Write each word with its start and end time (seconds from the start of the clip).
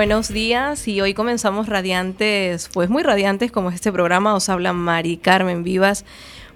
buenos 0.00 0.28
días 0.28 0.88
y 0.88 1.02
hoy 1.02 1.12
comenzamos 1.12 1.68
radiantes, 1.68 2.70
pues 2.72 2.88
muy 2.88 3.02
radiantes 3.02 3.52
como 3.52 3.68
este 3.68 3.92
programa. 3.92 4.34
Os 4.34 4.48
habla 4.48 4.72
Mari 4.72 5.18
Carmen 5.18 5.62
Vivas. 5.62 6.06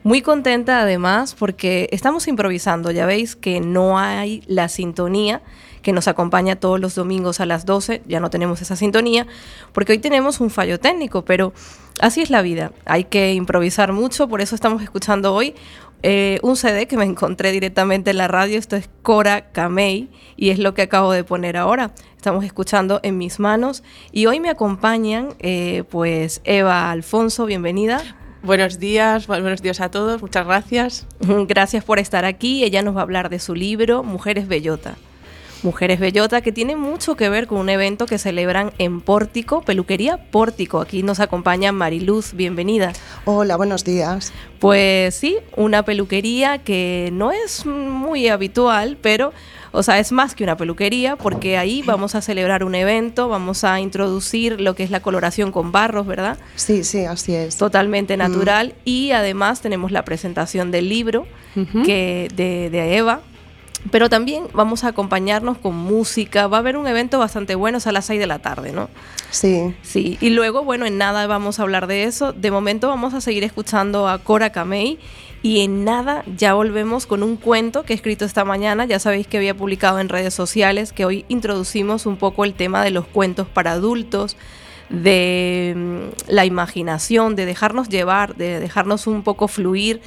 Muy 0.03 0.23
contenta 0.23 0.81
además 0.81 1.37
porque 1.39 1.87
estamos 1.93 2.27
improvisando, 2.27 2.91
ya 2.91 3.05
veis 3.05 3.37
que 3.37 3.61
no 3.61 3.99
hay 3.99 4.43
la 4.47 4.71
sintonía 4.71 5.43
que 5.83 5.93
nos 5.93 6.09
acompaña 6.09 6.57
todos 6.57 6.81
los 6.81 6.95
domingos 6.95 7.39
a 7.41 7.47
las 7.47 7.67
12, 7.67 8.03
ya 8.09 8.19
no 8.19 8.31
tenemos 8.31 8.63
esa 8.63 8.75
sintonía, 8.75 9.27
porque 9.73 9.93
hoy 9.93 9.99
tenemos 9.99 10.41
un 10.41 10.49
fallo 10.49 10.81
técnico, 10.81 11.27
pero 11.27 11.53
así 12.01 12.23
es 12.23 12.31
la 12.31 12.41
vida, 12.41 12.73
hay 12.87 13.05
que 13.05 13.35
improvisar 13.35 13.93
mucho, 13.93 14.27
por 14.27 14.41
eso 14.41 14.55
estamos 14.55 14.83
escuchando 14.83 15.35
hoy 15.35 15.55
eh, 16.07 16.39
un 16.43 16.55
CD 16.55 16.87
que 16.87 16.99
me 16.99 17.05
encontré 17.05 17.51
directamente 17.51 18.11
en 18.11 18.19
la 18.19 18.29
radio, 18.29 18.59
esto 18.59 18.77
es 18.77 18.91
Cora 19.01 19.51
Kamei 19.53 20.11
y 20.37 20.51
es 20.51 20.59
lo 20.59 20.75
que 20.75 20.83
acabo 20.83 21.11
de 21.13 21.25
poner 21.25 21.57
ahora. 21.57 21.93
Estamos 22.15 22.45
escuchando 22.45 23.01
en 23.03 23.17
mis 23.17 23.41
manos 23.41 23.83
y 24.13 24.27
hoy 24.27 24.39
me 24.39 24.51
acompañan 24.51 25.31
eh, 25.39 25.85
pues 25.89 26.43
Eva 26.45 26.91
Alfonso, 26.91 27.47
bienvenida. 27.47 28.03
Buenos 28.43 28.79
días, 28.79 29.27
buenos 29.27 29.63
días 29.63 29.81
a 29.81 29.91
todos, 29.91 30.21
muchas 30.21 30.45
gracias. 30.47 31.07
Gracias 31.49 31.83
por 31.83 31.99
estar 31.99 32.27
aquí. 32.27 32.65
Ella 32.65 32.83
nos 32.83 32.95
va 32.95 33.01
a 33.01 33.05
hablar 33.05 33.31
de 33.31 33.39
su 33.39 33.55
libro 33.55 34.03
Mujeres 34.03 34.47
Bellota. 34.47 34.97
Mujeres 35.65 35.99
Bellota, 35.99 36.43
que 36.43 36.53
tiene 36.53 36.77
mucho 36.77 37.17
que 37.17 37.31
ver 37.31 37.47
con 37.47 37.59
un 37.59 37.71
evento 37.71 38.05
que 38.05 38.19
celebran 38.19 38.73
en 38.77 39.01
Pórtico, 39.01 39.63
Peluquería 39.63 40.19
Pórtico. 40.31 40.81
Aquí 40.81 41.03
nos 41.03 41.21
acompaña 41.21 41.73
Mariluz, 41.73 42.35
bienvenida. 42.35 42.93
Hola, 43.25 43.57
buenos 43.57 43.83
días. 43.83 44.33
Pues 44.59 45.15
sí, 45.15 45.39
una 45.57 45.83
peluquería 45.83 46.59
que 46.59 47.09
no 47.15 47.33
es 47.33 47.65
muy 47.65 48.29
habitual, 48.29 48.99
pero, 49.01 49.33
o 49.73 49.83
sea, 49.83 49.99
es 49.99 50.13
más 50.13 50.35
que 50.35 50.45
una 50.45 50.59
peluquería, 50.59 51.17
porque 51.17 51.57
ahí 51.57 51.83
vamos 51.83 52.15
a 52.15 52.21
celebrar 52.21 52.63
un 52.63 52.75
evento, 52.75 53.29
vamos 53.29 53.65
a 53.65 53.81
introducir 53.81 54.61
lo 54.61 54.75
que 54.75 54.83
es 54.83 54.91
la 54.91 55.01
coloración 55.01 55.51
con 55.51 55.73
barros, 55.73 56.07
¿verdad? 56.07 56.37
Sí, 56.57 56.85
sí, 56.85 57.07
así 57.07 57.35
es. 57.35 57.57
Totalmente 57.57 58.19
natural. 58.19 58.75
Y 58.85 59.13
además 59.13 59.63
tenemos 59.63 59.93
la 59.93 60.05
presentación 60.05 60.71
del 60.71 60.91
libro 60.91 61.27
que 61.87 62.29
de, 62.35 62.69
de 62.69 62.97
Eva, 62.97 63.23
pero 63.91 64.09
también 64.09 64.45
vamos 64.53 64.85
a 64.85 64.89
acompañarnos 64.89 65.59
con 65.59 65.75
música. 65.75 66.47
Va 66.47 66.59
a 66.59 66.61
haber 66.61 66.77
un 66.77 66.87
evento 66.87 67.19
bastante 67.19 67.55
bueno, 67.55 67.79
es 67.79 67.87
a 67.87 67.93
las 67.93 68.07
6 68.07 68.19
de 68.19 68.27
la 68.27 68.39
tarde, 68.39 68.73
¿no? 68.73 68.89
Sí. 69.31 69.75
Sí, 69.83 70.17
y 70.21 70.31
luego, 70.31 70.65
bueno, 70.65 70.87
en 70.87 70.99
nada 70.99 71.27
vamos 71.27 71.59
a 71.59 71.63
hablar 71.63 71.87
de 71.87 72.05
eso. 72.05 72.33
De 72.33 72.51
momento 72.51 72.89
vamos 72.89 73.15
a 73.15 73.21
seguir 73.21 73.45
escuchando 73.45 74.09
a 74.09 74.19
Cora 74.19 74.51
Kamei 74.51 74.99
y 75.43 75.61
en 75.61 75.85
nada 75.85 76.25
ya 76.37 76.55
volvemos 76.55 77.07
con 77.07 77.23
un 77.23 77.37
cuento 77.37 77.83
que 77.83 77.93
he 77.93 77.97
escrito 77.97 78.25
esta 78.25 78.45
mañana. 78.45 78.87
Ya 78.87 78.99
sabéis 78.99 79.27
que 79.27 79.37
había 79.37 79.55
publicado 79.55 80.01
en 80.01 80.09
redes 80.09 80.33
sociales 80.33 80.93
que 80.93 81.05
hoy 81.05 81.25
introducimos 81.29 82.07
un 82.07 82.17
poco 82.17 82.45
el 82.45 82.55
tema 82.55 82.83
de 82.83 82.91
los 82.91 83.07
cuentos 83.07 83.47
para 83.47 83.73
adultos 83.73 84.37
de 84.89 85.75
mm, 85.77 86.33
la 86.33 86.47
imaginación, 86.47 87.37
de 87.37 87.45
dejarnos 87.45 87.89
llevar, 87.89 88.37
de 88.37 88.61
dejarnos 88.61 89.07
un 89.07 89.23
poco 89.23 89.49
fluir 89.49 90.01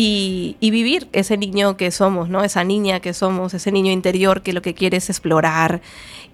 y, 0.00 0.70
vivir 0.70 1.08
ese 1.12 1.36
niño 1.36 1.76
que 1.76 1.90
somos, 1.90 2.28
¿no? 2.28 2.44
Esa 2.44 2.62
niña 2.62 3.00
que 3.00 3.12
somos, 3.12 3.52
ese 3.54 3.72
niño 3.72 3.90
interior 3.90 4.42
que 4.42 4.52
lo 4.52 4.62
que 4.62 4.72
quiere 4.72 4.98
es 4.98 5.10
explorar 5.10 5.80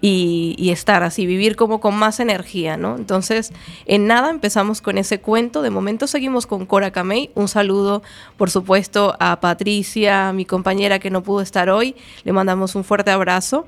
y, 0.02 0.69
estar 0.70 1.02
así, 1.02 1.25
vivir 1.25 1.56
como 1.56 1.80
con 1.80 1.97
más 1.97 2.20
energía, 2.20 2.76
¿no? 2.76 2.97
Entonces, 2.97 3.52
en 3.86 4.06
nada 4.06 4.28
empezamos 4.28 4.82
con 4.82 4.98
ese 4.98 5.19
cuento. 5.19 5.62
De 5.62 5.70
momento 5.70 6.06
seguimos 6.06 6.47
con 6.47 6.66
Cora 6.66 6.91
Kamei. 6.91 7.30
Un 7.34 7.48
saludo, 7.48 8.02
por 8.36 8.50
supuesto, 8.50 9.16
a 9.19 9.41
Patricia, 9.41 10.34
mi 10.34 10.44
compañera 10.44 10.98
que 10.98 11.08
no 11.08 11.22
pudo 11.22 11.41
estar 11.41 11.70
hoy. 11.70 11.96
Le 12.25 12.32
mandamos 12.32 12.75
un 12.75 12.84
fuerte 12.84 13.12
abrazo. 13.12 13.66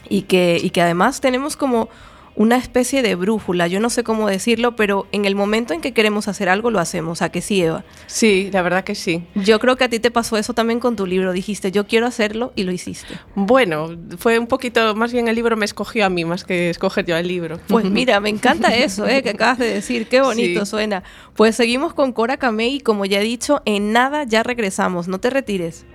y 0.08 0.22
que, 0.22 0.58
y 0.60 0.70
que 0.70 0.80
además 0.80 1.20
tenemos 1.20 1.56
como 1.56 1.90
una 2.38 2.56
especie 2.56 3.02
de 3.02 3.16
brújula, 3.16 3.66
yo 3.66 3.80
no 3.80 3.90
sé 3.90 4.04
cómo 4.04 4.28
decirlo, 4.28 4.76
pero 4.76 5.08
en 5.10 5.24
el 5.24 5.34
momento 5.34 5.74
en 5.74 5.80
que 5.80 5.92
queremos 5.92 6.28
hacer 6.28 6.48
algo 6.48 6.70
lo 6.70 6.78
hacemos, 6.78 7.20
¿a 7.20 7.30
que 7.30 7.42
sí, 7.42 7.62
Eva? 7.62 7.84
Sí, 8.06 8.48
la 8.52 8.62
verdad 8.62 8.84
que 8.84 8.94
sí. 8.94 9.24
Yo 9.34 9.58
creo 9.58 9.76
que 9.76 9.82
a 9.82 9.88
ti 9.88 9.98
te 9.98 10.12
pasó 10.12 10.36
eso 10.36 10.54
también 10.54 10.78
con 10.78 10.94
tu 10.94 11.04
libro, 11.04 11.32
dijiste, 11.32 11.72
yo 11.72 11.88
quiero 11.88 12.06
hacerlo 12.06 12.52
y 12.54 12.62
lo 12.62 12.70
hiciste. 12.70 13.14
Bueno, 13.34 13.90
fue 14.18 14.38
un 14.38 14.46
poquito, 14.46 14.94
más 14.94 15.12
bien 15.12 15.26
el 15.26 15.34
libro 15.34 15.56
me 15.56 15.64
escogió 15.64 16.06
a 16.06 16.10
mí 16.10 16.24
más 16.24 16.44
que 16.44 16.70
escoger 16.70 17.04
yo 17.04 17.16
el 17.16 17.26
libro. 17.26 17.58
Pues 17.66 17.84
mira, 17.90 18.20
me 18.20 18.28
encanta 18.28 18.72
eso, 18.72 19.04
¿eh? 19.08 19.24
que 19.24 19.30
acabas 19.30 19.58
de 19.58 19.74
decir, 19.74 20.06
qué 20.06 20.20
bonito 20.20 20.64
suena. 20.64 21.02
Pues 21.34 21.56
seguimos 21.56 21.92
con 21.92 22.12
Cora 22.12 22.36
Kamei 22.36 22.76
y 22.76 22.80
como 22.80 23.04
ya 23.04 23.20
he 23.20 23.24
dicho, 23.24 23.62
en 23.64 23.92
nada 23.92 24.22
ya 24.22 24.44
regresamos, 24.44 25.08
no 25.08 25.18
te 25.18 25.30
retires. 25.30 25.86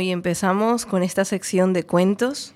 Y 0.00 0.10
empezamos 0.10 0.86
con 0.86 1.02
esta 1.02 1.24
sección 1.24 1.72
de 1.72 1.84
cuentos 1.84 2.54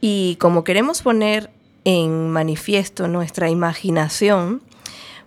y 0.00 0.36
como 0.40 0.64
queremos 0.64 1.02
poner 1.02 1.50
en 1.84 2.30
manifiesto 2.30 3.08
nuestra 3.08 3.48
imaginación, 3.48 4.62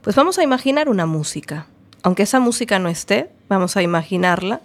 pues 0.02 0.16
vamos 0.16 0.38
a 0.40 0.44
imaginar 0.44 0.90
una 0.90 1.06
música. 1.06 1.68
Aunque 2.04 2.24
esa 2.24 2.40
música 2.40 2.80
no 2.80 2.90
esté, 2.90 3.30
vamos 3.48 3.78
a 3.78 3.82
imaginarla. 3.82 4.62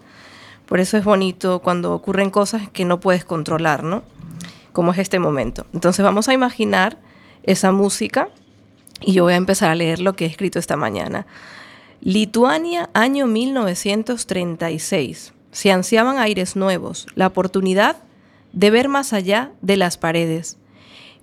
Por 0.66 0.80
eso 0.80 0.96
es 0.96 1.04
bonito 1.04 1.60
cuando 1.60 1.94
ocurren 1.94 2.30
cosas 2.30 2.68
que 2.68 2.84
no 2.84 3.00
puedes 3.00 3.24
controlar, 3.24 3.84
¿no? 3.84 4.02
Como 4.72 4.92
es 4.92 4.98
este 4.98 5.18
momento. 5.18 5.66
Entonces 5.72 6.04
vamos 6.04 6.28
a 6.28 6.32
imaginar 6.32 6.98
esa 7.42 7.72
música 7.72 8.28
y 9.00 9.12
yo 9.12 9.24
voy 9.24 9.34
a 9.34 9.36
empezar 9.36 9.70
a 9.70 9.74
leer 9.74 10.00
lo 10.00 10.14
que 10.14 10.24
he 10.24 10.28
escrito 10.28 10.58
esta 10.58 10.76
mañana. 10.76 11.26
Lituania, 12.00 12.90
año 12.92 13.26
1936. 13.26 15.32
Se 15.54 15.70
ansiaban 15.70 16.18
aires 16.18 16.56
nuevos, 16.56 17.06
la 17.14 17.28
oportunidad 17.28 17.96
de 18.52 18.70
ver 18.70 18.88
más 18.88 19.12
allá 19.12 19.52
de 19.62 19.76
las 19.76 19.96
paredes. 19.96 20.58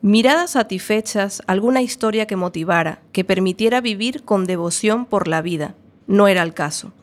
Miradas 0.02 0.52
satisfechas, 0.52 1.44
alguna 1.48 1.82
historia 1.82 2.26
que 2.28 2.38
motivara, 2.38 3.02
que 3.12 3.26
permitiera 3.26 3.82
vivir 3.82 4.24
con 4.24 4.46
devoción 4.46 5.06
por 5.06 5.28
la 5.28 5.42
vida. 5.42 5.76
No 6.08 6.30
era 6.30 6.44
el 6.44 6.54
caso. 6.54 6.94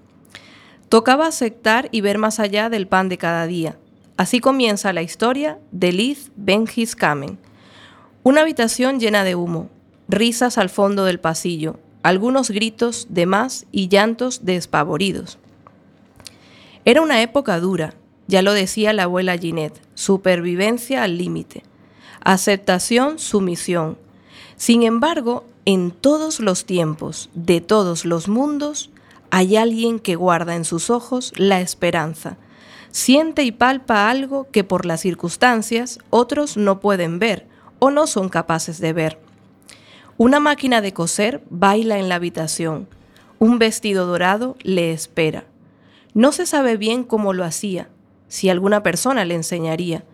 Tocaba 0.88 1.26
aceptar 1.26 1.90
y 1.92 2.00
ver 2.00 2.16
más 2.16 2.40
allá 2.40 2.70
del 2.70 2.88
pan 2.88 3.10
de 3.10 3.18
cada 3.18 3.46
día. 3.46 3.76
Así 4.16 4.40
comienza 4.40 4.94
la 4.94 5.02
historia 5.02 5.58
de 5.70 5.92
Liz 5.92 6.32
Benjis 6.34 6.96
Kamen. 6.96 7.38
Una 8.22 8.40
habitación 8.40 9.00
llena 9.00 9.22
de 9.22 9.34
humo, 9.34 9.68
risas 10.08 10.56
al 10.56 10.70
fondo 10.70 11.04
del 11.04 11.20
pasillo, 11.20 11.78
algunos 12.02 12.50
gritos 12.50 13.06
de 13.10 13.26
más 13.26 13.66
y 13.70 13.88
llantos 13.88 14.46
despavoridos. 14.46 15.38
Era 16.88 17.02
una 17.02 17.20
época 17.20 17.60
dura, 17.60 17.92
ya 18.28 18.40
lo 18.40 18.54
decía 18.54 18.94
la 18.94 19.02
abuela 19.02 19.36
Ginette, 19.36 19.78
supervivencia 19.92 21.02
al 21.02 21.18
límite, 21.18 21.62
aceptación, 22.22 23.18
sumisión. 23.18 23.98
Sin 24.56 24.82
embargo, 24.82 25.44
en 25.66 25.90
todos 25.90 26.40
los 26.40 26.64
tiempos, 26.64 27.28
de 27.34 27.60
todos 27.60 28.06
los 28.06 28.26
mundos, 28.26 28.90
hay 29.30 29.58
alguien 29.58 30.00
que 30.00 30.16
guarda 30.16 30.56
en 30.56 30.64
sus 30.64 30.88
ojos 30.88 31.34
la 31.36 31.60
esperanza. 31.60 32.38
Siente 32.90 33.42
y 33.42 33.52
palpa 33.52 34.08
algo 34.08 34.48
que 34.50 34.64
por 34.64 34.86
las 34.86 35.02
circunstancias 35.02 35.98
otros 36.08 36.56
no 36.56 36.80
pueden 36.80 37.18
ver 37.18 37.46
o 37.80 37.90
no 37.90 38.06
son 38.06 38.30
capaces 38.30 38.80
de 38.80 38.94
ver. 38.94 39.20
Una 40.16 40.40
máquina 40.40 40.80
de 40.80 40.94
coser 40.94 41.42
baila 41.50 41.98
en 41.98 42.08
la 42.08 42.14
habitación. 42.14 42.88
Un 43.38 43.58
vestido 43.58 44.06
dorado 44.06 44.56
le 44.62 44.92
espera. 44.92 45.44
No 46.14 46.32
se 46.32 46.46
sabe 46.46 46.76
bien 46.76 47.04
cómo 47.04 47.32
lo 47.32 47.44
hacía, 47.44 47.88
si 48.28 48.48
alguna 48.48 48.82
persona 48.82 49.24
le 49.24 49.34
enseñaría, 49.34 50.04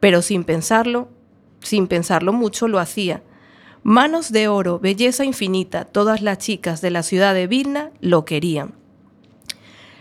pero 0.00 0.22
sin 0.22 0.44
pensarlo, 0.44 1.08
sin 1.60 1.86
pensarlo 1.86 2.32
mucho 2.32 2.68
lo 2.68 2.78
hacía. 2.78 3.22
Manos 3.82 4.32
de 4.32 4.48
oro, 4.48 4.78
belleza 4.78 5.24
infinita, 5.24 5.84
todas 5.84 6.20
las 6.20 6.38
chicas 6.38 6.80
de 6.80 6.90
la 6.90 7.02
ciudad 7.02 7.34
de 7.34 7.46
Vilna 7.46 7.90
lo 8.00 8.24
querían. 8.24 8.74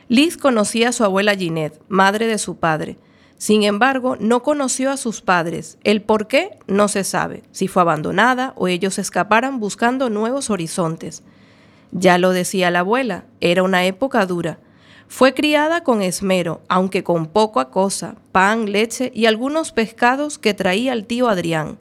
Liz 0.09 0.37
conocía 0.37 0.89
a 0.89 0.91
su 0.93 1.03
abuela 1.03 1.35
Ginette, 1.35 1.81
madre 1.89 2.27
de 2.27 2.37
su 2.37 2.57
padre. 2.57 2.97
Sin 3.37 3.63
embargo, 3.63 4.15
no 4.19 4.41
conoció 4.41 4.89
a 4.89 4.97
sus 4.97 5.21
padres. 5.21 5.77
El 5.83 6.01
por 6.01 6.27
qué 6.27 6.57
no 6.65 6.87
se 6.87 7.03
sabe, 7.03 7.43
si 7.51 7.67
fue 7.67 7.81
abandonada 7.81 8.53
o 8.55 8.67
ellos 8.67 8.97
escaparan 8.97 9.59
buscando 9.59 10.09
nuevos 10.09 10.49
horizontes. 10.49 11.23
Ya 11.91 12.17
lo 12.17 12.31
decía 12.31 12.71
la 12.71 12.79
abuela, 12.79 13.25
era 13.41 13.63
una 13.63 13.85
época 13.85 14.25
dura. 14.25 14.59
Fue 15.07 15.33
criada 15.33 15.83
con 15.83 16.01
esmero, 16.01 16.61
aunque 16.67 17.03
con 17.03 17.27
poca 17.27 17.65
cosa, 17.65 18.15
pan, 18.31 18.71
leche 18.71 19.11
y 19.15 19.25
algunos 19.25 19.71
pescados 19.71 20.37
que 20.37 20.53
traía 20.53 20.93
el 20.93 21.05
tío 21.05 21.29
Adrián. 21.29 21.77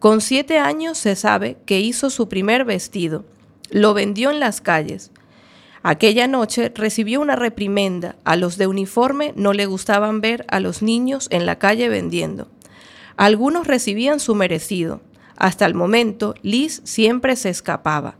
Con 0.00 0.20
siete 0.20 0.58
años 0.58 0.98
se 0.98 1.16
sabe 1.16 1.56
que 1.66 1.80
hizo 1.80 2.10
su 2.10 2.28
primer 2.28 2.64
vestido. 2.64 3.24
Lo 3.70 3.94
vendió 3.94 4.30
en 4.30 4.40
las 4.40 4.60
calles. 4.60 5.12
Aquella 5.82 6.26
noche 6.26 6.72
recibió 6.74 7.20
una 7.20 7.36
reprimenda. 7.36 8.16
A 8.24 8.36
los 8.36 8.58
de 8.58 8.66
uniforme 8.66 9.32
no 9.36 9.52
le 9.52 9.66
gustaban 9.66 10.20
ver 10.20 10.44
a 10.48 10.58
los 10.60 10.82
niños 10.82 11.28
en 11.30 11.46
la 11.46 11.58
calle 11.58 11.88
vendiendo. 11.88 12.48
Algunos 13.16 13.66
recibían 13.66 14.20
su 14.20 14.34
merecido. 14.34 15.00
Hasta 15.36 15.64
el 15.64 15.74
momento, 15.74 16.34
Liz 16.42 16.82
siempre 16.84 17.36
se 17.36 17.50
escapaba. 17.50 18.16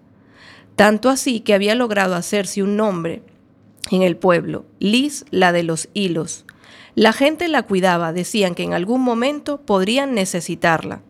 Tanto 0.77 1.11
así 1.11 1.41
que 1.41 1.55
había 1.55 1.75
logrado 1.75 2.15
hacerse 2.15 2.63
un 2.63 2.77
nombre 2.77 3.23
en 3.91 4.03
el 4.03 4.17
pueblo, 4.17 4.67
Liz 4.79 5.25
la 5.31 5.53
de 5.53 5.63
los 5.63 5.89
hilos. 5.95 6.45
La 6.95 7.13
gente 7.13 7.49
la 7.49 7.63
cuidaba, 7.63 8.13
decían 8.13 8.55
que 8.55 8.63
en 8.63 8.75
algún 8.75 9.03
momento 9.03 9.61
podrían 9.61 10.15
necesitarla. 10.15 11.03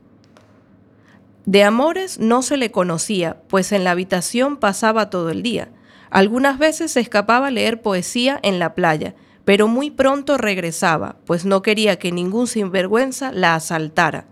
De 1.46 1.64
amores 1.64 2.18
no 2.18 2.42
se 2.42 2.58
le 2.58 2.70
conocía, 2.70 3.40
pues 3.48 3.72
en 3.72 3.84
la 3.84 3.92
habitación 3.92 4.58
pasaba 4.58 5.08
todo 5.08 5.30
el 5.30 5.42
día. 5.42 5.70
Algunas 6.10 6.58
veces 6.58 6.92
se 6.92 7.00
escapaba 7.00 7.46
a 7.46 7.50
leer 7.50 7.80
poesía 7.80 8.38
en 8.42 8.58
la 8.58 8.74
playa, 8.74 9.14
pero 9.46 9.66
muy 9.66 9.90
pronto 9.90 10.36
regresaba, 10.36 11.16
pues 11.24 11.46
no 11.46 11.62
quería 11.62 11.98
que 11.98 12.12
ningún 12.12 12.46
sinvergüenza 12.46 13.32
la 13.32 13.54
asaltara. 13.54 14.26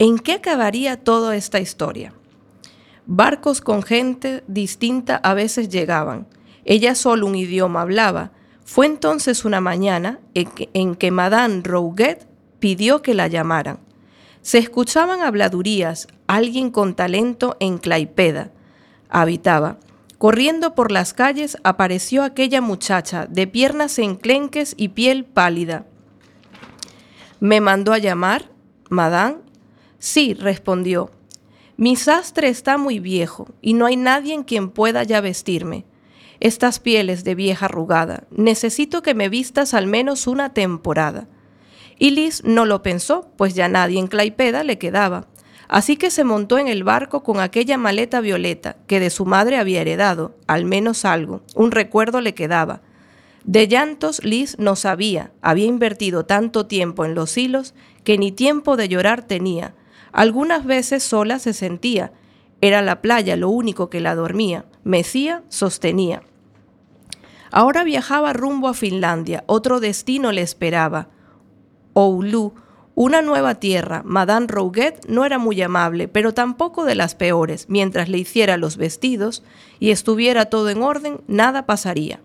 ¿En 0.00 0.18
qué 0.18 0.32
acabaría 0.32 0.96
toda 0.96 1.36
esta 1.36 1.60
historia? 1.60 2.12
Barcos 3.06 3.60
con 3.60 3.82
gente 3.82 4.42
distinta 4.48 5.16
a 5.16 5.34
veces 5.34 5.68
llegaban. 5.68 6.26
Ella 6.70 6.94
solo 6.94 7.26
un 7.26 7.34
idioma 7.34 7.80
hablaba. 7.80 8.30
Fue 8.62 8.84
entonces 8.84 9.46
una 9.46 9.62
mañana 9.62 10.20
en 10.34 10.96
que, 10.96 11.10
Madame 11.10 11.62
Rouget 11.64 12.28
pidió 12.58 13.00
que 13.00 13.14
la 13.14 13.26
llamaran. 13.26 13.80
Se 14.42 14.58
escuchaban 14.58 15.22
habladurías, 15.22 16.08
alguien 16.26 16.70
con 16.70 16.94
talento 16.94 17.56
en 17.58 17.78
Claipeda 17.78 18.50
habitaba. 19.08 19.78
Corriendo 20.18 20.74
por 20.74 20.92
las 20.92 21.14
calles 21.14 21.56
apareció 21.64 22.22
aquella 22.22 22.60
muchacha, 22.60 23.24
de 23.24 23.46
piernas 23.46 23.98
enclenques 23.98 24.74
y 24.76 24.88
piel 24.88 25.24
pálida. 25.24 25.86
¿Me 27.40 27.62
mandó 27.62 27.94
a 27.94 27.98
llamar, 27.98 28.50
Madame? 28.90 29.36
Sí, 29.98 30.34
respondió. 30.34 31.10
Mi 31.78 31.96
sastre 31.96 32.48
está 32.48 32.76
muy 32.76 32.98
viejo 32.98 33.48
y 33.62 33.72
no 33.72 33.86
hay 33.86 33.96
nadie 33.96 34.34
en 34.34 34.42
quien 34.44 34.68
pueda 34.68 35.02
ya 35.04 35.22
vestirme 35.22 35.86
estas 36.40 36.78
pieles 36.78 37.24
de 37.24 37.34
vieja 37.34 37.66
arrugada, 37.66 38.24
necesito 38.30 39.02
que 39.02 39.14
me 39.14 39.28
vistas 39.28 39.74
al 39.74 39.86
menos 39.86 40.26
una 40.26 40.54
temporada. 40.54 41.28
Y 41.98 42.10
Liz 42.10 42.42
no 42.44 42.64
lo 42.64 42.82
pensó, 42.82 43.28
pues 43.36 43.54
ya 43.54 43.68
nadie 43.68 43.98
en 43.98 44.06
Claipeda 44.06 44.62
le 44.62 44.78
quedaba. 44.78 45.26
Así 45.68 45.96
que 45.96 46.10
se 46.10 46.24
montó 46.24 46.58
en 46.58 46.68
el 46.68 46.84
barco 46.84 47.22
con 47.22 47.40
aquella 47.40 47.76
maleta 47.76 48.20
violeta 48.20 48.76
que 48.86 49.00
de 49.00 49.10
su 49.10 49.26
madre 49.26 49.58
había 49.58 49.82
heredado, 49.82 50.34
al 50.46 50.64
menos 50.64 51.04
algo, 51.04 51.42
un 51.54 51.72
recuerdo 51.72 52.20
le 52.20 52.34
quedaba. 52.34 52.80
De 53.44 53.68
llantos 53.68 54.24
Liz 54.24 54.58
no 54.58 54.76
sabía, 54.76 55.32
había 55.42 55.66
invertido 55.66 56.24
tanto 56.24 56.66
tiempo 56.66 57.04
en 57.04 57.14
los 57.14 57.36
hilos 57.36 57.74
que 58.04 58.16
ni 58.16 58.32
tiempo 58.32 58.76
de 58.76 58.88
llorar 58.88 59.22
tenía. 59.22 59.74
Algunas 60.12 60.64
veces 60.64 61.02
sola 61.02 61.38
se 61.38 61.52
sentía, 61.52 62.12
era 62.60 62.82
la 62.82 63.00
playa 63.00 63.36
lo 63.36 63.48
único 63.50 63.90
que 63.90 64.00
la 64.00 64.14
dormía. 64.14 64.64
Mesía 64.84 65.42
sostenía. 65.48 66.22
Ahora 67.50 67.84
viajaba 67.84 68.32
rumbo 68.32 68.68
a 68.68 68.74
Finlandia, 68.74 69.44
otro 69.46 69.80
destino 69.80 70.32
le 70.32 70.42
esperaba. 70.42 71.08
Oulu, 71.94 72.54
una 72.94 73.22
nueva 73.22 73.54
tierra. 73.54 74.02
Madame 74.04 74.48
Rouget 74.48 75.06
no 75.06 75.24
era 75.24 75.38
muy 75.38 75.62
amable, 75.62 76.08
pero 76.08 76.34
tampoco 76.34 76.84
de 76.84 76.94
las 76.94 77.14
peores. 77.14 77.66
Mientras 77.68 78.08
le 78.08 78.18
hiciera 78.18 78.56
los 78.56 78.76
vestidos 78.76 79.44
y 79.78 79.90
estuviera 79.90 80.46
todo 80.46 80.68
en 80.68 80.82
orden, 80.82 81.20
nada 81.28 81.64
pasaría. 81.64 82.20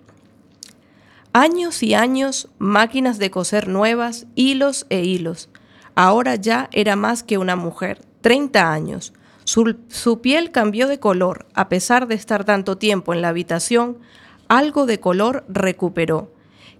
Años 1.31 1.83
y 1.83 1.93
años, 1.93 2.49
máquinas 2.57 3.17
de 3.17 3.31
coser 3.31 3.67
nuevas, 3.67 4.25
hilos 4.35 4.85
e 4.89 5.03
hilos. 5.03 5.49
Ahora 5.95 6.35
ya 6.35 6.69
era 6.71 6.95
más 6.95 7.23
que 7.23 7.37
una 7.37 7.55
mujer, 7.55 8.01
30 8.21 8.71
años. 8.71 9.13
Su, 9.45 10.21
piel 10.21 10.51
cambió 10.51 10.87
de 10.87 10.99
color, 10.99 11.45
a 11.53 11.69
pesar 11.69 12.07
de 12.07 12.15
estar 12.15 12.45
tanto 12.45 12.77
tiempo 12.77 13.13
en 13.13 13.21
la 13.21 13.29
habitación, 13.29 13.97
algo 14.47 14.85
de 14.85 14.99
color 14.99 15.43
recuperó. 15.47 16.31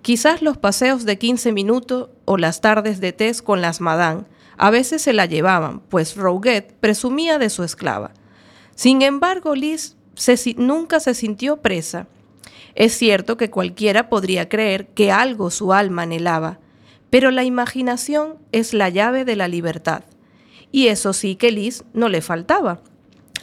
Quizás 0.01 0.41
los 0.41 0.58
paseos 0.58 1.05
de 1.05 1.17
15 1.17 1.51
minutos 1.51 2.10
o 2.25 2.38
las 2.38 2.62
tardes 2.62 3.00
de 3.00 3.13
té 3.13 3.32
con 3.43 3.62
las 3.62 3.82
madame 3.82 4.25
a 4.58 4.70
veces 4.70 5.01
se 5.01 5.13
la 5.13 5.25
llevaban, 5.25 5.79
pues 5.89 6.15
Rouget 6.15 6.74
presumía 6.79 7.39
de 7.39 7.50
su 7.50 7.63
esclava. 7.63 8.12
Sin 8.75 9.01
embargo, 9.01 9.55
Liz 9.55 9.96
nunca 10.58 11.00
se 11.00 11.13
sintió 11.13 11.58
presa. 11.58 12.08
Es 12.75 12.98
cierto 12.98 13.38
que 13.38 13.50
cualquiera 13.50 14.10
podría 14.10 14.50
creer 14.50 14.88
que 14.88 15.12
algo 15.12 15.51
su 15.51 15.74
alma 15.74 16.03
anhelaba, 16.03 16.60
pero 17.10 17.32
la 17.32 17.43
imaginación 17.43 18.38
es 18.51 18.74
la 18.74 18.89
llave 18.89 19.25
de 19.25 19.36
la 19.36 19.48
libertad. 19.48 20.03
Y 20.73 20.87
eso 20.87 21.13
sí 21.13 21.35
que 21.35 21.51
Liz 21.51 21.85
no 21.93 22.09
le 22.09 22.21
faltaba. 22.21 22.81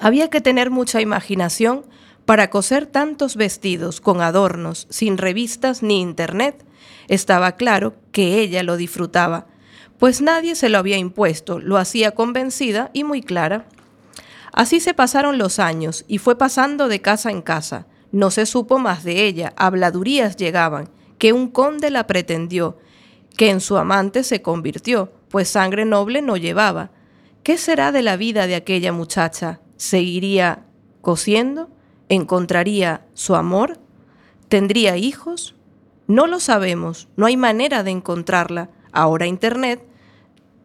Había 0.00 0.28
que 0.28 0.40
tener 0.40 0.68
mucha 0.70 1.00
imaginación 1.00 1.86
para 2.26 2.50
coser 2.50 2.86
tantos 2.86 3.36
vestidos 3.36 4.00
con 4.00 4.20
adornos, 4.20 4.88
sin 4.90 5.16
revistas 5.16 5.84
ni 5.84 6.00
internet. 6.00 6.66
Estaba 7.06 7.52
claro 7.52 7.94
que 8.10 8.40
ella 8.40 8.64
lo 8.64 8.76
disfrutaba, 8.76 9.46
pues 9.96 10.20
nadie 10.20 10.56
se 10.56 10.68
lo 10.68 10.78
había 10.78 10.96
impuesto, 10.96 11.60
lo 11.60 11.76
hacía 11.78 12.10
convencida 12.10 12.90
y 12.94 13.04
muy 13.04 13.22
clara. 13.22 13.68
Así 14.52 14.80
se 14.80 14.92
pasaron 14.92 15.38
los 15.38 15.60
años 15.60 16.04
y 16.08 16.18
fue 16.18 16.36
pasando 16.36 16.88
de 16.88 17.00
casa 17.00 17.30
en 17.30 17.42
casa. 17.42 17.86
No 18.10 18.32
se 18.32 18.44
supo 18.44 18.80
más 18.80 19.04
de 19.04 19.24
ella, 19.26 19.52
habladurías 19.56 20.34
llegaban, 20.34 20.88
que 21.18 21.32
un 21.32 21.48
conde 21.48 21.90
la 21.90 22.08
pretendió, 22.08 22.76
que 23.36 23.50
en 23.50 23.60
su 23.60 23.76
amante 23.76 24.24
se 24.24 24.42
convirtió, 24.42 25.12
pues 25.28 25.48
sangre 25.48 25.84
noble 25.84 26.22
no 26.22 26.36
llevaba. 26.36 26.90
¿Qué 27.50 27.58
será 27.58 27.90
de 27.90 28.02
la 28.02 28.16
vida 28.16 28.46
de 28.46 28.54
aquella 28.54 28.92
muchacha? 28.92 29.58
¿Seguiría 29.76 30.66
cosiendo? 31.00 31.68
¿Encontraría 32.08 33.04
su 33.14 33.34
amor? 33.34 33.80
¿Tendría 34.48 34.96
hijos? 34.96 35.56
No 36.06 36.28
lo 36.28 36.38
sabemos, 36.38 37.08
no 37.16 37.26
hay 37.26 37.36
manera 37.36 37.82
de 37.82 37.90
encontrarla. 37.90 38.70
Ahora 38.92 39.26
Internet 39.26 39.84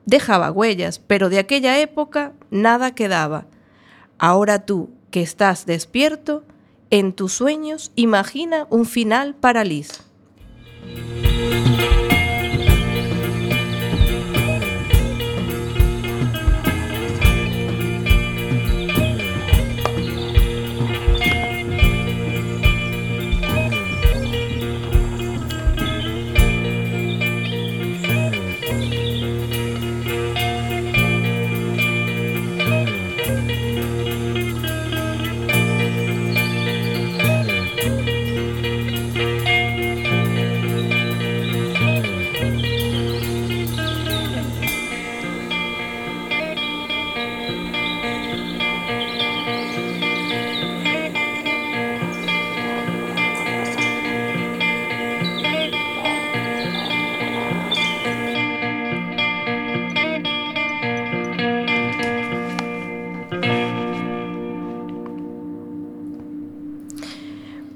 dejaba 0.05 0.51
huellas, 0.51 0.99
pero 0.99 1.29
de 1.29 1.39
aquella 1.39 1.79
época 1.79 2.33
nada 2.51 2.93
quedaba. 2.93 3.47
Ahora 4.19 4.67
tú, 4.67 4.91
que 5.09 5.23
estás 5.23 5.65
despierto, 5.65 6.43
en 6.91 7.13
tus 7.13 7.33
sueños 7.33 7.93
imagina 7.95 8.67
un 8.69 8.85
final 8.85 9.33
para 9.33 9.63
Liz. 9.63 10.03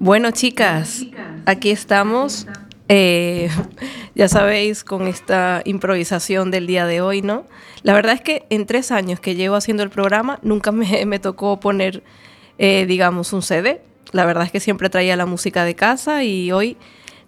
Bueno, 0.10 0.32
chicas, 0.32 1.06
aquí 1.46 1.70
estamos. 1.70 2.48
Eh, 2.88 3.48
ya 4.16 4.28
sabéis, 4.28 4.84
con 4.84 5.06
esta 5.06 5.62
improvisación 5.66 6.50
del 6.50 6.66
día 6.66 6.88
de 6.88 7.00
hoy, 7.00 7.22
¿no? 7.22 7.46
La 7.84 7.94
verdad 7.94 8.16
es 8.16 8.22
que 8.22 8.44
en 8.50 8.66
tres 8.66 8.90
años 8.90 9.20
que 9.20 9.36
llevo 9.36 9.56
haciendo 9.56 9.84
el 9.84 9.92
programa, 9.92 10.40
nunca 10.42 10.72
me, 10.72 11.20
tocó 11.22 11.60
poner, 11.60 12.02
eh, 12.58 12.88
digamos, 12.88 13.34
un 13.34 13.44
CD. 13.44 13.84
La 14.12 14.26
verdad 14.26 14.46
es 14.46 14.52
que 14.52 14.60
siempre 14.60 14.90
traía 14.90 15.16
la 15.16 15.28
música 15.28 15.64
de 15.64 15.76
casa 15.76 16.24
y 16.24 16.52
hoy 16.52 16.76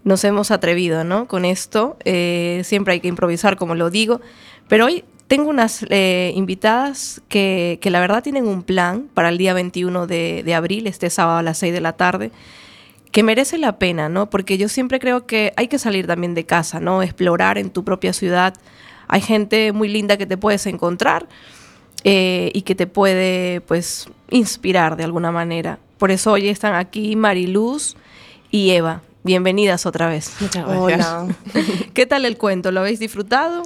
nos 0.04 0.24
hemos 0.24 0.50
atrevido, 0.50 1.04
¿no? 1.04 1.28
Con 1.28 1.46
esto, 1.46 1.98
eh, 2.04 2.64
siempre 2.64 2.94
hay 2.94 3.00
que 3.00 3.10
improvisar, 3.10 3.58
como 3.58 3.76
lo 3.76 3.92
digo. 3.92 4.22
Pero 4.68 4.88
hoy 4.88 5.04
tengo 5.28 5.52
unas 5.52 5.86
invitadas 6.34 7.22
que, 7.30 7.78
la 7.84 8.00
verdad 8.00 8.24
tienen 8.24 8.48
un 8.48 8.64
plan 8.64 9.08
para 9.14 9.30
el 9.30 9.38
día 9.38 9.54
21 9.54 10.08
de, 10.08 10.42
de 10.44 10.56
abril, 10.56 10.88
este 10.88 11.12
sábado 11.12 11.38
a 11.38 11.44
las 11.44 11.60
6 11.60 11.74
de 11.74 11.82
la 11.82 11.94
tarde 11.94 12.32
que 13.12 13.24
merece 13.24 13.58
la 13.58 13.78
pena, 13.78 14.10
¿no? 14.10 14.30
Porque 14.30 14.58
yo 14.58 14.70
siempre 14.70 15.00
creo 15.00 15.26
que 15.26 15.54
hay 15.58 15.68
que 15.68 15.78
salir 15.78 16.08
también 16.08 16.34
de 16.34 16.46
casa, 16.46 16.80
¿no? 16.80 17.04
Explorar 17.04 17.58
en 17.58 17.70
tu 17.70 17.84
propia 17.84 18.14
ciudad. 18.14 18.54
Hay 19.08 19.22
gente 19.22 19.74
muy 19.74 19.90
linda 19.90 20.18
que 20.18 20.26
te 20.26 20.38
puedes 20.38 20.66
encontrar 20.66 21.28
eh, 22.04 22.52
y 22.54 22.62
que 22.62 22.74
te 22.74 22.88
puede, 22.88 23.62
pues, 23.62 24.08
inspirar 24.30 24.96
de 24.96 25.04
alguna 25.04 25.32
manera. 25.32 25.80
Por 25.98 26.12
eso 26.12 26.32
hoy 26.32 26.48
están 26.48 26.74
aquí 26.74 27.16
Mariluz 27.16 27.96
y 28.50 28.72
Eva. 28.72 29.02
Bienvenidas 29.24 29.86
otra 29.86 30.08
vez. 30.08 30.34
Muchas 30.40 30.66
gracias. 30.66 31.08
Hola. 31.12 31.36
¿Qué 31.94 32.06
tal 32.06 32.26
el 32.26 32.38
cuento? 32.38 32.72
¿Lo 32.72 32.80
habéis 32.80 33.00
disfrutado? 33.00 33.64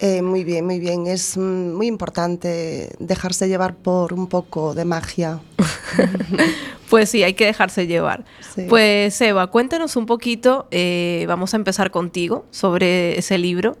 Eh, 0.00 0.22
muy 0.22 0.44
bien, 0.44 0.66
muy 0.66 0.80
bien. 0.80 1.06
Es 1.06 1.36
mm, 1.36 1.74
muy 1.74 1.86
importante 1.86 2.90
dejarse 2.98 3.48
llevar 3.48 3.76
por 3.76 4.12
un 4.12 4.26
poco 4.28 4.74
de 4.74 4.84
magia. 4.84 5.40
Pues 6.90 7.08
sí, 7.10 7.24
hay 7.24 7.34
que 7.34 7.46
dejarse 7.46 7.86
llevar. 7.86 8.24
Sí. 8.54 8.66
Pues 8.68 9.20
Eva, 9.20 9.48
cuéntanos 9.48 9.96
un 9.96 10.06
poquito, 10.06 10.68
eh, 10.70 11.24
vamos 11.26 11.54
a 11.54 11.56
empezar 11.56 11.90
contigo, 11.90 12.44
sobre 12.50 13.18
ese 13.18 13.36
libro 13.38 13.76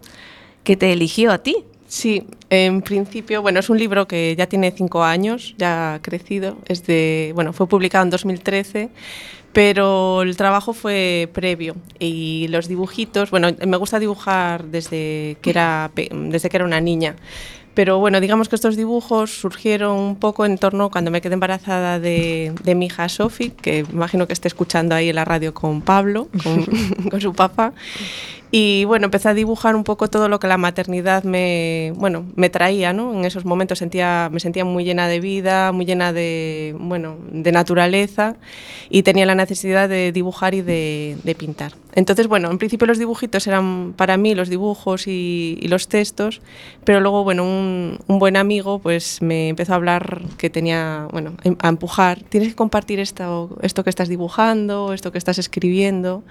que 0.64 0.76
te 0.76 0.92
eligió 0.92 1.30
a 1.30 1.38
ti. 1.38 1.64
Sí, 1.86 2.26
en 2.50 2.82
principio, 2.82 3.40
bueno, 3.42 3.60
es 3.60 3.70
un 3.70 3.78
libro 3.78 4.08
que 4.08 4.34
ya 4.36 4.48
tiene 4.48 4.72
cinco 4.72 5.04
años, 5.04 5.54
ya 5.58 5.94
ha 5.94 6.02
crecido, 6.02 6.56
es 6.66 6.86
de, 6.86 7.30
bueno, 7.36 7.52
fue 7.52 7.68
publicado 7.68 8.02
en 8.04 8.10
2013, 8.10 8.88
pero 9.54 10.22
el 10.22 10.36
trabajo 10.36 10.72
fue 10.72 11.30
previo 11.32 11.76
y 12.00 12.48
los 12.48 12.66
dibujitos, 12.66 13.30
bueno, 13.30 13.48
me 13.64 13.76
gusta 13.76 14.00
dibujar 14.00 14.64
desde 14.64 15.36
que 15.40 15.50
era, 15.50 15.90
desde 15.94 16.50
que 16.50 16.56
era 16.56 16.66
una 16.66 16.80
niña. 16.80 17.14
Pero 17.74 17.98
bueno, 17.98 18.20
digamos 18.20 18.48
que 18.48 18.56
estos 18.56 18.76
dibujos 18.76 19.30
surgieron 19.30 19.96
un 19.96 20.16
poco 20.16 20.44
en 20.44 20.58
torno 20.58 20.90
cuando 20.90 21.10
me 21.10 21.20
quedé 21.20 21.34
embarazada 21.34 21.98
de, 22.00 22.52
mi 22.76 22.86
hija 22.86 23.08
Sofi, 23.08 23.50
que 23.50 23.84
imagino 23.92 24.26
que 24.26 24.32
esté 24.32 24.48
escuchando 24.48 24.94
ahí 24.94 25.08
en 25.08 25.16
la 25.16 25.24
radio 25.24 25.54
con 25.54 25.82
Pablo, 25.82 26.28
con 27.10 27.20
su 27.20 27.32
papá. 27.32 27.72
Y 28.56 28.84
bueno, 28.84 29.06
empecé 29.06 29.28
a 29.28 29.34
dibujar 29.34 29.74
un 29.74 29.82
poco 29.82 30.06
todo 30.08 30.28
lo 30.28 30.38
que 30.38 30.46
la 30.46 30.56
maternidad 30.58 31.24
me, 31.24 31.92
bueno, 31.96 32.24
me 32.36 32.50
traía, 32.50 32.92
¿no? 32.92 33.12
En 33.12 33.24
esos 33.24 33.44
momentos 33.44 33.80
sentía, 33.80 34.28
me 34.30 34.38
sentía 34.38 34.64
muy 34.64 34.84
llena 34.84 35.08
de 35.08 35.18
vida, 35.18 35.72
muy 35.72 35.86
llena 35.86 36.12
de, 36.12 36.72
bueno, 36.78 37.16
de 37.32 37.50
naturaleza 37.50 38.36
y 38.90 39.02
tenía 39.02 39.26
la 39.26 39.34
necesidad 39.34 39.88
de 39.88 40.12
dibujar 40.12 40.54
y 40.54 40.62
de, 40.62 41.16
de 41.24 41.34
pintar. 41.34 41.72
Entonces, 41.96 42.28
bueno, 42.28 42.48
en 42.50 42.58
principio 42.58 42.86
los 42.86 42.98
dibujitos 42.98 43.44
eran 43.48 43.92
para 43.96 44.16
mí 44.16 44.36
los 44.36 44.48
dibujos 44.48 45.08
y, 45.08 45.58
y 45.60 45.66
los 45.66 45.88
textos, 45.88 46.40
pero 46.84 47.00
luego, 47.00 47.24
bueno, 47.24 47.42
un, 47.42 47.98
un 48.06 48.18
buen 48.20 48.36
amigo 48.36 48.78
pues 48.78 49.20
me 49.20 49.48
empezó 49.48 49.72
a 49.72 49.76
hablar 49.76 50.22
que 50.38 50.48
tenía, 50.48 51.08
bueno, 51.10 51.34
em- 51.42 51.56
a 51.60 51.68
empujar, 51.68 52.22
tienes 52.28 52.50
que 52.50 52.54
compartir 52.54 53.00
esto, 53.00 53.56
esto 53.62 53.82
que 53.82 53.90
estás 53.90 54.08
dibujando, 54.08 54.92
esto 54.92 55.10
que 55.10 55.18
estás 55.18 55.38
escribiendo, 55.38 56.22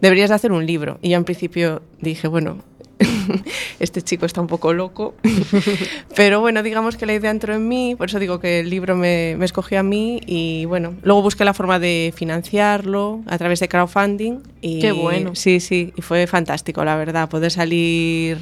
deberías 0.00 0.30
de 0.30 0.36
hacer 0.36 0.52
un 0.52 0.64
libro. 0.64 0.98
Y 1.02 1.10
yo 1.10 1.16
en 1.18 1.24
principio 1.24 1.65
dije, 2.00 2.28
bueno, 2.28 2.58
este 3.80 4.00
chico 4.02 4.24
está 4.26 4.40
un 4.40 4.46
poco 4.46 4.72
loco, 4.72 5.14
pero 6.16 6.40
bueno, 6.40 6.62
digamos 6.62 6.96
que 6.96 7.04
la 7.06 7.14
idea 7.14 7.30
entró 7.30 7.54
en 7.54 7.68
mí, 7.68 7.94
por 7.96 8.08
eso 8.08 8.18
digo 8.18 8.40
que 8.40 8.60
el 8.60 8.70
libro 8.70 8.96
me, 8.96 9.34
me 9.38 9.44
escogió 9.44 9.80
a 9.80 9.82
mí 9.82 10.20
y 10.26 10.64
bueno, 10.64 10.94
luego 11.02 11.22
busqué 11.22 11.44
la 11.44 11.52
forma 11.54 11.78
de 11.78 12.12
financiarlo 12.16 13.20
a 13.26 13.36
través 13.38 13.60
de 13.60 13.68
crowdfunding. 13.68 14.38
Y, 14.62 14.80
Qué 14.80 14.92
bueno. 14.92 15.34
Sí, 15.34 15.60
sí, 15.60 15.92
y 15.96 16.02
fue 16.02 16.26
fantástico, 16.26 16.84
la 16.84 16.96
verdad, 16.96 17.28
poder 17.28 17.50
salir 17.50 18.38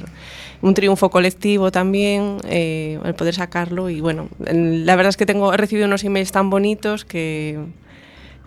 un 0.61 0.73
triunfo 0.73 1.09
colectivo 1.09 1.69
también, 1.71 2.37
eh, 2.47 2.97
el 3.03 3.13
poder 3.13 3.35
sacarlo 3.35 3.89
y 3.89 3.99
bueno, 4.01 4.29
en- 4.45 4.85
la 4.85 4.95
verdad 4.95 5.09
es 5.09 5.17
que 5.17 5.25
tengo, 5.25 5.53
he 5.53 5.57
recibido 5.57 5.85
unos 5.87 6.03
emails 6.03 6.31
tan 6.31 6.49
bonitos 6.49 7.03
que 7.05 7.59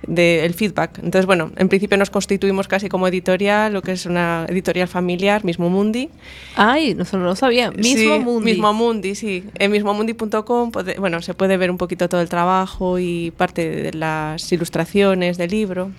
del 0.06 0.54
feedback. 0.54 0.98
Entonces, 0.98 1.26
bueno, 1.26 1.50
en 1.56 1.68
principio 1.68 1.96
nos 1.98 2.10
constituimos 2.10 2.68
casi 2.68 2.88
como 2.88 3.08
editorial, 3.08 3.72
lo 3.72 3.82
que 3.82 3.92
es 3.92 4.06
una 4.06 4.46
editorial 4.48 4.88
familiar, 4.88 5.44
Mismo 5.44 5.68
Mundi. 5.70 6.08
Ay, 6.56 6.94
no, 6.94 7.04
no 7.12 7.24
lo 7.24 7.36
sabía. 7.36 7.70
Mismo 7.70 8.14
Sí, 8.14 8.18
Mundi. 8.20 8.52
Mismo 8.52 8.72
Mundi, 8.72 9.14
sí. 9.14 9.44
En 9.58 9.70
mismomundi.com, 9.70 10.72
bueno, 10.98 11.22
se 11.22 11.34
puede 11.34 11.56
ver 11.56 11.70
un 11.70 11.78
poquito 11.78 12.08
todo 12.08 12.20
el 12.20 12.28
trabajo 12.28 12.98
y 12.98 13.32
parte 13.32 13.68
de 13.68 13.92
las 13.92 14.50
ilustraciones 14.52 15.38
del 15.38 15.50
libro. 15.50 15.90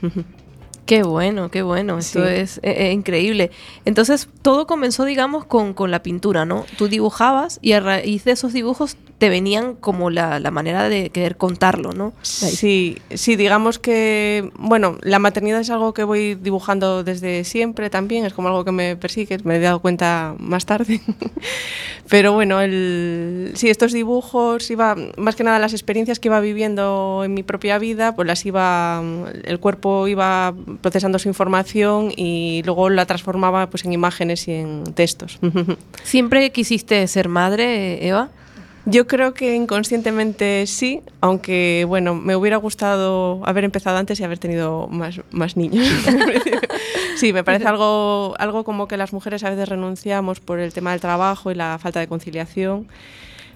Qué 0.89 1.03
bueno, 1.03 1.51
qué 1.51 1.62
bueno. 1.62 2.00
Esto 2.00 2.25
Sí. 2.25 2.34
es 2.34 2.58
eh, 2.63 2.88
eh, 2.88 2.91
increíble. 2.93 3.51
Entonces, 3.86 4.27
todo 4.41 4.65
comenzó, 4.65 5.05
digamos, 5.05 5.46
con, 5.46 5.75
con 5.75 5.91
la 5.91 6.01
pintura, 6.01 6.46
¿no? 6.46 6.65
Tú 6.79 6.88
dibujabas 6.88 7.60
y 7.62 7.74
a 7.74 7.79
raíz 7.79 8.24
de 8.24 8.31
esos 8.31 8.53
dibujos 8.53 8.98
te 9.19 9.29
venían 9.29 9.75
como 9.75 10.10
la, 10.10 10.39
la 10.39 10.50
manera 10.50 10.89
de 10.89 11.12
querer 11.12 11.36
contarlo, 11.38 11.91
¿no? 11.91 12.13
Sí, 12.24 12.98
sí, 13.13 13.36
digamos 13.36 13.77
que, 13.77 14.50
bueno, 14.58 14.98
la 15.01 15.19
maternidad 15.19 15.60
es 15.60 15.69
algo 15.69 15.93
que 15.93 16.05
voy 16.05 16.34
dibujando 16.36 17.03
desde 17.03 17.43
siempre 17.43 17.91
también, 17.91 18.25
es 18.25 18.34
como 18.34 18.48
algo 18.48 18.65
que 18.65 18.72
me 18.72 18.96
persigue, 18.96 19.38
me 19.43 19.58
he 19.58 19.60
dado 19.60 19.81
cuenta 19.81 20.36
más 20.39 20.65
tarde. 20.65 21.01
Pero 22.10 22.34
bueno, 22.34 22.60
el, 22.62 23.51
sí, 23.55 23.69
estos 23.69 23.91
dibujos, 23.91 24.72
iba, 24.72 24.96
más 25.17 25.36
que 25.36 25.43
nada 25.43 25.60
las 25.60 25.74
experiencias 25.74 26.19
que 26.19 26.29
iba 26.29 26.39
viviendo 26.39 27.22
en 27.24 27.36
mi 27.36 27.43
propia 27.43 27.77
vida, 27.77 28.15
pues 28.15 28.27
las 28.27 28.43
iba, 28.48 29.03
el 29.43 29.60
cuerpo 29.60 30.08
iba 30.08 30.55
procesando 30.81 31.19
su 31.19 31.27
información 31.27 32.12
y 32.15 32.62
luego 32.65 32.89
la 32.89 33.05
transformaba 33.05 33.69
pues 33.69 33.86
en 33.86 33.93
imágenes 33.93 34.48
y 34.48 34.53
en 34.53 34.83
textos. 34.93 35.39
¿Siempre 36.03 36.51
quisiste 36.51 37.05
ser 37.07 37.29
madre, 37.29 38.07
Eva? 38.07 38.29
Yo 38.86 39.05
creo 39.05 39.33
que 39.33 39.55
inconscientemente 39.55 40.65
sí, 40.65 41.01
aunque 41.21 41.86
bueno, 41.88 42.15
me 42.15 42.36
hubiera 42.36 42.57
gustado 42.57 43.41
haber 43.45 43.63
empezado 43.63 43.98
antes 43.98 44.19
y 44.19 44.24
haber 44.24 44.39
tenido 44.39 44.88
más, 44.88 45.21
más 45.31 45.57
niños. 45.57 45.86
sí, 47.15 47.31
me 47.31 47.43
parece 47.43 47.67
algo, 47.67 48.33
algo 48.39 48.63
como 48.63 48.88
que 48.88 48.98
las 48.98 49.13
mujeres 49.13 49.43
a 49.43 49.50
veces 49.51 49.69
renunciamos 49.69 50.39
por 50.39 50.59
el 50.59 50.74
tema 50.74 50.91
del 50.91 51.01
trabajo 51.01 51.51
y 51.51 51.55
la 51.55 51.77
falta 51.77 52.00
de 52.00 52.07
conciliación, 52.07 52.88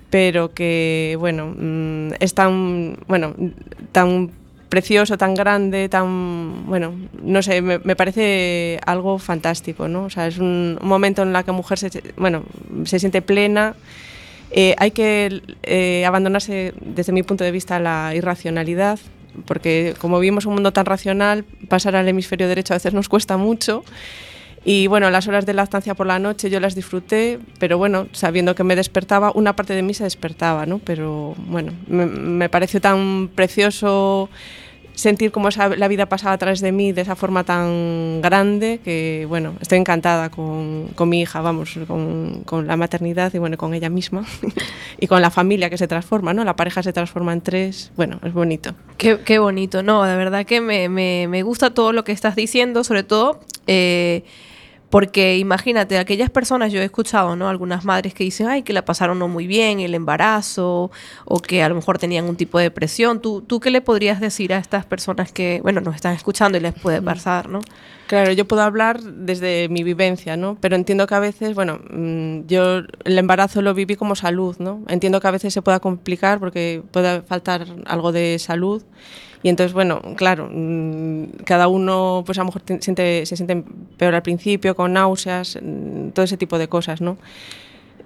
pero 0.10 0.54
que 0.54 1.16
bueno, 1.20 1.54
mm, 1.58 2.14
es 2.20 2.36
tan, 2.36 3.00
bueno, 3.08 3.34
tan 3.92 4.30
precioso, 4.74 5.20
tan 5.20 5.36
grande, 5.36 5.88
tan, 5.88 6.66
bueno, 6.66 6.96
no 7.22 7.44
sé, 7.44 7.62
me, 7.62 7.96
parece 7.96 8.80
algo 8.88 9.20
fantástico, 9.20 9.88
¿no? 9.88 10.06
O 10.06 10.10
sea, 10.10 10.26
es 10.26 10.40
un, 10.40 10.80
momento 10.82 11.22
en 11.22 11.36
el 11.36 11.44
que 11.44 11.52
la 11.52 11.54
mujer 11.54 11.78
se, 11.78 12.02
bueno, 12.18 12.42
se 12.86 12.98
siente 12.98 13.22
plena. 13.22 13.76
Eh, 14.50 14.74
hay 14.80 14.90
que 14.90 15.44
eh, 15.62 16.04
abandonarse, 16.08 16.74
desde 16.82 17.14
mi 17.14 17.22
punto 17.22 17.44
de 17.44 17.52
vista, 17.52 17.78
la 17.78 18.16
irracionalidad, 18.16 18.98
porque 19.46 19.94
como 20.00 20.20
vivimos 20.20 20.48
un 20.48 20.56
mundo 20.56 20.74
tan 20.74 20.88
racional, 20.88 21.46
pasar 21.70 21.96
al 21.96 22.08
hemisferio 22.08 22.48
derecho 22.48 22.74
a 22.74 22.78
veces 22.78 22.96
nos 22.96 23.10
cuesta 23.10 23.38
mucho. 23.38 23.84
Y 24.66 24.88
bueno, 24.88 25.10
las 25.10 25.28
horas 25.28 25.46
de 25.46 25.54
lactancia 25.54 25.94
por 25.94 26.08
la 26.08 26.20
noche 26.20 26.50
yo 26.50 26.60
las 26.60 26.74
disfruté, 26.74 27.40
pero 27.60 27.78
bueno, 27.78 28.08
sabiendo 28.14 28.56
que 28.56 28.64
me 28.64 28.76
despertaba, 28.76 29.32
una 29.36 29.56
parte 29.56 29.74
de 29.74 29.82
mí 29.82 29.94
se 29.94 30.06
despertaba, 30.06 30.66
¿no? 30.66 30.80
Pero 30.80 31.36
bueno, 31.38 31.74
me, 31.88 32.48
pareció 32.48 32.80
tan 32.80 33.30
precioso 33.36 34.30
sentir 34.94 35.32
cómo 35.32 35.50
la 35.50 35.88
vida 35.88 36.06
pasaba 36.06 36.34
a 36.34 36.38
través 36.38 36.62
de 36.62 36.72
mí 36.72 36.92
de 36.92 37.02
esa 37.02 37.16
forma 37.16 37.44
tan 37.44 38.22
grande 38.22 38.80
que, 38.84 39.26
bueno, 39.28 39.56
estoy 39.60 39.80
encantada 39.80 40.30
con, 40.30 40.90
con 40.96 41.10
mi 41.10 41.22
hija, 41.22 41.42
vamos, 41.42 41.78
con, 41.88 42.44
con, 42.46 42.68
la 42.68 42.78
maternidad 42.78 43.34
y, 43.34 43.40
bueno, 43.40 43.58
con 43.58 43.74
ella 43.74 43.90
misma 43.90 44.24
y 45.00 45.08
con 45.08 45.22
la 45.22 45.32
familia 45.32 45.70
que 45.70 45.78
se 45.78 45.88
transforma, 45.88 46.34
¿no? 46.34 46.46
La 46.46 46.56
pareja 46.56 46.84
se 46.84 46.94
transforma 46.94 47.34
en 47.34 47.42
tres, 47.42 47.92
bueno, 47.98 48.20
es 48.24 48.32
bonito. 48.32 48.76
Qué, 48.98 49.20
qué 49.26 49.40
bonito, 49.40 49.84
no, 49.84 50.04
de 50.04 50.16
verdad 50.16 50.46
que 50.46 50.62
me, 50.62 50.88
me, 50.88 51.28
me, 51.28 51.44
gusta 51.44 51.74
todo 51.74 51.92
lo 51.92 52.06
que 52.06 52.14
estás 52.14 52.38
diciendo, 52.38 52.86
sobre 52.86 53.04
todo... 53.04 53.42
Eh, 53.68 54.24
porque 54.94 55.40
imagínate, 55.40 55.98
aquellas 55.98 56.30
personas, 56.30 56.72
yo 56.72 56.80
he 56.80 56.84
escuchado, 56.84 57.36
¿no? 57.36 57.50
Algunas 57.50 57.84
madres 57.84 58.14
que 58.14 58.24
dicen, 58.24 58.48
ay, 58.48 58.62
que 58.62 58.74
la 58.74 58.86
pasaron 58.86 59.18
no 59.18 59.28
muy 59.28 59.48
bien 59.48 59.80
el 59.80 59.96
embarazo, 59.96 60.92
o 61.26 61.40
que 61.40 61.64
a 61.64 61.70
lo 61.70 61.74
mejor 61.74 61.98
tenían 61.98 62.26
un 62.26 62.36
tipo 62.36 62.60
de 62.60 62.66
depresión. 62.66 63.20
¿Tú, 63.20 63.42
¿Tú 63.42 63.60
qué 63.60 63.72
le 63.72 63.82
podrías 63.82 64.20
decir 64.20 64.54
a 64.54 64.60
estas 64.60 64.86
personas 64.86 65.32
que, 65.32 65.62
bueno, 65.64 65.82
nos 65.82 65.96
están 65.96 66.14
escuchando 66.14 66.60
y 66.60 66.62
les 66.62 66.76
puede 66.76 67.02
pasar, 67.02 67.50
¿no? 67.50 67.62
Claro, 68.06 68.34
yo 68.34 68.46
puedo 68.46 68.62
hablar 68.62 69.02
desde 69.02 69.68
mi 69.68 69.82
vivencia, 69.82 70.38
¿no? 70.38 70.60
Pero 70.62 70.76
entiendo 70.76 71.08
que 71.08 71.16
a 71.16 71.20
veces, 71.20 71.56
bueno, 71.56 71.80
mm, 71.90 72.46
yo 72.46 72.84
el 73.04 73.18
embarazo 73.18 73.64
lo 73.64 73.74
viví 73.74 73.96
como 73.96 74.16
salud, 74.16 74.58
¿no? 74.60 74.84
Entiendo 74.88 75.20
que 75.20 75.28
a 75.28 75.32
veces 75.32 75.56
se 75.56 75.64
pueda 75.64 75.80
complicar 75.80 76.40
porque 76.40 76.84
puede 76.92 77.24
faltar 77.24 77.66
algo 77.88 78.12
de 78.12 78.38
salud 78.38 78.84
y 79.44 79.50
entonces, 79.50 79.74
bueno, 79.74 80.02
claro, 80.16 80.50
mm, 80.52 81.44
cada 81.46 81.68
uno 81.68 82.24
pues 82.26 82.38
a 82.38 82.42
lo 82.42 82.46
mejor 82.46 82.64
siente, 82.80 83.26
se 83.26 83.36
siente 83.36 83.64
peor 83.98 84.16
al 84.16 84.24
principio, 84.24 84.74
con 84.76 84.94
náuseas, 84.94 85.60
mm, 85.62 86.10
todo 86.10 86.24
ese 86.24 86.38
tipo 86.38 86.58
de 86.58 86.70
cosas, 86.70 87.02
¿no? 87.02 87.18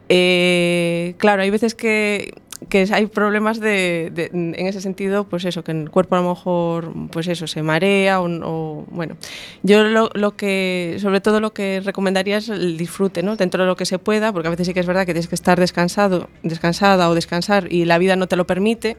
Eh, 0.10 1.13
claro, 1.17 1.43
hay 1.43 1.52
veces 1.52 1.76
que, 1.76 2.34
que 2.69 2.88
hay 2.91 3.06
problemas 3.06 3.60
de, 3.60 4.12
en 4.34 4.56
ese 4.56 4.82
sentido, 4.82 5.26
pues 5.26 5.45
eso, 5.45 5.63
que 5.63 5.73
el 5.73 5.91
cuerpo 5.91 6.15
a 6.15 6.21
lo 6.21 6.30
mejor, 6.30 6.91
pues 7.12 7.28
eso, 7.28 7.45
se 7.45 7.62
marea 7.62 8.19
o, 8.19 8.86
bueno. 8.89 9.15
Yo 9.62 9.84
lo, 9.84 10.10
lo, 10.15 10.36
que, 10.36 10.97
sobre 11.00 11.21
todo 11.21 11.39
lo 11.39 11.54
que 11.54 11.82
recomendaría 11.84 12.38
es 12.38 12.50
el 12.50 12.78
disfrute, 12.78 13.21
¿no? 13.21 13.36
Dentro 13.36 13.63
de 13.63 13.67
lo 13.67 13.76
que 13.76 13.86
se 13.86 14.00
pueda, 14.00 14.34
porque 14.34 14.47
a 14.47 14.52
veces 14.52 14.67
sí 14.67 14.73
que 14.73 14.80
es 14.80 14.88
verdad 14.88 15.06
que 15.06 15.13
tienes 15.13 15.28
que 15.28 15.36
estar 15.36 15.60
descansado, 15.60 16.30
descansada 16.41 17.10
o 17.10 17.15
descansar 17.15 17.71
y 17.71 17.86
la 17.86 18.00
vida 18.00 18.15
no 18.15 18.28
te 18.28 18.36
lo 18.38 18.47
permite. 18.47 18.97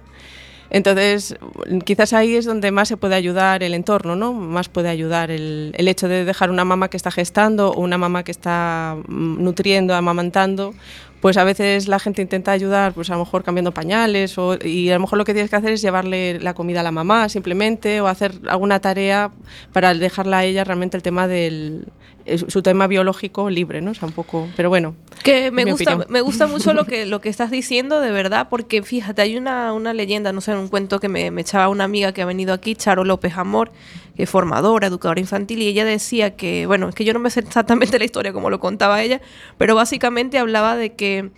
Entonces, 0.70 1.36
quizás 1.84 2.12
ahí 2.12 2.36
es 2.36 2.44
donde 2.44 2.70
más 2.70 2.88
se 2.88 2.96
puede 2.96 3.14
ayudar 3.14 3.62
el 3.62 3.74
entorno, 3.74 4.16
¿no? 4.16 4.32
Más 4.32 4.68
puede 4.68 4.88
ayudar 4.88 5.30
el, 5.30 5.72
el, 5.76 5.88
hecho 5.88 6.08
de 6.08 6.24
dejar 6.24 6.50
una 6.50 6.64
mamá 6.64 6.88
que 6.88 6.96
está 6.96 7.10
gestando 7.10 7.70
o 7.70 7.80
una 7.80 7.96
mamá 7.96 8.22
que 8.22 8.32
está 8.32 8.96
mm, 9.08 9.42
nutriendo, 9.42 9.94
amamantando, 9.94 10.74
pues 11.20 11.36
a 11.36 11.44
veces 11.44 11.88
la 11.88 11.98
gente 11.98 12.22
intenta 12.22 12.52
ayudar, 12.52 12.92
pues 12.92 13.10
a 13.10 13.14
lo 13.14 13.20
mejor 13.20 13.42
cambiando 13.42 13.72
pañales, 13.72 14.38
o, 14.38 14.56
y 14.62 14.90
a 14.90 14.94
lo 14.94 15.00
mejor 15.00 15.18
lo 15.18 15.24
que 15.24 15.32
tienes 15.32 15.50
que 15.50 15.56
hacer 15.56 15.72
es 15.72 15.82
llevarle 15.82 16.38
la 16.40 16.54
comida 16.54 16.80
a 16.80 16.82
la 16.82 16.92
mamá 16.92 17.28
simplemente, 17.28 18.00
o 18.00 18.06
hacer 18.06 18.32
alguna 18.48 18.80
tarea 18.80 19.30
para 19.72 19.94
dejarla 19.94 20.38
a 20.38 20.44
ella 20.44 20.64
realmente 20.64 20.96
el 20.96 21.02
tema 21.02 21.26
del 21.26 21.86
su 22.36 22.62
tema 22.62 22.86
biológico 22.86 23.50
libre, 23.50 23.80
¿no? 23.80 23.92
O 23.92 23.94
sea, 23.94 24.06
un 24.06 24.14
poco, 24.14 24.48
pero 24.56 24.68
bueno. 24.68 24.94
Que 25.22 25.50
me 25.50 25.64
gusta, 25.64 25.96
me 26.08 26.20
gusta 26.20 26.46
mucho 26.46 26.72
lo 26.74 26.84
que, 26.86 27.06
lo 27.06 27.20
que 27.20 27.28
estás 27.28 27.50
diciendo, 27.50 28.00
de 28.00 28.10
verdad, 28.10 28.48
porque 28.50 28.82
fíjate, 28.82 29.22
hay 29.22 29.36
una, 29.36 29.72
una 29.72 29.94
leyenda, 29.94 30.32
no 30.32 30.40
sé, 30.40 30.54
un 30.54 30.68
cuento 30.68 31.00
que 31.00 31.08
me, 31.08 31.30
me 31.30 31.40
echaba 31.40 31.68
una 31.68 31.84
amiga 31.84 32.12
que 32.12 32.22
ha 32.22 32.26
venido 32.26 32.52
aquí, 32.52 32.74
Charo 32.74 33.04
López 33.04 33.36
Amor, 33.36 33.70
que 34.16 34.24
es 34.24 34.30
formadora, 34.30 34.88
educadora 34.88 35.20
infantil, 35.20 35.62
y 35.62 35.68
ella 35.68 35.84
decía 35.84 36.36
que, 36.36 36.66
bueno, 36.66 36.88
es 36.88 36.94
que 36.94 37.04
yo 37.04 37.12
no 37.12 37.20
me 37.20 37.30
sé 37.30 37.40
exactamente 37.40 37.98
la 37.98 38.04
historia 38.04 38.32
como 38.32 38.50
lo 38.50 38.60
contaba 38.60 39.02
ella, 39.02 39.20
pero 39.56 39.74
básicamente 39.74 40.38
hablaba 40.38 40.76
de 40.76 40.94
que 40.94 41.30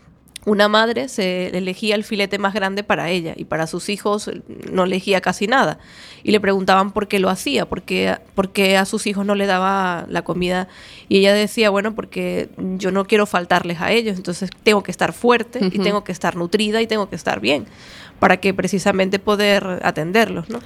una 0.46 0.68
madre 0.68 1.08
se 1.08 1.48
elegía 1.56 1.94
el 1.94 2.04
filete 2.04 2.38
más 2.38 2.54
grande 2.54 2.82
para 2.82 3.10
ella 3.10 3.34
y 3.36 3.44
para 3.44 3.66
sus 3.66 3.88
hijos 3.90 4.30
no 4.70 4.84
elegía 4.84 5.20
casi 5.20 5.46
nada. 5.46 5.78
Y 6.22 6.32
le 6.32 6.40
preguntaban 6.40 6.92
por 6.92 7.08
qué 7.08 7.18
lo 7.18 7.28
hacía, 7.28 7.68
por 7.68 7.82
qué, 7.82 8.76
a 8.76 8.84
sus 8.84 9.06
hijos 9.06 9.26
no 9.26 9.34
le 9.34 9.46
daba 9.46 10.06
la 10.08 10.22
comida. 10.22 10.68
Y 11.08 11.18
ella 11.18 11.34
decía, 11.34 11.68
bueno, 11.70 11.94
porque 11.94 12.48
yo 12.78 12.90
no 12.90 13.04
quiero 13.04 13.26
faltarles 13.26 13.80
a 13.80 13.92
ellos, 13.92 14.16
entonces 14.16 14.50
tengo 14.62 14.82
que 14.82 14.90
estar 14.90 15.12
fuerte 15.12 15.60
y 15.72 15.78
tengo 15.78 16.04
que 16.04 16.12
estar 16.12 16.36
nutrida 16.36 16.80
y 16.80 16.86
tengo 16.86 17.10
que 17.10 17.16
estar 17.16 17.40
bien 17.40 17.66
para 18.18 18.38
que 18.38 18.54
precisamente 18.54 19.18
poder 19.18 19.80
atenderlos, 19.82 20.48
¿no? 20.48 20.60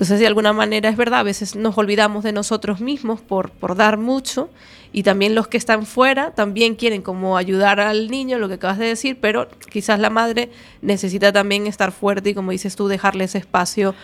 Entonces, 0.00 0.18
de 0.18 0.26
alguna 0.26 0.54
manera 0.54 0.88
es 0.88 0.96
verdad, 0.96 1.20
a 1.20 1.24
veces 1.24 1.56
nos 1.56 1.76
olvidamos 1.76 2.24
de 2.24 2.32
nosotros 2.32 2.80
mismos 2.80 3.20
por, 3.20 3.50
por 3.50 3.76
dar 3.76 3.98
mucho 3.98 4.48
y 4.94 5.02
también 5.02 5.34
los 5.34 5.46
que 5.46 5.58
están 5.58 5.84
fuera 5.84 6.30
también 6.30 6.74
quieren 6.74 7.02
como 7.02 7.36
ayudar 7.36 7.80
al 7.80 8.10
niño, 8.10 8.38
lo 8.38 8.48
que 8.48 8.54
acabas 8.54 8.78
de 8.78 8.86
decir, 8.86 9.18
pero 9.20 9.46
quizás 9.70 10.00
la 10.00 10.08
madre 10.08 10.48
necesita 10.80 11.32
también 11.32 11.66
estar 11.66 11.92
fuerte 11.92 12.30
y 12.30 12.34
como 12.34 12.50
dices 12.50 12.76
tú, 12.76 12.88
dejarle 12.88 13.24
ese 13.24 13.36
espacio 13.36 13.94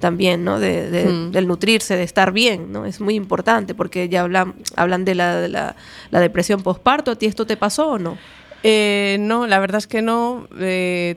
también, 0.00 0.44
¿no? 0.44 0.58
De, 0.58 1.10
mm. 1.12 1.32
Del 1.32 1.46
nutrirse, 1.46 1.94
de 1.94 2.04
estar 2.04 2.32
bien, 2.32 2.72
¿no? 2.72 2.86
Es 2.86 3.02
muy 3.02 3.14
importante 3.14 3.74
porque 3.74 4.08
ya 4.08 4.22
hablan, 4.22 4.54
hablan 4.76 5.04
de 5.04 5.14
la, 5.14 5.36
de 5.42 5.50
la, 5.50 5.76
la 6.10 6.20
depresión 6.20 6.62
postparto. 6.62 7.10
¿A 7.10 7.16
ti 7.16 7.26
esto 7.26 7.46
te 7.46 7.58
pasó 7.58 7.90
o 7.90 7.98
no? 7.98 8.16
Eh, 8.66 9.18
no, 9.20 9.46
la 9.46 9.58
verdad 9.58 9.76
es 9.76 9.86
que 9.86 10.00
no. 10.00 10.48
Eh, 10.58 11.16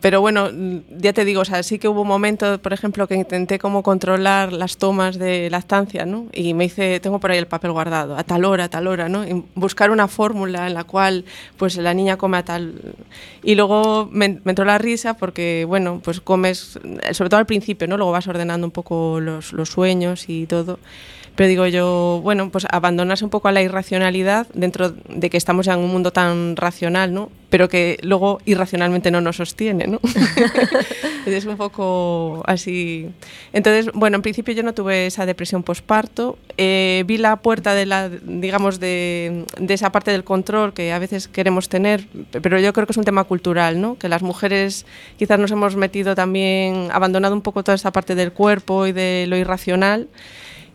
pero 0.00 0.20
bueno, 0.20 0.48
ya 0.96 1.12
te 1.12 1.24
digo, 1.24 1.40
o 1.40 1.44
sea, 1.44 1.64
sí 1.64 1.80
que 1.80 1.88
hubo 1.88 2.02
un 2.02 2.08
momento, 2.08 2.62
por 2.62 2.72
ejemplo, 2.72 3.08
que 3.08 3.16
intenté 3.16 3.58
como 3.58 3.82
controlar 3.82 4.52
las 4.52 4.76
tomas 4.76 5.18
de 5.18 5.50
lactancia, 5.50 6.06
¿no? 6.06 6.26
Y 6.32 6.54
me 6.54 6.66
hice, 6.66 7.00
tengo 7.00 7.18
por 7.18 7.32
ahí 7.32 7.38
el 7.38 7.48
papel 7.48 7.72
guardado, 7.72 8.16
a 8.16 8.22
tal 8.22 8.44
hora, 8.44 8.64
a 8.64 8.68
tal 8.68 8.86
hora, 8.86 9.08
¿no? 9.08 9.26
Y 9.26 9.44
buscar 9.56 9.90
una 9.90 10.06
fórmula 10.06 10.68
en 10.68 10.74
la 10.74 10.84
cual, 10.84 11.24
pues, 11.56 11.76
la 11.78 11.94
niña 11.94 12.16
come 12.16 12.36
a 12.38 12.44
tal. 12.44 12.94
Y 13.42 13.56
luego 13.56 14.08
me, 14.12 14.40
entró 14.44 14.64
la 14.64 14.78
risa 14.78 15.14
porque, 15.14 15.64
bueno, 15.66 16.00
pues 16.04 16.20
comes, 16.20 16.78
sobre 17.10 17.28
todo 17.28 17.38
al 17.38 17.46
principio, 17.46 17.88
¿no? 17.88 17.96
Luego 17.96 18.12
vas 18.12 18.28
ordenando 18.28 18.68
un 18.68 18.70
poco 18.70 19.18
los, 19.18 19.52
los 19.52 19.68
sueños 19.68 20.28
y 20.28 20.46
todo. 20.46 20.78
Pero 21.34 21.48
digo 21.48 21.66
yo, 21.66 22.20
bueno, 22.22 22.50
pues 22.50 22.66
abandonarse 22.70 23.24
un 23.24 23.30
poco 23.30 23.48
a 23.48 23.52
la 23.52 23.62
irracionalidad 23.62 24.46
dentro 24.52 24.90
de 24.90 25.30
que 25.30 25.38
estamos 25.38 25.66
en 25.66 25.78
un 25.78 25.90
mundo 25.90 26.12
tan 26.12 26.56
racional, 26.56 27.14
¿no? 27.14 27.30
Pero 27.48 27.68
que 27.68 27.98
luego 28.02 28.40
irracionalmente 28.44 29.10
no 29.10 29.20
nos 29.20 29.36
sostiene, 29.36 29.86
¿no? 29.86 30.00
es 31.26 31.46
un 31.46 31.56
poco 31.56 32.42
así. 32.46 33.08
Entonces, 33.52 33.90
bueno, 33.94 34.16
en 34.16 34.22
principio 34.22 34.52
yo 34.54 34.62
no 34.62 34.74
tuve 34.74 35.06
esa 35.06 35.24
depresión 35.24 35.62
posparto. 35.62 36.38
Eh, 36.58 37.04
vi 37.06 37.16
la 37.16 37.36
puerta 37.36 37.74
de 37.74 37.86
la, 37.86 38.08
digamos, 38.08 38.78
de, 38.78 39.44
de 39.58 39.74
esa 39.74 39.90
parte 39.90 40.10
del 40.10 40.24
control 40.24 40.74
que 40.74 40.92
a 40.92 40.98
veces 40.98 41.28
queremos 41.28 41.68
tener, 41.68 42.06
pero 42.42 42.58
yo 42.60 42.72
creo 42.72 42.86
que 42.86 42.92
es 42.92 42.98
un 42.98 43.04
tema 43.04 43.24
cultural, 43.24 43.80
¿no? 43.80 43.96
Que 43.96 44.08
las 44.08 44.22
mujeres 44.22 44.84
quizás 45.18 45.38
nos 45.38 45.50
hemos 45.50 45.76
metido 45.76 46.14
también, 46.14 46.88
abandonado 46.92 47.34
un 47.34 47.42
poco 47.42 47.62
toda 47.62 47.76
esa 47.76 47.90
parte 47.90 48.14
del 48.14 48.32
cuerpo 48.32 48.86
y 48.86 48.92
de 48.92 49.24
lo 49.28 49.36
irracional. 49.36 50.08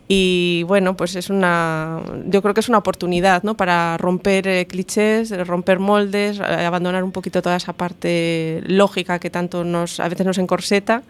Y 0.10 0.63
bueno, 0.63 0.96
pues 0.96 1.15
es 1.17 1.30
una, 1.30 2.02
yo 2.26 2.41
creo 2.41 2.54
que 2.54 2.62
es 2.62 2.70
una 2.70 2.78
oportunidad 2.78 3.43
¿no? 3.43 3.58
para 3.58 3.98
romper 3.98 4.48
eh, 4.48 4.65
clichés, 4.65 5.32
romper 5.46 5.80
moldes, 5.80 6.39
eh, 6.39 6.43
abandonar 6.43 7.04
un 7.04 7.12
poquito 7.12 7.41
toda 7.41 7.58
esa 7.58 7.74
parte 7.74 8.63
lógica 8.65 9.20
que 9.20 9.30
tanto 9.30 9.65
nos, 9.65 10.00
a 10.00 10.08
veces 10.08 10.26
nos 10.26 10.38
encorseta. 10.38 11.04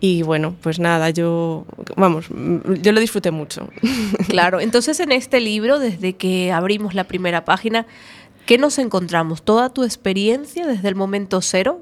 Y 0.00 0.22
bueno, 0.22 0.54
pues 0.60 0.78
nada, 0.78 1.10
yo, 1.10 1.64
vamos, 1.96 2.26
yo 2.28 2.92
lo 2.92 3.00
disfruté 3.00 3.30
mucho. 3.30 3.68
Claro, 4.28 4.60
entonces 4.60 5.00
en 5.00 5.10
este 5.10 5.40
libro, 5.40 5.78
desde 5.78 6.12
que 6.12 6.52
abrimos 6.52 6.94
la 6.94 7.04
primera 7.04 7.44
página, 7.44 7.86
¿qué 8.46 8.58
nos 8.58 8.78
encontramos? 8.78 9.42
¿Toda 9.42 9.70
tu 9.70 9.84
experiencia 9.84 10.66
desde 10.66 10.88
el 10.88 10.94
momento 10.94 11.40
cero? 11.40 11.80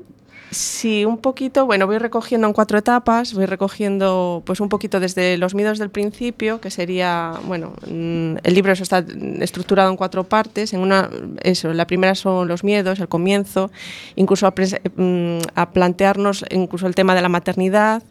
Sí, 0.50 1.04
un 1.04 1.18
poquito, 1.18 1.66
bueno, 1.66 1.88
voy 1.88 1.98
recogiendo 1.98 2.46
en 2.46 2.52
cuatro 2.52 2.78
etapas, 2.78 3.35
voy 3.35 3.46
recogiendo 3.46 4.42
pues 4.46 4.61
un 4.61 4.68
poquito 4.68 5.00
desde 5.00 5.37
los 5.38 5.56
miedos 5.56 5.78
del 5.80 5.90
principio, 5.90 6.61
que 6.61 6.70
sería, 6.70 7.32
bueno, 7.46 7.72
mm, 7.88 8.37
el 8.44 8.54
libro 8.54 8.72
está 8.72 9.04
estructurado 9.40 9.90
en 9.90 9.96
cuatro 9.96 10.22
partes, 10.24 10.72
en 10.72 10.80
una, 10.80 11.11
eso, 11.42 11.72
la 11.72 11.87
primera 11.88 12.14
son 12.14 12.46
los 12.46 12.62
miedos, 12.62 13.00
el 13.00 13.09
comienzo, 13.09 13.72
incluso 14.14 14.46
a, 14.46 14.54
mm, 14.94 15.38
a 15.56 15.70
plantearnos 15.72 16.44
incluso 16.50 16.87
el 16.87 16.94
tema 16.94 17.16
de 17.16 17.22
la 17.22 17.28
maternidad, 17.28 18.04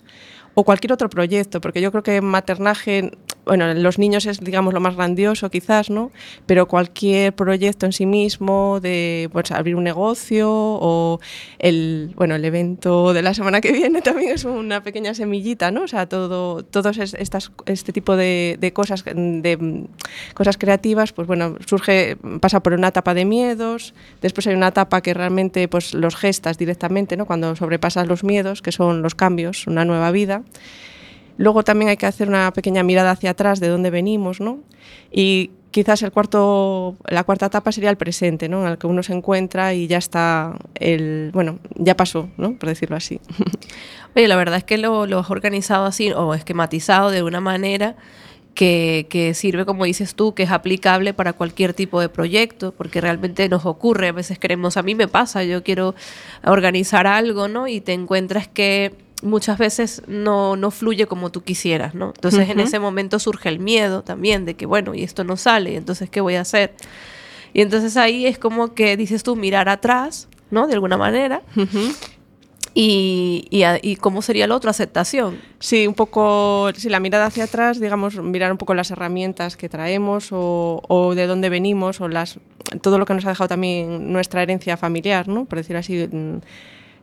o 0.55 0.63
cualquier 0.63 0.93
otro 0.93 1.09
proyecto, 1.09 1.61
porque 1.61 1.81
yo 1.81 1.91
creo 1.91 2.03
que 2.03 2.21
maternaje 2.21 3.11
bueno, 3.45 3.73
los 3.73 3.99
niños 3.99 4.25
es, 4.25 4.39
digamos, 4.39 4.73
lo 4.73 4.79
más 4.79 4.95
grandioso 4.95 5.49
quizás, 5.49 5.89
¿no? 5.89 6.11
Pero 6.45 6.67
cualquier 6.67 7.33
proyecto 7.33 7.85
en 7.85 7.93
sí 7.93 8.05
mismo, 8.05 8.79
de 8.81 9.29
pues, 9.31 9.51
abrir 9.51 9.75
un 9.75 9.83
negocio 9.83 10.49
o 10.51 11.19
el, 11.59 12.11
bueno, 12.15 12.35
el 12.35 12.43
evento 12.43 13.13
de 13.13 13.21
la 13.21 13.33
semana 13.33 13.61
que 13.61 13.71
viene 13.71 14.01
también 14.03 14.31
es 14.31 14.45
una 14.45 14.81
pequeña 14.81 15.13
semillita, 15.13 15.71
¿no? 15.71 15.83
O 15.83 15.87
sea, 15.87 16.07
todo, 16.07 16.63
todos 16.63 16.97
estas, 16.97 17.51
este 17.65 17.93
tipo 17.93 18.15
de, 18.15 18.71
cosas, 18.73 19.03
de 19.05 19.87
cosas 20.33 20.57
creativas, 20.57 21.13
pues 21.13 21.27
bueno, 21.27 21.57
surge, 21.65 22.17
pasa 22.41 22.61
por 22.61 22.73
una 22.73 22.87
etapa 22.89 23.13
de 23.13 23.25
miedos, 23.25 23.93
después 24.21 24.47
hay 24.47 24.55
una 24.55 24.69
etapa 24.69 25.01
que 25.01 25.13
realmente 25.13 25.67
pues 25.67 25.93
los 25.93 26.15
gestas 26.15 26.57
directamente, 26.57 27.15
¿no? 27.17 27.25
Cuando 27.25 27.55
sobrepasas 27.55 28.07
los 28.07 28.23
miedos, 28.23 28.61
que 28.61 28.71
son 28.71 29.01
los 29.01 29.15
cambios, 29.15 29.67
una 29.67 29.85
nueva 29.85 30.11
vida. 30.11 30.43
Luego 31.37 31.63
también 31.63 31.89
hay 31.89 31.97
que 31.97 32.05
hacer 32.05 32.27
una 32.27 32.51
pequeña 32.51 32.83
mirada 32.83 33.11
hacia 33.11 33.31
atrás 33.31 33.59
de 33.59 33.67
dónde 33.67 33.89
venimos, 33.89 34.39
¿no? 34.39 34.59
Y 35.11 35.51
quizás 35.75 36.01
el 36.03 36.13
cuarto, 36.13 36.95
la 37.05 37.25
cuarta 37.25 37.47
etapa 37.47 37.69
sería 37.73 37.89
el 37.89 37.97
presente, 37.97 38.47
¿no? 38.47 38.61
En 38.61 38.71
el 38.71 38.77
que 38.77 38.87
uno 38.87 39.03
se 39.03 39.11
encuentra 39.11 39.73
y 39.73 39.87
ya 39.87 39.97
está, 39.97 40.57
el, 40.75 41.31
bueno, 41.33 41.59
ya 41.75 41.97
pasó, 41.97 42.29
¿no? 42.37 42.57
Por 42.57 42.69
decirlo 42.69 42.95
así. 42.95 43.19
Oye, 44.15 44.29
la 44.29 44.37
verdad 44.37 44.55
es 44.55 44.63
que 44.63 44.77
lo, 44.77 45.05
lo 45.05 45.19
has 45.19 45.29
organizado 45.29 45.85
así 45.85 46.13
o 46.13 46.33
esquematizado 46.33 47.11
de 47.11 47.23
una 47.23 47.41
manera 47.41 47.97
que, 48.53 49.07
que, 49.09 49.33
sirve, 49.33 49.65
como 49.65 49.83
dices 49.83 50.15
tú, 50.15 50.33
que 50.33 50.43
es 50.43 50.51
aplicable 50.51 51.13
para 51.13 51.33
cualquier 51.33 51.73
tipo 51.73 51.99
de 51.99 52.07
proyecto, 52.07 52.71
porque 52.71 53.01
realmente 53.01 53.49
nos 53.49 53.65
ocurre, 53.65 54.07
a 54.07 54.13
veces 54.13 54.39
queremos, 54.39 54.77
a 54.77 54.83
mí 54.83 54.95
me 54.95 55.09
pasa, 55.09 55.43
yo 55.43 55.61
quiero 55.61 55.93
organizar 56.45 57.05
algo, 57.05 57.49
¿no? 57.49 57.67
Y 57.67 57.81
te 57.81 57.91
encuentras 57.91 58.47
que 58.47 58.93
muchas 59.21 59.57
veces 59.57 60.01
no, 60.07 60.55
no 60.55 60.71
fluye 60.71 61.07
como 61.07 61.31
tú 61.31 61.43
quisieras, 61.43 61.95
¿no? 61.95 62.13
Entonces 62.15 62.49
en 62.49 62.59
ese 62.59 62.79
momento 62.79 63.19
surge 63.19 63.49
el 63.49 63.59
miedo 63.59 64.03
también 64.03 64.45
de 64.45 64.55
que, 64.55 64.65
bueno, 64.65 64.93
y 64.93 65.03
esto 65.03 65.23
no 65.23 65.37
sale, 65.37 65.75
entonces, 65.75 66.09
¿qué 66.09 66.21
voy 66.21 66.35
a 66.35 66.41
hacer? 66.41 66.73
Y 67.53 67.61
entonces 67.61 67.95
ahí 67.97 68.25
es 68.25 68.37
como 68.37 68.73
que 68.73 68.97
dices 68.97 69.23
tú, 69.23 69.35
mirar 69.35 69.69
atrás, 69.69 70.27
¿no? 70.51 70.67
De 70.67 70.73
alguna 70.73 70.97
manera. 70.97 71.41
Y, 72.77 73.47
y, 73.49 73.95
cómo 73.95 74.21
sería 74.21 74.43
el 74.43 74.51
otro, 74.51 74.69
aceptación. 74.69 75.39
Sí, 75.59 75.87
un 75.87 75.93
poco, 75.93 76.69
sí, 76.75 76.89
la 76.89 76.99
mirada 76.99 77.27
hacia 77.27 77.45
atrás, 77.45 77.79
digamos, 77.79 78.17
mirar 78.17 78.51
un 78.51 78.57
poco 78.57 78.73
las 78.73 78.91
herramientas 78.91 79.55
que 79.55 79.69
traemos 79.69 80.33
o, 80.33 80.81
o, 80.89 81.15
de 81.15 81.25
dónde 81.25 81.47
venimos 81.47 82.01
o 82.01 82.09
las, 82.09 82.37
todo 82.81 82.99
lo 82.99 83.05
que 83.05 83.13
nos 83.13 83.25
ha 83.25 83.29
dejado 83.29 83.47
también 83.47 84.11
nuestra 84.11 84.43
herencia 84.43 84.75
familiar, 84.75 85.29
¿no? 85.29 85.45
Por 85.45 85.59
decir 85.59 85.77
así, 85.77 86.09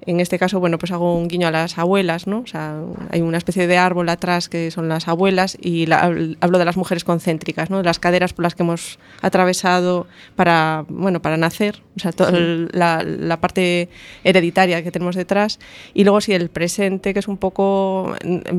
en 0.05 0.21
este 0.21 0.39
caso, 0.39 0.59
bueno, 0.59 0.79
pues 0.79 0.91
hago 0.93 1.17
un 1.17 1.29
guiño 1.29 1.49
a 1.49 1.51
las 1.51 1.79
abuelas, 1.79 2.27
¿no? 2.27 2.41
O 2.41 2.47
sea, 2.47 2.81
hay 3.11 3.21
una 3.21 3.39
especie 3.39 3.67
de 3.67 3.79
árbol 3.79 4.09
atrás 4.09 4.49
que 4.49 4.71
son 4.71 4.89
las 4.89 5.07
abuelas 5.07 5.57
y 5.61 5.91
hablo 5.93 6.59
de 6.59 6.65
las 6.65 6.77
mujeres 6.77 7.05
concéntricas, 7.05 7.71
¿no? 7.71 7.79
De 7.79 7.85
las 7.85 7.99
caderas 7.99 8.33
por 8.33 8.43
las 8.43 8.55
que 8.55 8.65
hemos 8.65 8.99
atravesado 9.21 10.07
para, 10.35 10.85
bueno, 10.89 11.23
para 11.23 11.37
nacer, 11.37 11.83
o 11.97 12.01
sea, 12.01 12.13
toda 12.13 12.33
la, 12.33 13.03
la, 13.05 13.41
parte 13.41 13.89
hereditaria 14.25 14.83
que 14.83 14.91
tenemos 14.91 15.15
detrás. 15.15 15.61
Y 15.95 16.05
luego 16.05 16.21
sí, 16.21 16.33
el 16.33 16.49
presente, 16.49 17.13
que 17.13 17.21
es 17.21 17.29
un 17.29 17.37
poco, 17.37 18.15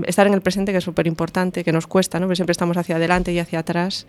estar 0.05 0.27
en 0.27 0.33
el 0.33 0.41
presente, 0.41 0.71
que 0.71 0.77
es 0.77 0.83
súper 0.83 1.07
importante, 1.07 1.63
que 1.63 1.71
nos 1.71 1.87
cuesta, 1.87 2.19
¿no? 2.19 2.27
Porque 2.27 2.37
siempre 2.37 2.53
estamos 2.53 2.77
hacia 2.77 2.95
adelante 2.95 3.33
y 3.33 3.39
hacia 3.39 3.59
atrás. 3.59 4.07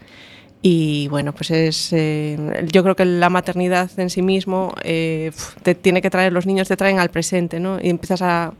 Y 0.67 1.09
bueno, 1.09 1.35
pues 1.35 1.51
es. 1.51 1.93
Eh, 1.93 2.39
yo 2.73 2.83
creo 2.83 2.97
que 2.97 3.05
la 3.05 3.29
maternidad 3.29 3.91
en 3.99 4.09
sí 4.09 4.23
mismo 4.23 4.75
eh, 4.83 5.31
te 5.63 5.75
tiene 5.75 6.01
que 6.01 6.09
traer, 6.09 6.33
los 6.33 6.47
niños 6.47 6.69
te 6.69 6.77
traen 6.79 6.99
al 6.99 7.11
presente, 7.11 7.61
¿no? 7.61 7.79
Y 7.83 7.91
empiezas 7.91 8.23
a, 8.23 8.55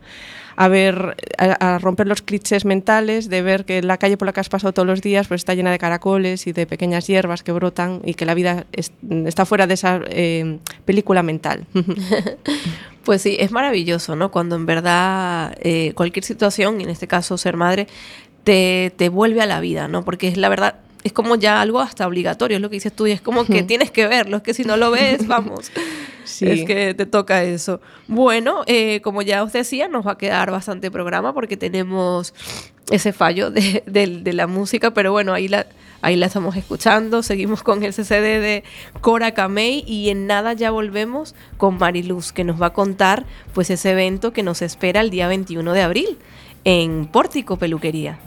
a 0.55 0.67
ver, 0.67 1.17
a, 1.39 1.79
romper 1.79 2.05
los 2.05 2.21
clichés 2.21 2.63
mentales 2.63 3.27
de 3.27 3.41
ver 3.41 3.65
que 3.65 3.81
la 3.81 3.97
calle 3.97 4.17
por 4.17 4.27
la 4.27 4.33
que 4.33 4.39
has 4.39 4.49
pasado 4.49 4.71
todos 4.71 4.85
los 4.85 5.01
días 5.01 5.27
pues 5.27 5.41
está 5.41 5.55
llena 5.55 5.71
de 5.71 5.79
caracoles 5.79 6.45
y 6.45 6.51
de 6.51 6.67
pequeñas 6.67 7.07
hierbas 7.07 7.41
que 7.41 7.51
brotan 7.51 8.01
y 8.05 8.13
que 8.13 8.27
la 8.27 8.35
vida 8.35 8.67
está 9.25 9.47
fuera 9.47 9.65
de 9.65 9.73
esa 9.73 9.99
eh, 10.07 10.59
película 10.85 11.23
mental. 11.23 11.65
Pues 13.03 13.21
sí, 13.21 13.37
es 13.39 13.51
maravilloso, 13.51 14.15
¿no? 14.15 14.31
Cuando 14.31 14.55
en 14.55 14.65
verdad 14.65 15.55
cualquier 15.93 16.23
situación, 16.23 16.81
y 16.81 16.85
en 16.85 16.89
este 16.89 17.05
caso 17.05 17.37
ser 17.37 17.55
madre, 17.55 17.85
te, 18.43 18.91
te 18.97 19.09
vuelve 19.09 19.41
a 19.41 19.45
la 19.45 19.59
vida, 19.59 19.87
¿no? 19.87 20.03
Porque 20.03 20.27
es 20.27 20.37
la 20.37 20.49
verdad, 20.49 20.79
es 21.05 21.13
como 21.13 21.35
ya 21.35 21.61
algo 21.61 21.81
hasta 21.81 22.07
obligatorio, 22.07 22.57
es 22.57 22.61
lo 22.61 22.69
que 22.71 22.77
dices 22.77 22.91
tú, 22.91 23.05
y 23.05 23.11
es 23.11 23.21
como 23.21 23.45
que 23.45 23.61
tienes 23.61 23.91
que 23.91 24.07
verlo, 24.07 24.37
es 24.37 24.43
que 24.43 24.55
si 24.55 24.63
no 24.63 24.75
lo 24.75 24.89
ves, 24.89 25.27
vamos, 25.27 25.71
sí. 26.23 26.47
es 26.47 26.65
que 26.65 26.95
te 26.95 27.05
toca 27.05 27.43
eso. 27.43 27.79
Bueno, 28.07 28.63
eh, 28.65 29.01
como 29.01 29.21
ya 29.21 29.43
os 29.43 29.53
decía, 29.53 29.87
nos 29.87 30.07
va 30.07 30.13
a 30.13 30.17
quedar 30.17 30.49
bastante 30.49 30.89
programa 30.89 31.31
porque 31.31 31.57
tenemos 31.57 32.33
ese 32.89 33.13
fallo 33.13 33.51
de, 33.51 33.83
de, 33.85 34.33
la 34.33 34.47
música, 34.47 34.95
pero 34.95 35.11
bueno, 35.11 35.31
ahí 35.31 35.47
la, 35.47 35.67
ahí 36.01 36.15
la 36.15 36.25
estamos 36.25 36.55
escuchando, 36.55 37.21
seguimos 37.21 37.61
con 37.61 37.83
el 37.83 37.93
CCD 37.93 38.41
de 38.41 38.63
Cora 38.99 39.35
Kamei 39.35 39.83
y 39.85 40.09
en 40.09 40.25
nada 40.25 40.53
ya 40.53 40.71
volvemos 40.71 41.35
con 41.57 41.77
Mariluz, 41.77 42.31
que 42.31 42.43
nos 42.43 42.59
va 42.59 42.67
a 42.67 42.73
contar 42.73 43.27
pues 43.53 43.69
ese 43.69 43.91
evento 43.91 44.33
que 44.33 44.41
nos 44.41 44.63
espera 44.63 45.01
el 45.01 45.11
día 45.11 45.27
21 45.27 45.71
de 45.71 45.81
abril 45.83 46.17
en 46.63 47.05
Pórtico 47.05 47.57
Peluquería. 47.57 48.17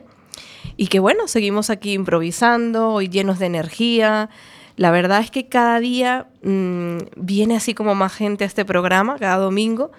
Y 0.78 0.88
que 0.88 1.02
bueno, 1.02 1.28
seguimos 1.28 1.70
aquí 1.70 1.92
improvisando, 1.92 2.92
hoy 2.92 3.10
llenos 3.10 3.40
de 3.40 3.48
energía. 3.48 4.30
La 4.78 4.90
verdad 4.90 5.20
es 5.20 5.30
que 5.30 5.50
cada 5.50 5.82
día 5.82 6.28
mmm, 6.42 7.00
viene 7.18 7.58
así 7.58 7.74
como 7.74 7.96
más 7.96 8.14
gente 8.14 8.46
a 8.46 8.48
este 8.48 8.64
programa, 8.64 9.18
cada 9.20 9.40
domingo, 9.40 9.92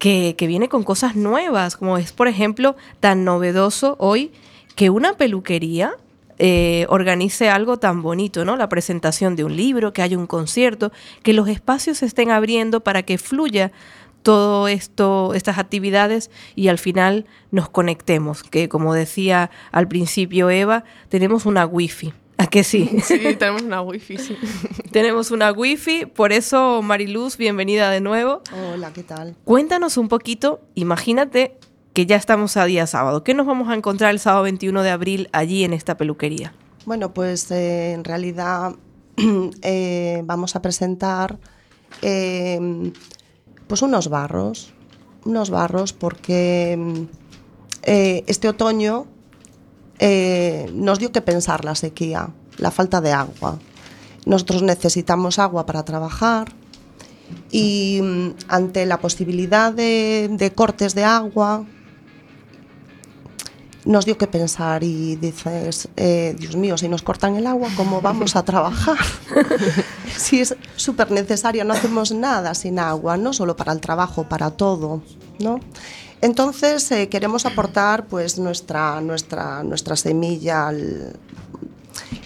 que, 0.00 0.34
que 0.36 0.48
viene 0.48 0.68
con 0.68 0.82
cosas 0.82 1.14
nuevas, 1.14 1.76
como 1.76 1.96
es, 1.96 2.12
por 2.12 2.26
ejemplo, 2.26 2.74
tan 2.98 3.24
novedoso 3.24 3.94
hoy 4.00 4.32
que 4.74 4.90
una 4.90 5.12
peluquería 5.12 5.94
eh, 6.38 6.86
organice 6.88 7.48
algo 7.48 7.78
tan 7.78 8.02
bonito, 8.02 8.44
¿no? 8.44 8.56
La 8.56 8.68
presentación 8.68 9.36
de 9.36 9.44
un 9.44 9.56
libro, 9.56 9.92
que 9.92 10.02
haya 10.02 10.18
un 10.18 10.26
concierto, 10.26 10.92
que 11.22 11.32
los 11.32 11.48
espacios 11.48 11.98
se 11.98 12.06
estén 12.06 12.30
abriendo 12.30 12.80
para 12.80 13.02
que 13.02 13.18
fluya 13.18 13.72
todo 14.22 14.68
esto, 14.68 15.34
estas 15.34 15.58
actividades 15.58 16.30
y 16.56 16.68
al 16.68 16.78
final 16.78 17.26
nos 17.50 17.68
conectemos, 17.68 18.42
que 18.42 18.68
como 18.68 18.94
decía 18.94 19.50
al 19.70 19.86
principio 19.86 20.50
Eva, 20.50 20.84
tenemos 21.08 21.46
una 21.46 21.66
wifi. 21.66 22.12
¿A 22.36 22.48
que 22.48 22.64
sí? 22.64 22.90
Sí, 23.04 23.36
tenemos 23.38 23.62
una 23.62 23.82
wifi, 23.82 24.16
sí. 24.16 24.36
tenemos 24.90 25.30
una 25.30 25.52
wifi, 25.52 26.06
por 26.06 26.32
eso 26.32 26.82
Mariluz, 26.82 27.36
bienvenida 27.36 27.90
de 27.90 28.00
nuevo. 28.00 28.42
Hola, 28.72 28.92
¿qué 28.92 29.04
tal? 29.04 29.36
Cuéntanos 29.44 29.98
un 29.98 30.08
poquito, 30.08 30.60
imagínate 30.74 31.58
que 31.94 32.06
ya 32.06 32.16
estamos 32.16 32.56
a 32.56 32.64
día 32.64 32.86
sábado. 32.86 33.22
¿Qué 33.22 33.34
nos 33.34 33.46
vamos 33.46 33.68
a 33.68 33.74
encontrar 33.74 34.10
el 34.10 34.18
sábado 34.18 34.42
21 34.42 34.82
de 34.82 34.90
abril 34.90 35.28
allí 35.32 35.62
en 35.62 35.72
esta 35.72 35.96
peluquería? 35.96 36.52
Bueno, 36.84 37.14
pues 37.14 37.50
eh, 37.52 37.92
en 37.92 38.04
realidad 38.04 38.74
eh, 39.62 40.22
vamos 40.24 40.56
a 40.56 40.62
presentar 40.62 41.38
eh, 42.02 42.92
pues 43.68 43.80
unos 43.82 44.08
barros, 44.08 44.74
unos 45.24 45.50
barros 45.50 45.92
porque 45.92 47.06
eh, 47.84 48.24
este 48.26 48.48
otoño 48.48 49.06
nos 50.74 50.98
dio 50.98 51.12
que 51.12 51.22
pensar 51.22 51.64
la 51.64 51.76
sequía, 51.76 52.28
la 52.58 52.70
falta 52.72 53.00
de 53.00 53.12
agua. 53.12 53.58
Nosotros 54.26 54.62
necesitamos 54.62 55.38
agua 55.38 55.64
para 55.64 55.84
trabajar 55.84 56.52
y 57.50 58.00
mm, 58.02 58.30
ante 58.48 58.84
la 58.84 58.98
posibilidad 58.98 59.72
de 59.72 60.52
cortes 60.54 60.94
de 60.94 61.04
agua, 61.04 61.64
nos 63.84 64.06
dio 64.06 64.16
que 64.16 64.26
pensar 64.26 64.82
y 64.82 65.16
dices, 65.16 65.88
eh, 65.96 66.34
Dios 66.38 66.56
mío, 66.56 66.78
si 66.78 66.88
nos 66.88 67.02
cortan 67.02 67.36
el 67.36 67.46
agua, 67.46 67.68
¿cómo 67.76 68.00
vamos 68.00 68.36
a 68.36 68.44
trabajar? 68.44 68.98
si 70.16 70.40
es 70.40 70.56
súper 70.76 71.10
necesaria, 71.10 71.64
no 71.64 71.74
hacemos 71.74 72.12
nada 72.12 72.54
sin 72.54 72.78
agua, 72.78 73.16
no 73.16 73.32
solo 73.32 73.56
para 73.56 73.72
el 73.72 73.80
trabajo, 73.80 74.24
para 74.24 74.50
todo, 74.50 75.02
¿no? 75.38 75.60
Entonces 76.20 76.90
eh, 76.92 77.08
queremos 77.08 77.44
aportar 77.44 78.06
pues 78.06 78.38
nuestra, 78.38 79.00
nuestra, 79.02 79.62
nuestra 79.62 79.96
semilla 79.96 80.68
al, 80.68 81.12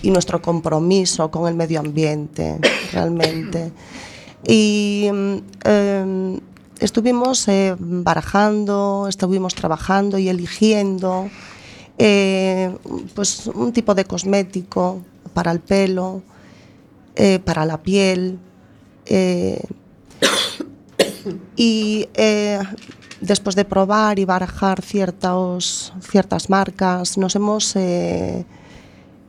y 0.02 0.10
nuestro 0.10 0.40
compromiso 0.40 1.30
con 1.30 1.48
el 1.48 1.54
medio 1.54 1.80
ambiente, 1.80 2.58
realmente. 2.92 3.72
Y 4.46 5.08
eh, 5.64 6.40
estuvimos 6.78 7.48
eh, 7.48 7.74
barajando, 7.78 9.06
estuvimos 9.08 9.54
trabajando 9.54 10.18
y 10.18 10.28
eligiendo 10.28 11.28
eh, 11.98 12.72
pues 13.14 13.48
un 13.48 13.72
tipo 13.72 13.92
de 13.92 14.04
cosmético 14.04 15.02
para 15.34 15.50
el 15.50 15.58
pelo, 15.58 16.22
eh, 17.16 17.40
para 17.40 17.66
la 17.66 17.82
piel. 17.82 18.38
eh, 19.06 19.60
y 21.56 22.08
después 23.20 23.56
de 23.56 23.64
probar 23.64 24.18
y 24.18 24.24
barajar 24.24 24.80
ciertos, 24.80 25.92
ciertas 26.00 26.48
marcas, 26.48 27.18
nos 27.18 27.34
hemos 27.34 27.74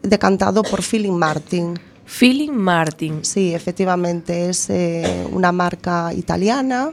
decantado 0.03 0.61
por 0.63 0.83
Feeling 0.83 1.17
Martin. 1.17 1.79
Feeling 2.05 2.51
Martin. 2.51 3.25
Sí, 3.25 3.53
efectivamente, 3.53 4.49
es 4.49 4.69
una 5.31 5.51
marca 5.51 6.13
italiana. 6.13 6.91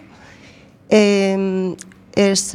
es 0.89 2.55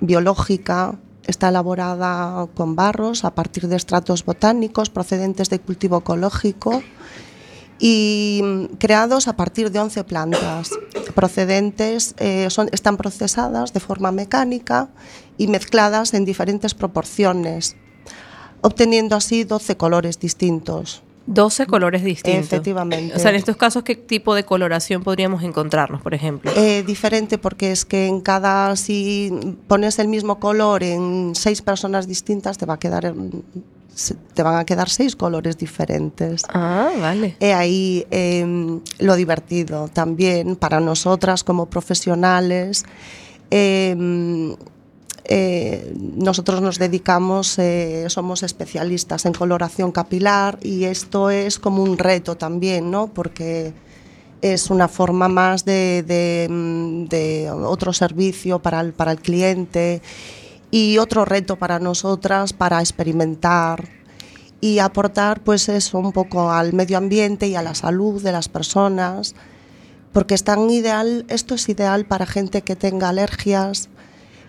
biológica, 0.00 0.96
está 1.28 1.50
elaborada 1.50 2.48
con 2.56 2.74
barros 2.74 3.24
a 3.24 3.34
partir 3.34 3.68
de 3.68 3.76
estratos 3.76 4.24
botánicos 4.24 4.90
procedentes 4.90 5.50
de 5.50 5.60
cultivo 5.60 5.98
ecológico 5.98 6.82
y 7.78 8.42
creados 8.78 9.28
a 9.28 9.36
partir 9.36 9.70
de 9.70 9.78
11 9.78 10.02
plantas 10.04 10.70
procedentes, 11.14 12.14
eh, 12.18 12.48
son, 12.50 12.68
están 12.72 12.96
procesadas 12.96 13.72
de 13.72 13.80
forma 13.80 14.10
mecánica 14.10 14.88
y 15.36 15.46
mezcladas 15.46 16.14
en 16.14 16.24
diferentes 16.24 16.74
proporciones, 16.74 17.76
obteniendo 18.62 19.14
así 19.14 19.44
12 19.44 19.76
colores 19.76 20.18
distintos. 20.18 21.02
12 21.28 21.66
colores 21.66 22.02
distintos. 22.02 22.46
Efectivamente. 22.46 23.14
O 23.14 23.18
sea, 23.18 23.30
en 23.30 23.36
estos 23.36 23.56
casos, 23.56 23.82
¿qué 23.82 23.94
tipo 23.94 24.34
de 24.34 24.44
coloración 24.44 25.02
podríamos 25.02 25.42
encontrarnos, 25.42 26.00
por 26.00 26.14
ejemplo? 26.14 26.50
Eh, 26.56 26.82
diferente 26.86 27.36
porque 27.36 27.70
es 27.70 27.84
que 27.84 28.06
en 28.06 28.22
cada, 28.22 28.74
si 28.76 29.30
pones 29.66 29.98
el 29.98 30.08
mismo 30.08 30.40
color 30.40 30.82
en 30.82 31.34
seis 31.34 31.60
personas 31.60 32.08
distintas, 32.08 32.56
te 32.56 32.64
va 32.64 32.74
a 32.74 32.78
quedar, 32.78 33.14
mm, 33.14 33.42
te 34.32 34.42
van 34.42 34.56
a 34.56 34.64
quedar 34.64 34.88
seis 34.88 35.16
colores 35.16 35.58
diferentes. 35.58 36.44
ah, 36.48 36.90
vale. 36.98 37.36
He 37.40 37.52
ahí 37.52 38.06
eh, 38.10 38.80
lo 38.98 39.14
divertido 39.14 39.88
también 39.88 40.56
para 40.56 40.80
nosotras 40.80 41.44
como 41.44 41.66
profesionales. 41.66 42.84
eh, 43.50 44.56
eh, 45.30 45.94
nosotros 45.94 46.62
nos 46.62 46.78
dedicamos, 46.78 47.58
eh, 47.58 48.06
somos 48.08 48.42
especialistas 48.42 49.26
en 49.26 49.34
coloración 49.34 49.92
capilar 49.92 50.58
y 50.62 50.84
esto 50.84 51.28
es 51.28 51.58
como 51.58 51.82
un 51.82 51.98
reto 51.98 52.38
también, 52.38 52.90
¿no? 52.90 53.08
Porque 53.08 53.74
es 54.40 54.70
una 54.70 54.88
forma 54.88 55.28
más 55.28 55.66
de, 55.66 56.02
de, 56.02 56.48
mm, 56.48 57.04
de 57.08 57.50
otro 57.50 57.92
servicio 57.92 58.60
para 58.60 58.80
el, 58.80 58.94
para 58.94 59.12
el 59.12 59.20
cliente 59.20 60.00
y 60.70 60.96
otro 60.96 61.26
reto 61.26 61.56
para 61.56 61.78
nosotras 61.78 62.54
para 62.54 62.80
experimentar 62.80 63.86
y 64.62 64.78
aportar 64.78 65.42
pues 65.42 65.68
eso 65.68 65.98
un 65.98 66.12
poco 66.12 66.50
al 66.50 66.72
medio 66.72 66.96
ambiente 66.96 67.48
y 67.48 67.54
a 67.54 67.62
la 67.62 67.74
salud 67.74 68.22
de 68.22 68.32
las 68.32 68.48
personas 68.48 69.34
porque 70.12 70.34
es 70.34 70.42
tan 70.42 70.70
ideal, 70.70 71.26
esto 71.28 71.54
es 71.54 71.68
ideal 71.68 72.06
para 72.06 72.24
gente 72.24 72.62
que 72.62 72.76
tenga 72.76 73.10
alergias, 73.10 73.90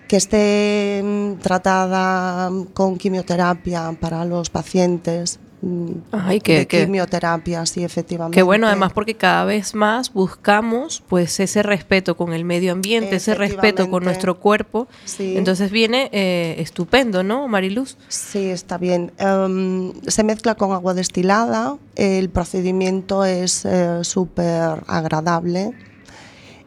que 0.10 0.18
esté 0.18 1.04
tratada 1.42 2.52
con 2.74 2.98
quimioterapia 2.98 3.96
para 4.00 4.26
los 4.26 4.50
pacientes. 4.50 5.40
mm, 5.62 5.90
Ay, 6.14 6.40
qué- 6.40 6.60
de 6.60 6.68
qué- 6.68 6.86
quimioterapia, 6.86 7.66
sí, 7.66 7.84
efectivamente. 7.84 8.34
Qué 8.34 8.44
bueno, 8.44 8.66
además, 8.68 8.94
porque 8.94 9.16
cada 9.16 9.44
vez 9.44 9.76
más 9.76 10.14
buscamos 10.14 11.04
pues 11.10 11.38
ese 11.42 11.64
respeto 11.64 12.16
con 12.16 12.32
el 12.32 12.46
medio 12.46 12.72
ambiente, 12.72 13.18
ese 13.18 13.36
respeto 13.36 13.90
con 13.90 14.06
nuestro 14.06 14.40
cuerpo. 14.40 14.88
Sí. 15.04 15.36
Entonces 15.38 15.70
viene 15.70 16.10
eh, 16.14 16.56
estupendo, 16.60 17.24
¿no, 17.24 17.48
Mariluz? 17.50 17.98
Sí, 18.08 18.46
está 18.50 18.78
bien. 18.78 19.12
Em, 19.18 19.92
se 20.08 20.24
mezcla 20.24 20.56
con 20.56 20.72
agua 20.72 20.94
destilada. 20.94 21.76
El 21.96 22.30
procedimiento 22.30 23.26
es 23.26 23.66
eh, 23.66 24.00
súper 24.04 24.82
agradable. 24.88 25.74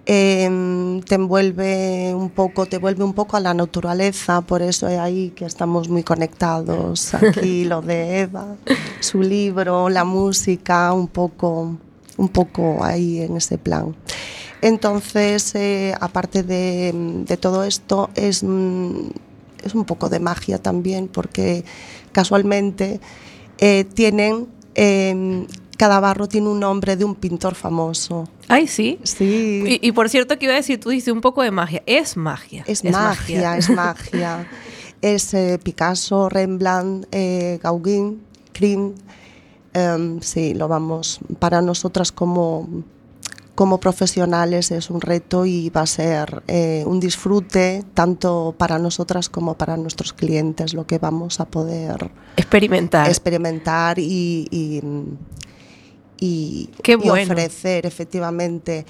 Em, 0.04 1.00
te 1.02 1.14
envuelve 1.14 2.12
un 2.14 2.30
poco, 2.30 2.66
te 2.66 2.78
vuelve 2.78 3.04
un 3.04 3.12
poco 3.12 3.36
a 3.36 3.40
la 3.40 3.54
naturaleza, 3.54 4.40
por 4.40 4.60
eso 4.60 4.88
es 4.88 4.98
ahí 4.98 5.30
que 5.30 5.44
estamos 5.44 5.88
muy 5.88 6.02
conectados. 6.02 7.14
Aquí 7.14 7.64
lo 7.66 7.82
de 7.82 8.20
Eva, 8.20 8.56
su 9.00 9.22
libro, 9.22 9.88
la 9.88 10.04
música, 10.04 10.92
un 10.92 11.06
poco, 11.06 11.76
un 12.16 12.28
poco 12.28 12.82
ahí 12.82 13.20
en 13.20 13.36
ese 13.36 13.58
plan. 13.58 13.94
Entonces, 14.60 15.54
eh, 15.54 15.94
aparte 16.00 16.42
de, 16.42 16.92
de 17.26 17.36
todo 17.36 17.64
esto, 17.64 18.10
es, 18.14 18.42
mm, 18.42 19.08
es 19.64 19.74
un 19.74 19.84
poco 19.84 20.08
de 20.08 20.18
magia 20.20 20.58
también, 20.58 21.08
porque 21.08 21.64
casualmente 22.12 23.00
eh, 23.58 23.84
tienen, 23.84 24.48
eh, 24.74 25.46
cada 25.82 25.98
barro 25.98 26.28
tiene 26.28 26.48
un 26.48 26.60
nombre 26.60 26.94
de 26.96 27.04
un 27.04 27.16
pintor 27.16 27.56
famoso. 27.56 28.28
Ay, 28.46 28.68
sí. 28.68 29.00
Sí. 29.02 29.80
Y, 29.82 29.88
y 29.88 29.90
por 29.90 30.08
cierto, 30.08 30.38
que 30.38 30.44
iba 30.44 30.54
a 30.54 30.58
decir, 30.58 30.78
tú 30.78 30.90
dices 30.90 31.12
un 31.12 31.20
poco 31.20 31.42
de 31.42 31.50
magia. 31.50 31.82
Es 31.86 32.16
magia. 32.16 32.62
Es, 32.68 32.84
magia, 32.84 33.56
es 33.56 33.68
magia. 33.84 34.46
Es 35.00 35.34
eh, 35.34 35.58
Picasso, 35.60 36.28
Rembrandt, 36.28 37.08
eh, 37.10 37.58
Gauguin, 37.60 38.22
Krim. 38.52 38.94
Em, 39.74 40.20
sí, 40.20 40.54
lo 40.54 40.68
vamos. 40.68 41.18
Para 41.40 41.60
nosotras 41.60 42.12
como, 42.12 42.68
como 43.56 43.80
profesionales 43.80 44.70
es 44.70 44.88
un 44.88 45.00
reto 45.00 45.46
y 45.46 45.68
va 45.70 45.80
a 45.80 45.86
ser 45.86 46.44
eh, 46.46 46.84
un 46.86 47.00
disfrute 47.00 47.82
tanto 47.92 48.54
para 48.56 48.78
nosotras 48.78 49.28
como 49.28 49.54
para 49.54 49.76
nuestros 49.76 50.12
clientes 50.12 50.74
lo 50.74 50.86
que 50.86 50.98
vamos 50.98 51.40
a 51.40 51.46
poder 51.46 52.12
Experimentar. 52.36 53.08
experimentar 53.08 53.98
y, 53.98 54.46
y, 54.52 54.80
y- 56.22 56.70
Qué 56.82 56.92
y 56.92 56.96
bueno. 56.96 57.32
ofrecer 57.32 57.84
efectivamente. 57.86 58.86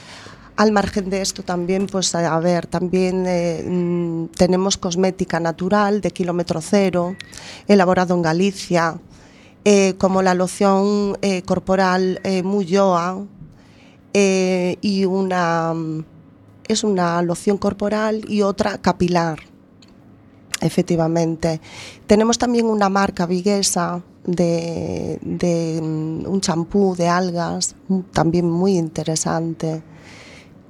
Al 0.57 0.71
margen 0.71 1.09
de 1.09 1.23
esto 1.23 1.43
también, 1.43 1.87
pues 1.87 2.15
a 2.15 2.39
ver, 2.39 2.67
también 2.67 3.25
eh, 3.27 3.65
mm, 3.67 4.27
tenemos 4.37 4.77
cosmética 4.77 5.41
natural 5.41 6.03
de 6.03 6.11
kilómetro 6.11 6.61
cero, 6.61 7.17
elaborado 7.67 8.15
en 8.15 8.21
Galicia, 8.23 9.01
eh, 9.65 9.95
como 9.97 10.21
la 10.21 10.35
loción 10.35 11.17
eh, 11.23 11.41
corporal 11.43 12.21
Muyoa 12.45 13.25
y 14.15 15.05
una 15.07 15.73
mm, 15.75 16.05
es 16.69 16.85
una 16.85 17.23
loción 17.23 17.57
corporal 17.57 18.23
y 18.29 18.43
otra 18.43 18.77
capilar. 18.79 19.39
Efectivamente. 20.61 21.61
Tenemos 22.07 22.37
también 22.39 22.67
una 22.67 22.89
marca 22.91 23.25
viguesa 23.27 24.03
de, 24.25 25.19
de, 25.23 25.81
mm, 25.83 26.27
un 26.27 26.41
champú 26.41 26.95
de 26.97 27.09
algas, 27.09 27.75
mm, 27.89 28.01
también 28.13 28.51
muy 28.51 28.77
interesante. 28.77 29.83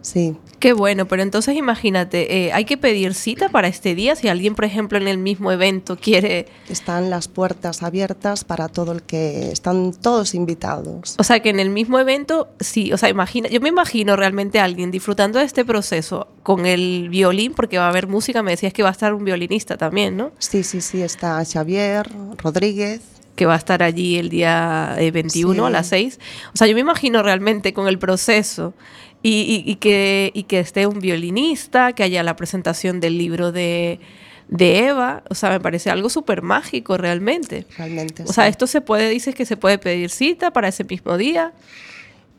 Sí. 0.02 0.36
Qué 0.58 0.72
bueno, 0.72 1.06
pero 1.06 1.22
entonces 1.22 1.56
imagínate, 1.56 2.46
eh, 2.46 2.52
hay 2.52 2.64
que 2.64 2.76
pedir 2.76 3.14
cita 3.14 3.48
para 3.48 3.68
este 3.68 3.94
día 3.94 4.14
si 4.14 4.28
alguien, 4.28 4.54
por 4.54 4.64
ejemplo, 4.64 4.98
en 4.98 5.08
el 5.08 5.18
mismo 5.18 5.50
evento 5.50 5.96
quiere... 5.96 6.46
Están 6.68 7.10
las 7.10 7.28
puertas 7.28 7.82
abiertas 7.82 8.44
para 8.44 8.68
todo 8.68 8.92
el 8.92 9.02
que 9.02 9.50
están 9.50 9.92
todos 9.92 10.34
invitados. 10.34 11.16
O 11.18 11.24
sea, 11.24 11.40
que 11.40 11.50
en 11.50 11.58
el 11.60 11.70
mismo 11.70 11.98
evento, 11.98 12.48
sí, 12.60 12.92
o 12.92 12.98
sea, 12.98 13.08
imagina, 13.08 13.48
yo 13.48 13.60
me 13.60 13.68
imagino 13.68 14.14
realmente 14.14 14.60
a 14.60 14.64
alguien 14.64 14.90
disfrutando 14.90 15.38
de 15.38 15.44
este 15.44 15.64
proceso 15.64 16.28
con 16.42 16.66
el 16.66 17.08
violín, 17.08 17.54
porque 17.54 17.78
va 17.78 17.86
a 17.86 17.88
haber 17.88 18.06
música, 18.06 18.42
me 18.42 18.52
decías 18.52 18.72
que 18.72 18.82
va 18.82 18.90
a 18.90 18.92
estar 18.92 19.14
un 19.14 19.24
violinista 19.24 19.76
también, 19.76 20.16
¿no? 20.16 20.32
Sí, 20.38 20.62
sí, 20.62 20.80
sí, 20.80 21.02
está 21.02 21.44
Xavier 21.44 22.08
Rodríguez. 22.38 23.00
Que 23.36 23.46
va 23.46 23.54
a 23.54 23.58
estar 23.58 23.82
allí 23.82 24.18
el 24.18 24.28
día 24.28 24.94
eh, 24.98 25.10
21 25.10 25.54
Sí. 25.54 25.66
a 25.66 25.70
las 25.70 25.86
6. 25.88 26.18
O 26.54 26.56
sea, 26.56 26.66
yo 26.66 26.74
me 26.74 26.80
imagino 26.80 27.22
realmente 27.22 27.72
con 27.72 27.88
el 27.88 27.98
proceso 27.98 28.74
y, 29.22 29.62
y- 29.66 29.70
y 29.70 29.76
que, 29.76 30.30
y 30.34 30.42
que 30.44 30.60
esté 30.60 30.86
un 30.86 30.98
violinista, 31.00 31.92
que 31.94 32.02
haya 32.02 32.22
la 32.22 32.36
presentación 32.36 33.00
del 33.00 33.16
libro 33.16 33.50
de, 33.52 34.00
de 34.48 34.86
Eva, 34.88 35.22
o 35.30 35.34
sea, 35.34 35.48
me 35.50 35.60
parece 35.60 35.88
algo 35.90 36.10
súper 36.10 36.42
mágico 36.42 36.98
realmente. 36.98 37.66
Realmente. 37.78 38.24
O 38.24 38.32
sea, 38.32 38.48
esto 38.48 38.66
se 38.66 38.80
puede, 38.82 39.08
dices 39.08 39.34
que 39.34 39.46
se 39.46 39.56
puede 39.56 39.78
pedir 39.78 40.10
cita 40.10 40.50
para 40.52 40.68
ese 40.68 40.84
mismo 40.84 41.16
día. 41.16 41.52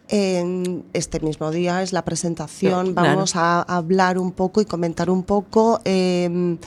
En 0.10 0.84
este 0.94 1.20
mismo 1.22 1.50
día 1.50 1.82
es 1.82 1.94
la 1.94 2.04
presentación. 2.06 2.94
Vamos 2.94 3.36
a 3.36 3.62
hablar 3.62 4.20
un 4.20 4.32
poco 4.32 4.62
y 4.62 4.66
comentar 4.66 5.10
un 5.10 5.24
poco 5.24 5.80
eh, 5.86 6.58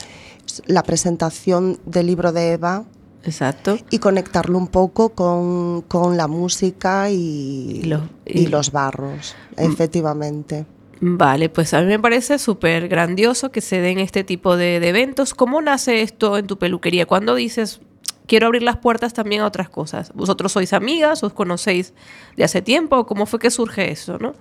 la 0.65 0.83
presentación 0.83 1.79
del 1.85 2.07
libro 2.07 2.31
de 2.33 2.53
Eva. 2.53 2.83
Exacto. 3.27 3.77
Y 3.91 3.99
conectarlo 3.99 4.57
un 4.57 4.67
poco 4.69 5.09
con, 5.09 5.81
con 5.83 6.17
la 6.17 6.27
música 6.27 7.09
y, 7.11 7.81
Y 7.83 7.83
los- 7.83 8.01
y 8.25 8.39
y- 8.43 8.47
los 8.47 8.71
barros, 8.71 9.35
efectivamente. 9.57 10.65
Vale, 10.99 11.49
pues 11.49 11.73
a 11.75 11.81
mí 11.81 11.85
me 11.87 11.99
parece 11.99 12.39
súper 12.39 12.87
grandioso 12.87 13.51
que 13.51 13.61
se 13.61 13.79
den 13.81 13.99
este 13.99 14.23
tipo 14.23 14.57
de, 14.57 14.79
de 14.79 14.89
eventos. 14.89 15.35
¿Cómo 15.35 15.61
nace 15.61 16.01
esto 16.01 16.37
en 16.37 16.47
tu 16.47 16.57
peluquería? 16.57 17.05
Cuando 17.05 17.35
dices, 17.35 17.81
quiero 18.25 18.47
abrir 18.47 18.63
las 18.63 18.77
puertas 18.77 19.13
también 19.13 19.41
a 19.41 19.45
otras 19.45 19.69
cosas? 19.69 20.11
¿Vosotros 20.15 20.53
sois 20.53 20.73
amigas? 20.73 21.21
¿Os 21.21 21.33
conocéis 21.33 21.93
de 22.35 22.43
hace 22.45 22.63
tiempo? 22.63 23.05
¿Cómo 23.05 23.27
fue 23.27 23.37
que 23.39 23.51
surge 23.51 23.91
eso, 23.91 24.17
no? 24.17 24.33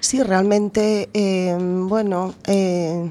Sí, 0.00 0.22
realmente, 0.22 1.08
eh, 1.14 1.56
bueno, 1.58 2.34
eh, 2.46 3.10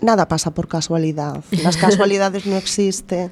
nada 0.00 0.26
pasa 0.26 0.52
por 0.52 0.66
casualidad. 0.66 1.44
Las 1.62 1.76
casualidades 1.86 2.46
no 2.46 2.56
existen. 2.56 3.30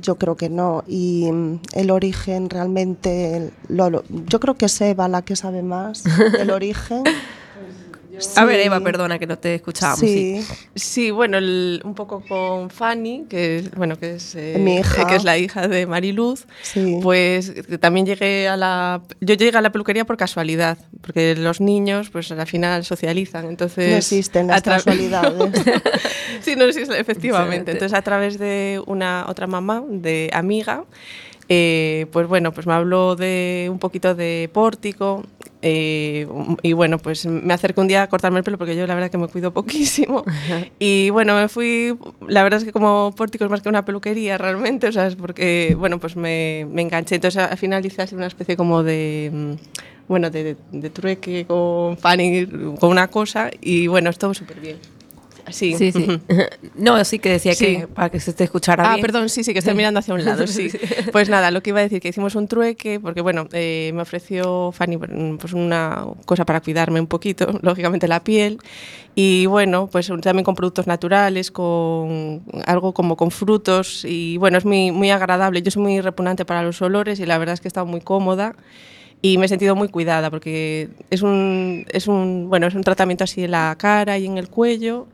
Yo 0.00 0.16
creo 0.16 0.36
que 0.36 0.48
no. 0.48 0.84
Y 0.86 1.30
mm, 1.30 1.60
el 1.74 1.90
origen 1.90 2.48
realmente, 2.50 3.50
lo- 3.68 3.90
lo- 3.90 4.04
yo 4.08 4.40
creo 4.40 4.54
que 4.54 4.66
es 4.66 4.80
Eva 4.80 5.08
la 5.08 5.22
que 5.22 5.36
sabe 5.36 5.62
más 5.62 6.04
del 6.32 6.50
origen. 6.50 7.04
A 8.36 8.44
ver. 8.44 8.60
Eva, 8.60 8.80
perdona 8.80 9.18
que 9.18 9.26
no 9.26 9.38
te 9.38 9.54
escuchábamos. 9.56 10.00
sí. 10.00 10.42
Sí, 10.42 11.00
Sí, 11.00 11.10
bueno, 11.10 11.38
el- 11.38 11.80
un 11.84 11.94
poco 11.94 12.22
con 12.26 12.68
Fanny, 12.70 13.24
que 13.28 13.58
es, 13.58 13.70
bueno, 13.72 13.98
que 13.98 14.14
es, 14.16 14.34
eh, 14.34 14.56
Mi 14.58 14.76
hija. 14.76 15.06
que 15.06 15.16
es 15.16 15.24
la 15.24 15.38
hija 15.38 15.66
de 15.68 15.86
Mariluz, 15.86 16.46
Sí. 16.62 16.98
pues 17.02 17.52
también 17.80 18.06
llegué 18.06 18.48
a 18.48 18.56
la 18.56 19.02
yo 19.20 19.34
llegué 19.34 19.56
a 19.56 19.60
la 19.62 19.70
peluquería 19.72 20.04
por 20.04 20.16
casualidad, 20.16 20.78
porque 21.00 21.34
los 21.36 21.60
niños 21.60 22.10
pues 22.10 22.30
al 22.32 22.46
final 22.46 22.84
socializan, 22.84 23.46
entonces 23.46 23.90
no 23.90 23.96
existen 23.96 24.46
las 24.48 24.62
casualidades. 24.62 25.50
sí, 26.42 26.56
no 26.56 26.64
existe, 26.64 26.98
efectivamente. 26.98 27.72
Entonces, 27.72 27.96
a 27.96 28.02
través 28.02 28.38
de 28.38 28.80
una 28.86 29.24
otra 29.28 29.46
mamá, 29.46 29.82
de 29.88 30.30
amiga, 30.32 30.84
eh, 31.52 32.06
pues 32.12 32.28
bueno, 32.28 32.52
pues 32.52 32.66
me 32.68 32.72
habló 32.74 33.16
de 33.16 33.68
un 33.70 33.80
poquito 33.80 34.14
de 34.14 34.48
pórtico. 34.52 35.24
eh, 35.62 36.26
y 36.62 36.72
bueno, 36.74 36.98
pues 36.98 37.26
me 37.26 37.52
acerqué 37.52 37.80
un 37.80 37.88
día 37.88 38.02
a 38.04 38.08
cortarme 38.08 38.38
el 38.38 38.44
pelo 38.44 38.56
porque 38.56 38.76
yo 38.76 38.86
la 38.86 38.94
verdad 38.94 39.10
que 39.10 39.18
me 39.18 39.26
cuido 39.28 39.52
poquísimo. 39.60 40.24
Y 40.78 41.10
bueno, 41.10 41.34
me 41.34 41.48
fui, 41.48 41.98
la 42.28 42.42
verdad 42.44 42.58
es 42.60 42.64
que 42.64 42.72
como 42.72 43.12
pórtico 43.16 43.44
es 43.44 43.50
más 43.50 43.62
que 43.62 43.68
una 43.68 43.84
peluquería 43.84 44.38
realmente, 44.38 44.86
o 44.88 44.92
sea, 44.92 45.08
es 45.08 45.16
porque, 45.16 45.74
bueno, 45.78 45.98
pues 45.98 46.14
me, 46.16 46.66
me 46.70 46.82
enganché. 46.82 47.16
Entonces 47.16 47.42
al 47.42 47.58
final 47.58 47.84
hice 47.84 48.02
así 48.02 48.14
una 48.14 48.26
especie 48.28 48.56
como 48.56 48.82
de, 48.84 49.30
mm, 49.32 49.52
bueno, 50.08 50.30
de, 50.30 50.56
de 50.70 50.90
trueque 50.90 51.46
con 51.46 51.98
Fanny, 51.98 52.46
con 52.78 52.90
una 52.90 53.08
cosa 53.08 53.50
y 53.60 53.88
bueno, 53.88 54.10
estuvo 54.10 54.34
súper 54.34 54.60
bien. 54.60 54.78
Sí, 55.50 55.74
Sí, 55.74 55.92
sí. 55.92 56.06
No, 56.76 57.02
sí 57.04 57.18
que 57.18 57.30
decía 57.30 57.54
Sí. 57.54 57.64
que 57.78 57.86
para 57.86 58.10
que 58.10 58.20
se 58.20 58.32
te 58.32 58.44
escuchara 58.44 58.84
Ah, 58.84 58.94
bien. 58.94 59.02
perdón, 59.02 59.28
sí, 59.28 59.44
sí, 59.44 59.52
que 59.52 59.58
estoy 59.60 59.74
mirando 59.74 60.00
hacia 60.00 60.14
un 60.14 60.24
lado, 60.24 60.46
sí. 60.46 60.70
Pues 61.12 61.28
nada, 61.28 61.50
lo 61.50 61.62
que 61.62 61.70
iba 61.70 61.80
a 61.80 61.82
decir, 61.82 62.00
que 62.00 62.08
hicimos 62.08 62.34
un 62.34 62.48
trueque, 62.48 63.00
porque 63.00 63.20
bueno, 63.20 63.46
eh, 63.52 63.90
me 63.94 64.02
ofreció 64.02 64.72
Fanny 64.72 64.96
pues 65.38 65.52
una 65.52 66.04
cosa 66.26 66.44
para 66.44 66.60
cuidarme 66.60 67.00
un 67.00 67.06
poquito, 67.06 67.46
lógicamente 67.62 68.08
la 68.08 68.22
piel, 68.24 68.58
y 69.14 69.46
bueno, 69.46 69.88
pues 69.90 70.06
también 70.22 70.44
con 70.44 70.54
productos 70.54 70.86
naturales, 70.86 71.50
con 71.50 72.42
algo 72.66 72.92
como 72.94 73.16
con 73.16 73.30
frutos, 73.30 74.04
y 74.04 74.36
bueno, 74.38 74.56
es 74.58 74.64
muy, 74.64 74.92
muy 74.92 75.10
agradable. 75.10 75.62
Yo 75.62 75.70
soy 75.70 75.82
muy 75.82 76.00
repugnante 76.00 76.44
para 76.44 76.62
los 76.62 76.80
olores 76.80 77.18
y 77.20 77.26
la 77.26 77.36
verdad 77.38 77.54
es 77.54 77.60
que 77.60 77.66
he 77.68 77.70
estado 77.70 77.86
muy 77.86 78.00
cómoda. 78.00 78.54
Y 79.22 79.36
me 79.36 79.44
he 79.44 79.48
sentido 79.50 79.76
muy 79.76 79.88
cuidada 79.88 80.30
porque 80.30 80.88
es 81.10 81.20
un, 81.20 81.84
es 81.92 82.06
un, 82.08 82.46
bueno, 82.48 82.66
es 82.68 82.74
un 82.74 82.82
tratamiento 82.82 83.24
así 83.24 83.44
en 83.44 83.50
la 83.50 83.76
cara 83.78 84.16
y 84.16 84.24
en 84.24 84.38
el 84.38 84.48
cuello 84.48 85.08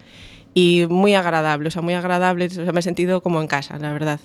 y 0.57 0.87
muy 0.89 1.15
agradable, 1.15 1.69
o 1.69 1.71
sea, 1.71 1.83
muy 1.83 1.93
agradable, 1.93 2.47
o 2.47 2.49
sea, 2.49 2.73
me 2.73 2.81
he 2.81 2.83
sentido 2.83 3.21
como 3.21 3.43
en 3.43 3.47
casa, 3.47 3.79
la 3.79 3.93
verdad. 3.93 4.21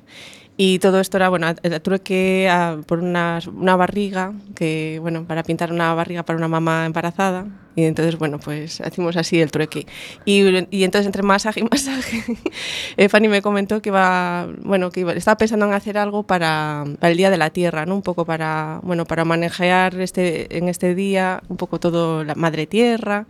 Y 0.56 0.80
todo 0.80 1.02
esto 1.02 1.18
era, 1.18 1.28
bueno, 1.28 1.54
eh, 1.62 1.80
tuve 1.82 2.00
que 2.00 2.48
ah, 2.50 2.78
por 2.86 3.00
una, 3.00 3.42
una 3.54 3.76
barriga, 3.76 4.32
que, 4.56 5.00
bueno, 5.02 5.26
para 5.26 5.44
pintar 5.44 5.74
una 5.74 5.94
barriga 5.94 6.24
para 6.24 6.38
una 6.38 6.48
mamá 6.48 6.86
embarazada. 6.86 7.48
Y 7.76 7.84
entonces, 7.84 8.18
bueno, 8.18 8.40
pues 8.40 8.80
hacemos 8.80 9.18
así 9.18 9.42
el 9.42 9.52
trueque. 9.52 9.86
Y, 10.24 10.44
y 10.74 10.86
entonces, 10.86 11.06
entre 11.06 11.22
masaje 11.22 11.60
y 11.60 11.64
masaje, 11.70 12.24
Fanny 13.10 13.28
me 13.28 13.42
comentó 13.42 13.82
que 13.82 13.90
iba, 13.90 14.48
bueno, 14.64 14.90
que 14.90 15.02
iba, 15.02 15.12
estaba 15.12 15.38
pensando 15.38 15.66
en 15.66 15.74
hacer 15.74 15.98
algo 15.98 16.24
para, 16.24 16.86
para 17.02 17.12
el 17.12 17.18
Día 17.18 17.30
de 17.30 17.38
la 17.38 17.50
Tierra, 17.50 17.86
¿no? 17.86 17.96
Un 17.96 18.04
poco 18.04 18.24
para, 18.24 18.80
bueno, 18.84 19.04
para 19.04 19.26
manejar 19.26 20.00
este, 20.00 20.58
en 20.58 20.70
este 20.70 20.96
día 20.96 21.44
un 21.50 21.58
poco 21.58 21.78
todo 21.78 22.24
la 22.24 22.36
Madre 22.36 22.68
Tierra 22.68 23.26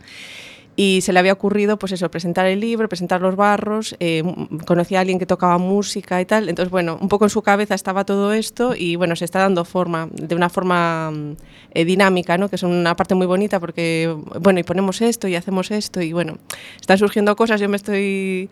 y 0.74 1.00
se 1.02 1.12
le 1.12 1.18
había 1.18 1.32
ocurrido 1.32 1.78
pues 1.78 1.92
eso 1.92 2.10
presentar 2.10 2.46
el 2.46 2.60
libro 2.60 2.88
presentar 2.88 3.20
los 3.20 3.36
barros 3.36 3.94
eh, 4.00 4.22
conocía 4.66 4.98
a 4.98 5.00
alguien 5.02 5.18
que 5.18 5.26
tocaba 5.26 5.58
música 5.58 6.20
y 6.20 6.24
tal. 6.24 6.48
Entonces 6.48 6.70
bueno 6.70 6.98
un 7.00 7.08
poco 7.08 7.24
en 7.26 7.30
su 7.30 7.42
cabeza 7.42 7.74
estaba 7.74 8.04
todo 8.04 8.32
esto 8.32 8.74
y 8.76 8.96
bueno 8.96 9.16
se 9.16 9.24
está 9.24 9.40
dando 9.40 9.64
forma 9.64 10.08
de 10.12 10.34
una 10.34 10.48
forma 10.48 11.10
mm, 11.10 11.36
eh, 11.74 11.84
dinámica 11.84 12.38
no 12.38 12.48
que 12.48 12.56
es 12.56 12.62
una 12.62 12.96
parte 12.96 13.14
muy 13.14 13.26
bonita 13.26 13.60
porque 13.60 14.14
bueno 14.40 14.60
y 14.60 14.62
ponemos 14.62 15.00
esto 15.02 15.28
y 15.28 15.36
hacemos 15.36 15.70
esto 15.70 16.00
y 16.00 16.12
bueno 16.12 16.38
están 16.80 16.98
surgiendo 16.98 17.36
cosas. 17.36 17.60
Yo 17.60 17.68
me 17.68 17.76
estoy 17.76 18.48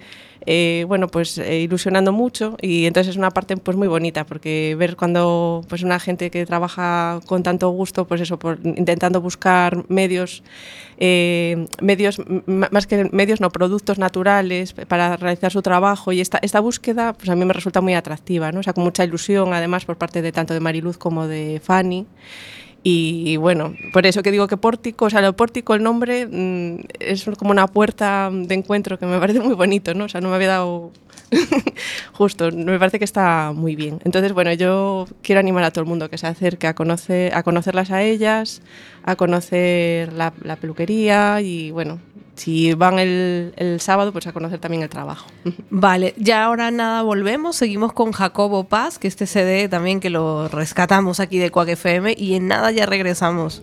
eh, 0.47 0.85
bueno 0.89 1.09
pues 1.09 1.37
eh, 1.39 1.61
ilusionando 1.61 2.13
mucho 2.13 2.57
y 2.63 2.87
entonces 2.87 3.11
es 3.11 3.17
una 3.17 3.31
parte 3.31 3.57
pues 3.57 3.77
muy 3.77 3.89
bonita 3.89 4.25
porque 4.25 4.75
ver 4.79 4.97
cuando 4.97 5.63
pues 5.69 5.83
una 5.83 6.01
gente 6.01 6.31
que 6.31 6.47
trabaja 6.47 7.21
con 7.27 7.43
tanto 7.43 7.69
gusto 7.69 8.07
pues 8.07 8.23
eso 8.23 8.39
por 8.39 8.59
intentando 8.65 9.21
buscar 9.21 9.85
medios 9.91 10.43
eh, 10.99 11.67
medios 11.83 12.23
más 12.47 12.87
que 12.87 13.09
medios 13.13 13.41
no 13.41 13.51
productos 13.51 13.99
naturales 13.99 14.73
para 14.73 15.17
realizar 15.17 15.53
su 15.53 15.61
trabajo 15.61 16.13
y 16.13 16.21
esta 16.21 16.39
esta 16.43 16.61
búsqueda 16.61 17.13
pues 17.13 17.29
a 17.29 17.37
mí 17.37 17.45
me 17.45 17.53
resulta 17.53 17.83
muy 17.83 17.95
atractiva 17.95 18.51
no 18.51 18.61
o 18.61 18.63
sea 18.63 18.73
con 18.73 18.85
mucha 18.85 19.05
ilusión 19.05 19.53
además 19.53 19.85
por 19.85 19.97
parte 19.97 20.23
de 20.23 20.33
tanto 20.33 20.55
de 20.55 20.61
Mariluz 20.61 20.97
como 20.97 21.27
de 21.27 21.61
Fanny 21.63 22.07
y, 22.83 23.37
bueno, 23.37 23.75
por 23.93 24.07
eso 24.07 24.23
que 24.23 24.31
digo 24.31 24.49
que 24.49 24.57
pórtico, 24.57 25.05
o 25.05 25.11
sea, 25.11 25.21
el 25.21 25.35
pórtico, 25.35 25.75
el 25.75 25.83
nombre 25.83 26.27
mm, 26.27 26.81
es 26.99 27.25
como 27.39 27.51
una 27.51 27.67
puerta 27.67 28.31
de 28.33 28.55
encuentro 28.55 28.99
que 28.99 29.07
me 29.07 29.19
parece 29.21 29.41
muy 29.41 29.55
bonito, 29.55 29.93
¿no? 29.95 30.05
O 30.05 30.09
sea, 30.09 30.21
no 30.21 30.31
me 30.31 30.37
había 30.37 30.49
dado 30.49 30.91
justo, 32.13 32.51
me 32.51 32.79
parece 32.79 32.99
que 32.99 33.05
está 33.05 33.53
muy 33.55 33.77
bien. 33.77 34.01
Entonces, 34.05 34.33
bueno, 34.33 34.53
yo 34.55 35.07
quiero 35.23 35.41
animar 35.41 35.65
a 35.65 35.71
todo 35.71 35.83
el 35.83 35.89
mundo 35.89 36.09
que 36.09 36.17
se 36.17 36.27
acerque 36.27 36.67
a, 36.67 36.75
conocer, 36.75 37.35
a 37.35 37.43
conocerlas 37.43 37.91
a 37.91 38.03
ellas, 38.03 38.63
a 39.05 39.15
conocer 39.15 40.13
la, 40.15 40.33
la 40.43 40.57
peluquería 40.57 41.41
y, 41.43 41.71
bueno, 41.73 42.01
si 42.41 42.73
van 42.73 42.99
el, 42.99 43.53
el 43.57 43.81
sábado, 43.81 44.13
pues 44.13 44.27
a 44.27 44.33
conocer 44.33 44.59
también 44.59 44.83
el 44.83 44.89
trabajo. 44.89 45.27
Vale, 45.69 46.15
ya 46.17 46.45
ahora 46.45 46.71
nada, 46.71 47.03
volvemos. 47.03 47.55
Seguimos 47.55 47.93
con 47.93 48.13
Jacobo 48.13 48.65
Paz, 48.65 48.99
que 48.99 49.09
este 49.09 49.27
CD 49.27 49.69
también 49.69 50.01
que 50.01 50.09
lo 50.09 50.49
rescatamos 50.49 51.21
aquí 51.21 51.39
de 51.39 51.51
Quack 51.51 51.69
FM 51.69 52.15
y 52.17 52.37
en 52.37 52.49
nada 52.49 52.71
ya 52.71 52.87
regresamos. 52.87 53.63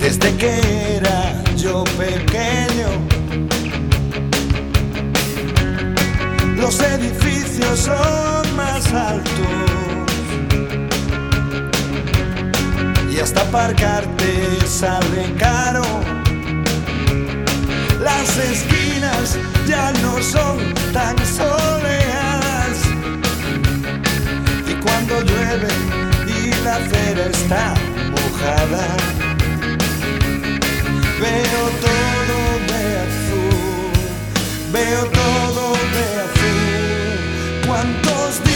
Desde 0.00 0.34
que 0.36 0.96
era 0.96 1.44
yo 1.56 1.84
pequeño, 1.98 2.88
los 6.56 6.80
edificios 6.80 7.80
son 7.80 8.56
más 8.56 8.90
altos 8.94 9.83
hasta 13.24 13.40
aparcarte 13.40 14.66
sale 14.66 15.32
caro. 15.38 15.82
Las 17.98 18.36
esquinas 18.36 19.38
ya 19.66 19.92
no 20.02 20.22
son 20.22 20.58
tan 20.92 21.16
soleadas 21.24 22.76
y 24.70 24.74
cuando 24.74 25.22
llueve 25.22 25.72
y 26.36 26.64
la 26.64 26.76
acera 26.76 27.24
está 27.38 27.74
mojada. 28.14 28.86
Veo 31.24 31.62
todo 31.86 32.38
de 32.70 32.82
azul, 33.06 33.92
veo 34.70 35.02
todo 35.22 35.72
de 35.94 36.06
azul. 36.26 37.66
¿Cuántos 37.66 38.44
días 38.44 38.53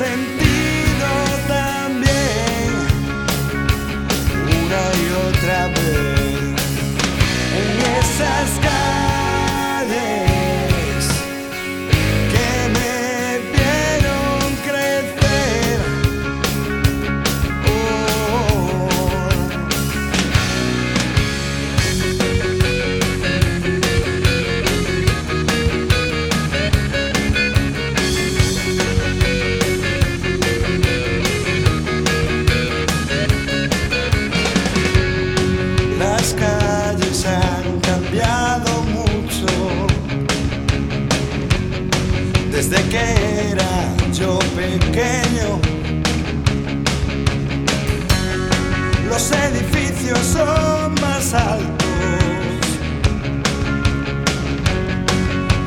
sentido 0.00 1.10
tan 1.46 2.00
bien 2.00 2.72
una 4.64 4.82
y 4.98 5.06
otra 5.28 5.66
vez 5.66 6.56
en 7.60 7.68
esas 7.98 8.50
calles 8.62 8.79
pequeño. 44.78 45.60
Los 49.08 49.32
edificios 49.32 50.18
son 50.18 50.94
más 51.00 51.34
altos. 51.34 52.66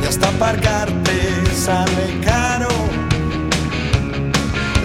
Y 0.02 0.06
hasta 0.08 0.30
aparcarte 0.30 1.46
sale 1.56 2.20
caro. 2.24 2.70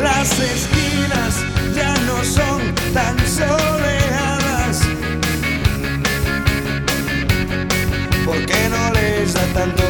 Las 0.03 0.31
esquinas 0.39 1.35
ya 1.75 1.95
no 2.07 2.25
son 2.25 2.75
tan 2.93 3.17
soleadas. 3.27 4.83
Porque 8.25 8.69
no 8.69 8.93
les 8.93 9.33
da 9.35 9.45
tanto 9.55 9.88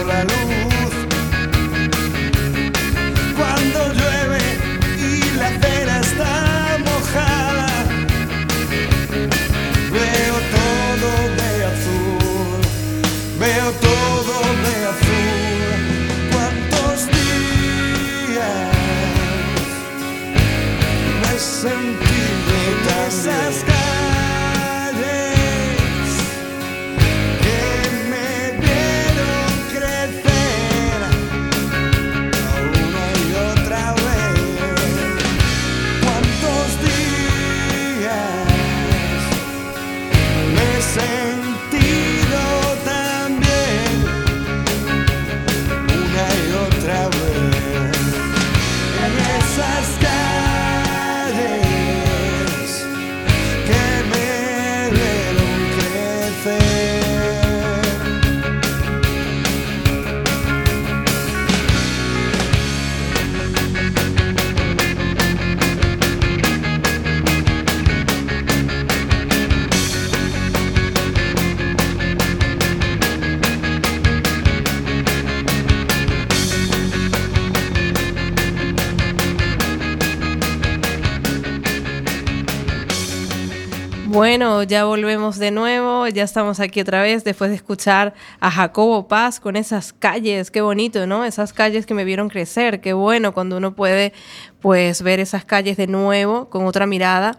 ya 84.68 84.84
volvemos 84.84 85.38
de 85.38 85.50
nuevo, 85.50 86.06
ya 86.08 86.22
estamos 86.22 86.60
aquí 86.60 86.80
otra 86.80 87.02
vez 87.02 87.24
después 87.24 87.50
de 87.50 87.56
escuchar 87.56 88.14
a 88.38 88.50
Jacobo 88.50 89.08
Paz 89.08 89.40
con 89.40 89.56
esas 89.56 89.94
calles, 89.94 90.50
qué 90.50 90.60
bonito, 90.60 91.06
¿no? 91.06 91.24
Esas 91.24 91.54
calles 91.54 91.86
que 91.86 91.94
me 91.94 92.04
vieron 92.04 92.28
crecer, 92.28 92.80
qué 92.80 92.92
bueno 92.92 93.32
cuando 93.32 93.56
uno 93.56 93.74
puede 93.74 94.12
pues 94.60 95.02
ver 95.02 95.20
esas 95.20 95.44
calles 95.46 95.78
de 95.78 95.86
nuevo 95.86 96.50
con 96.50 96.66
otra 96.66 96.86
mirada, 96.86 97.38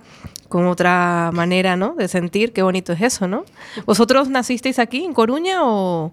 con 0.49 0.65
otra 0.65 1.29
manera, 1.31 1.75
¿no? 1.75 1.93
De 1.93 2.07
sentir, 2.07 2.51
qué 2.51 2.63
bonito 2.63 2.93
es 2.93 3.01
eso, 3.01 3.27
¿no? 3.27 3.45
¿Vosotros 3.85 4.27
nacisteis 4.29 4.79
aquí 4.79 5.05
en 5.05 5.13
Coruña 5.13 5.59
o 5.63 6.11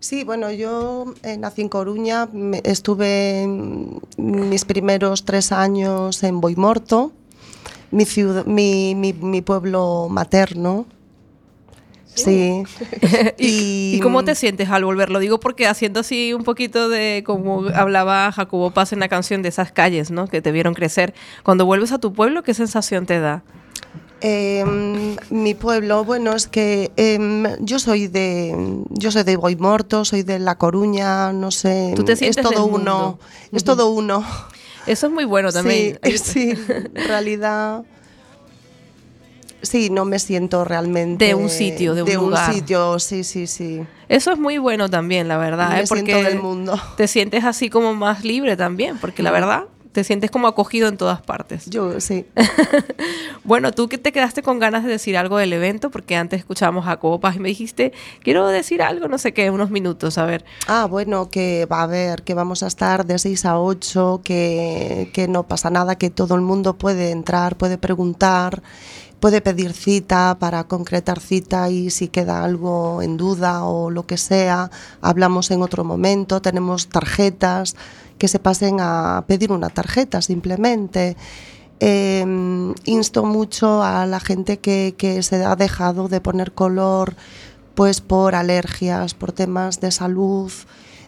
Sí, 0.00 0.22
bueno, 0.24 0.50
yo 0.52 1.12
eh, 1.24 1.36
nací 1.36 1.60
en 1.60 1.68
Coruña, 1.68 2.28
estuve 2.62 3.46
mm, 3.46 3.98
mis 4.48 4.64
primeros 4.64 5.24
tres 5.24 5.50
años 5.50 6.22
en 6.22 6.40
Boimorto, 6.40 7.12
mi, 7.90 8.04
ciudad, 8.04 8.44
mi, 8.46 8.94
mi, 8.94 9.12
mi 9.12 9.42
pueblo 9.42 10.08
materno. 10.10 10.86
Sí. 12.14 12.64
¿Y, 13.38 13.94
y 13.96 14.00
cómo 14.00 14.24
te 14.24 14.34
sientes 14.34 14.70
al 14.70 14.84
volver? 14.84 15.10
Lo 15.10 15.20
digo 15.20 15.38
porque 15.38 15.66
haciendo 15.66 16.00
así 16.00 16.32
un 16.34 16.42
poquito 16.42 16.88
de 16.88 17.22
como 17.24 17.68
hablaba 17.74 18.32
Jacobo 18.32 18.70
Paz 18.70 18.92
en 18.92 19.00
la 19.00 19.08
canción 19.08 19.42
de 19.42 19.50
esas 19.50 19.72
calles, 19.72 20.10
¿no? 20.10 20.26
Que 20.26 20.42
te 20.42 20.50
vieron 20.50 20.74
crecer. 20.74 21.14
Cuando 21.44 21.64
vuelves 21.64 21.92
a 21.92 21.98
tu 21.98 22.12
pueblo, 22.12 22.42
¿qué 22.42 22.54
sensación 22.54 23.06
te 23.06 23.20
da? 23.20 23.44
Em, 24.20 25.16
mi 25.30 25.54
pueblo, 25.54 26.04
bueno, 26.04 26.34
es 26.34 26.48
que 26.48 26.90
em, 26.96 27.44
yo 27.60 27.78
soy 27.78 28.08
de 28.08 28.82
yo 28.90 29.12
soy 29.12 29.22
de 29.22 29.36
Boimorto, 29.36 30.04
soy 30.04 30.24
de 30.24 30.40
La 30.40 30.56
Coruña, 30.56 31.32
no 31.32 31.52
sé, 31.52 31.92
Tú 31.94 32.02
te 32.04 32.12
es 32.12 32.18
sientes 32.18 32.42
todo 32.42 32.64
del 32.66 32.74
uno, 32.74 33.18
es 33.52 33.62
todo 33.62 33.90
uno. 33.90 34.24
Eso 34.88 35.06
es 35.06 35.12
muy 35.12 35.24
bueno 35.24 35.52
también. 35.52 35.98
Sí, 36.02 36.18
sí, 36.18 36.50
en 36.94 37.06
realidad 37.06 37.84
sí, 39.62 39.90
no 39.90 40.04
me 40.04 40.18
siento 40.18 40.64
realmente 40.64 41.26
De 41.26 41.34
un 41.34 41.50
sitio, 41.50 41.94
de 41.94 42.02
un 42.02 42.14
lugar. 42.14 42.52
sitio, 42.54 42.98
sí, 42.98 43.24
sí, 43.24 43.46
sí. 43.46 43.82
Eso 44.08 44.32
es 44.32 44.38
muy 44.38 44.58
bueno 44.58 44.88
también, 44.88 45.28
la 45.28 45.36
verdad. 45.36 45.70
Me 45.70 45.80
¿eh? 45.80 45.84
Porque 45.88 46.04
siento 46.04 46.28
del 46.28 46.40
mundo. 46.40 46.80
te 46.96 47.08
sientes 47.08 47.44
así 47.44 47.68
como 47.68 47.94
más 47.94 48.24
libre 48.24 48.56
también, 48.56 48.98
porque 48.98 49.22
la 49.22 49.30
verdad 49.30 49.64
te 49.92 50.04
sientes 50.04 50.30
como 50.30 50.48
acogido 50.48 50.88
en 50.88 50.96
todas 50.96 51.22
partes. 51.22 51.66
Yo 51.66 52.00
sí. 52.00 52.26
Bueno, 53.44 53.72
tú 53.72 53.88
que 53.88 53.96
te 53.96 54.12
quedaste 54.12 54.42
con 54.42 54.58
ganas 54.58 54.84
de 54.84 54.90
decir 54.90 55.16
algo 55.16 55.38
del 55.38 55.54
evento, 55.54 55.90
porque 55.90 56.16
antes 56.16 56.40
escuchábamos 56.40 56.86
a 56.86 57.00
Paz 57.00 57.36
y 57.36 57.38
me 57.38 57.48
dijiste, 57.48 57.94
quiero 58.22 58.46
decir 58.46 58.82
algo, 58.82 59.08
no 59.08 59.16
sé 59.16 59.32
qué, 59.32 59.50
unos 59.50 59.70
minutos, 59.70 60.18
a 60.18 60.26
ver. 60.26 60.44
Ah, 60.66 60.84
bueno, 60.84 61.30
que 61.30 61.64
va 61.64 61.80
a 61.80 61.84
haber, 61.84 62.24
que 62.24 62.34
vamos 62.34 62.62
a 62.62 62.66
estar 62.66 63.06
de 63.06 63.18
6 63.18 63.46
a 63.46 63.58
8, 63.58 64.20
que, 64.22 65.10
que 65.14 65.28
no 65.28 65.44
pasa 65.44 65.70
nada, 65.70 65.96
que 65.96 66.10
todo 66.10 66.34
el 66.34 66.42
mundo 66.42 66.76
puede 66.76 67.10
entrar, 67.10 67.56
puede 67.56 67.78
preguntar, 67.78 68.62
puede 69.18 69.40
pedir 69.40 69.72
cita 69.72 70.36
para 70.38 70.64
concretar 70.64 71.20
cita 71.20 71.70
y 71.70 71.88
si 71.88 72.08
queda 72.08 72.44
algo 72.44 73.00
en 73.00 73.16
duda 73.16 73.64
o 73.64 73.90
lo 73.90 74.06
que 74.06 74.18
sea, 74.18 74.70
hablamos 75.00 75.50
en 75.50 75.62
otro 75.62 75.84
momento, 75.84 76.42
tenemos 76.42 76.88
tarjetas, 76.88 77.76
que 78.18 78.28
se 78.28 78.38
pasen 78.38 78.78
a 78.80 79.24
pedir 79.26 79.52
una 79.52 79.70
tarjeta 79.70 80.20
simplemente. 80.22 81.16
Eh, 81.80 82.24
insto 82.84 83.24
mucho 83.24 83.82
a 83.82 84.04
la 84.06 84.18
gente 84.20 84.58
que, 84.58 84.94
que 84.98 85.22
se 85.22 85.44
ha 85.44 85.54
dejado 85.54 86.08
de 86.08 86.20
poner 86.20 86.52
color 86.52 87.14
pues 87.78 88.00
por 88.00 88.34
alergias, 88.34 89.14
por 89.14 89.30
temas 89.30 89.80
de 89.80 89.92
salud, 89.92 90.50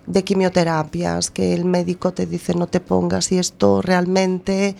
de 0.06 0.24
quimioterapias, 0.24 1.30
que 1.32 1.52
el 1.52 1.64
médico 1.64 2.12
te 2.12 2.26
dice 2.26 2.54
no 2.54 2.66
te 2.68 2.78
pongas 2.78 3.32
y 3.32 3.38
esto 3.38 3.82
realmente, 3.82 4.76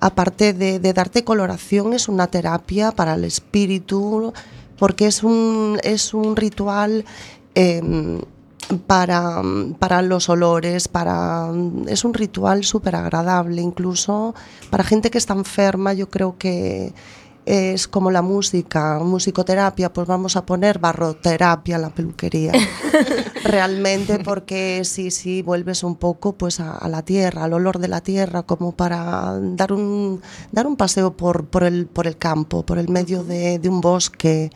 aparte 0.00 0.52
de, 0.52 0.80
darte 0.92 1.24
coloración, 1.24 1.92
es 1.92 2.08
una 2.08 2.26
terapia 2.26 2.92
para 2.92 3.14
el 3.14 3.24
espíritu, 3.24 4.32
porque 4.78 5.06
es 5.06 5.22
un, 5.22 5.78
es 5.82 6.14
un 6.14 6.36
ritual 6.36 7.04
eh, 7.54 8.20
para, 8.86 9.42
para 9.78 10.02
los 10.02 10.28
olores, 10.28 10.88
para, 10.88 11.50
es 11.86 12.04
un 12.04 12.14
ritual 12.14 12.64
súper 12.64 12.96
agradable, 12.96 13.62
incluso 13.62 14.34
para 14.70 14.84
gente 14.84 15.10
que 15.10 15.18
está 15.18 15.34
enferma, 15.34 15.92
yo 15.92 16.08
creo 16.08 16.36
que 16.38 16.92
es 17.48 17.88
como 17.88 18.10
la 18.10 18.20
música, 18.20 18.98
musicoterapia, 19.02 19.90
pues 19.90 20.06
vamos 20.06 20.36
a 20.36 20.44
poner 20.44 20.78
barroterapia 20.78 21.76
en 21.76 21.82
la 21.82 21.88
peluquería. 21.88 22.52
Realmente 23.44 24.18
porque 24.18 24.82
sí, 24.84 25.10
sí, 25.10 25.40
vuelves 25.40 25.82
un 25.82 25.96
poco 25.96 26.34
pues 26.34 26.60
a, 26.60 26.76
a 26.76 26.88
la 26.90 27.02
tierra, 27.02 27.44
al 27.44 27.54
olor 27.54 27.78
de 27.78 27.88
la 27.88 28.02
tierra, 28.02 28.42
como 28.42 28.72
para 28.72 29.38
dar 29.40 29.72
un, 29.72 30.20
dar 30.52 30.66
un 30.66 30.76
paseo 30.76 31.16
por, 31.16 31.46
por, 31.46 31.64
el, 31.64 31.86
por 31.86 32.06
el 32.06 32.18
campo, 32.18 32.66
por 32.66 32.76
el 32.76 32.90
medio 32.90 33.24
de, 33.24 33.58
de 33.58 33.68
un 33.70 33.80
bosque. 33.80 34.50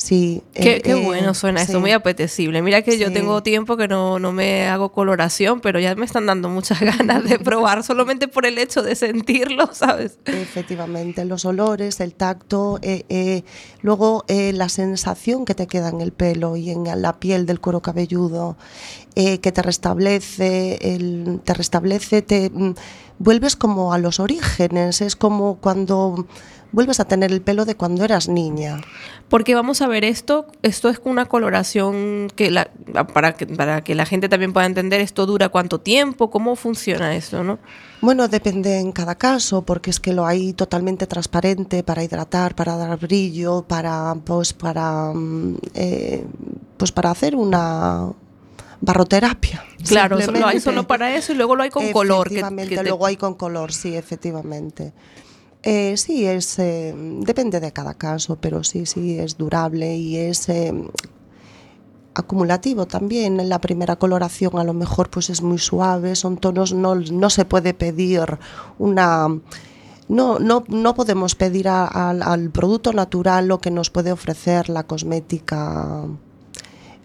Sí, 0.00 0.42
Qué, 0.54 0.76
eh, 0.76 0.80
qué 0.80 0.92
eh, 0.92 1.04
bueno 1.04 1.34
suena 1.34 1.66
sí. 1.66 1.76
muy 1.76 1.92
apetecible. 1.92 2.62
Mira 2.62 2.80
que 2.80 2.98
yo 2.98 3.12
tengo 3.12 3.42
tiempo 3.42 3.76
que 3.76 3.86
no, 3.86 4.18
no 4.18 4.32
me 4.32 4.66
hago 4.66 4.92
coloración, 4.92 5.60
pero 5.60 5.78
ya 5.78 5.94
me 5.94 6.06
están 6.06 6.24
dando 6.24 6.48
muchas 6.48 6.80
ganas 6.98 7.22
de 7.28 7.38
probar 7.38 7.84
solamente 7.84 8.26
por 8.26 8.46
el 8.46 8.56
hecho 8.56 8.82
de 8.82 8.94
sentirlo, 8.94 9.68
¿sabes? 9.74 10.18
Efectivamente, 10.24 11.26
los 11.26 11.44
olores, 11.44 12.00
el 12.00 12.14
tacto, 12.14 12.78
eh, 12.80 13.42
luego 13.82 14.24
la 14.28 14.70
sensación 14.70 15.44
que 15.44 15.54
te 15.54 15.66
queda 15.66 15.90
en 15.90 16.00
el 16.00 16.12
pelo 16.12 16.56
y 16.56 16.70
en 16.70 16.84
la 17.02 17.20
piel 17.20 17.44
del 17.44 17.60
cuero 17.60 17.80
cabelludo. 17.82 18.56
que 19.14 19.52
te 19.52 19.62
restablece, 19.62 20.94
el, 20.94 21.40
te 21.44 21.52
restablece, 21.52 22.22
te 22.22 22.48
mm, 22.48 22.74
vuelves 23.18 23.54
como 23.54 23.92
a 23.92 23.98
los 23.98 24.18
orígenes, 24.18 25.02
es 25.02 25.14
como 25.14 25.56
cuando 25.56 26.26
vuelves 26.72 27.00
a 27.00 27.04
tener 27.04 27.32
el 27.32 27.40
pelo 27.42 27.64
de 27.64 27.74
cuando 27.74 28.04
eras 28.04 28.28
niña. 28.28 28.80
Porque 29.28 29.54
vamos 29.54 29.80
a 29.80 29.88
ver 29.88 30.04
esto, 30.04 30.46
esto 30.62 30.88
es 30.88 31.00
una 31.04 31.26
coloración 31.26 32.28
que 32.34 32.50
la, 32.50 32.70
para 33.12 33.34
que 33.34 33.46
para 33.46 33.82
que 33.82 33.94
la 33.94 34.06
gente 34.06 34.28
también 34.28 34.52
pueda 34.52 34.66
entender 34.66 35.00
esto 35.00 35.26
dura 35.26 35.48
cuánto 35.48 35.80
tiempo, 35.80 36.30
cómo 36.30 36.56
funciona 36.56 37.14
esto, 37.14 37.44
¿no? 37.44 37.58
Bueno, 38.00 38.28
depende 38.28 38.78
en 38.78 38.92
cada 38.92 39.14
caso, 39.14 39.62
porque 39.62 39.90
es 39.90 40.00
que 40.00 40.12
lo 40.12 40.26
hay 40.26 40.52
totalmente 40.52 41.06
transparente 41.06 41.82
para 41.82 42.02
hidratar, 42.02 42.54
para 42.54 42.76
dar 42.76 42.98
brillo, 42.98 43.62
para 43.62 44.16
pues 44.24 44.52
para 44.52 45.12
mm, 45.14 45.56
eh, 45.74 46.24
pues 46.76 46.92
para 46.92 47.10
hacer 47.10 47.36
una 47.36 48.10
barroterapia. 48.80 49.64
Claro, 49.86 50.18
lo 50.18 50.46
hay 50.46 50.60
solo 50.60 50.86
para 50.86 51.14
eso 51.14 51.32
y 51.32 51.36
luego 51.36 51.56
lo 51.56 51.62
hay 51.62 51.70
con 51.70 51.90
color. 51.92 52.28
Que, 52.28 52.42
que 52.42 52.76
te... 52.76 52.82
luego 52.82 53.06
hay 53.06 53.16
con 53.16 53.34
color, 53.34 53.72
sí, 53.72 53.94
efectivamente. 53.94 54.92
Eh, 55.62 55.96
sí, 55.96 56.24
es, 56.26 56.58
eh, 56.58 56.94
depende 56.96 57.60
de 57.60 57.72
cada 57.72 57.94
caso, 57.94 58.36
pero 58.40 58.64
sí, 58.64 58.86
sí, 58.86 59.18
es 59.18 59.36
durable 59.36 59.94
y 59.96 60.16
es 60.16 60.48
eh, 60.48 60.72
acumulativo 62.14 62.86
también. 62.86 63.48
La 63.48 63.60
primera 63.60 63.96
coloración 63.96 64.58
a 64.58 64.64
lo 64.64 64.72
mejor 64.72 65.10
pues 65.10 65.28
es 65.28 65.42
muy 65.42 65.58
suave, 65.58 66.16
son 66.16 66.38
tonos, 66.38 66.72
no, 66.72 66.94
no 66.94 67.30
se 67.30 67.44
puede 67.44 67.74
pedir 67.74 68.38
una... 68.78 69.28
No, 70.08 70.40
no, 70.40 70.64
no 70.66 70.94
podemos 70.96 71.36
pedir 71.36 71.68
al 71.68 72.50
producto 72.50 72.92
natural 72.92 73.46
lo 73.46 73.60
que 73.60 73.70
nos 73.70 73.90
puede 73.90 74.10
ofrecer 74.10 74.68
la 74.68 74.82
cosmética 74.82 76.04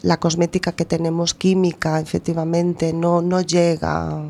la 0.01 0.19
cosmética 0.19 0.71
que 0.71 0.85
tenemos 0.85 1.33
química, 1.33 1.99
efectivamente, 1.99 2.93
no, 2.93 3.21
no 3.21 3.41
llega 3.41 4.23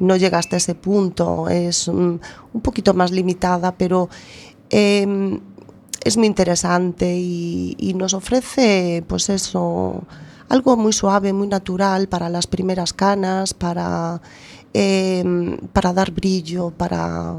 no 0.00 0.16
llega 0.16 0.38
hasta 0.38 0.56
ese 0.56 0.74
punto, 0.74 1.48
es 1.48 1.88
un, 1.88 2.20
un 2.52 2.60
poquito 2.60 2.92
más 2.94 3.12
limitada, 3.12 3.76
pero 3.76 4.08
eh, 4.70 5.38
es 6.04 6.16
muy 6.16 6.26
interesante 6.26 7.16
y, 7.16 7.94
nos 7.96 8.14
ofrece, 8.14 9.04
pues 9.06 9.28
eso, 9.28 10.02
algo 10.48 10.76
muy 10.76 10.92
suave, 10.92 11.32
muy 11.32 11.48
natural 11.48 12.08
para 12.08 12.28
las 12.28 12.46
primeras 12.46 12.92
canas, 12.92 13.52
para, 13.52 14.22
eh, 14.72 15.58
para 15.72 15.92
dar 15.92 16.10
brillo, 16.12 16.70
para 16.70 17.36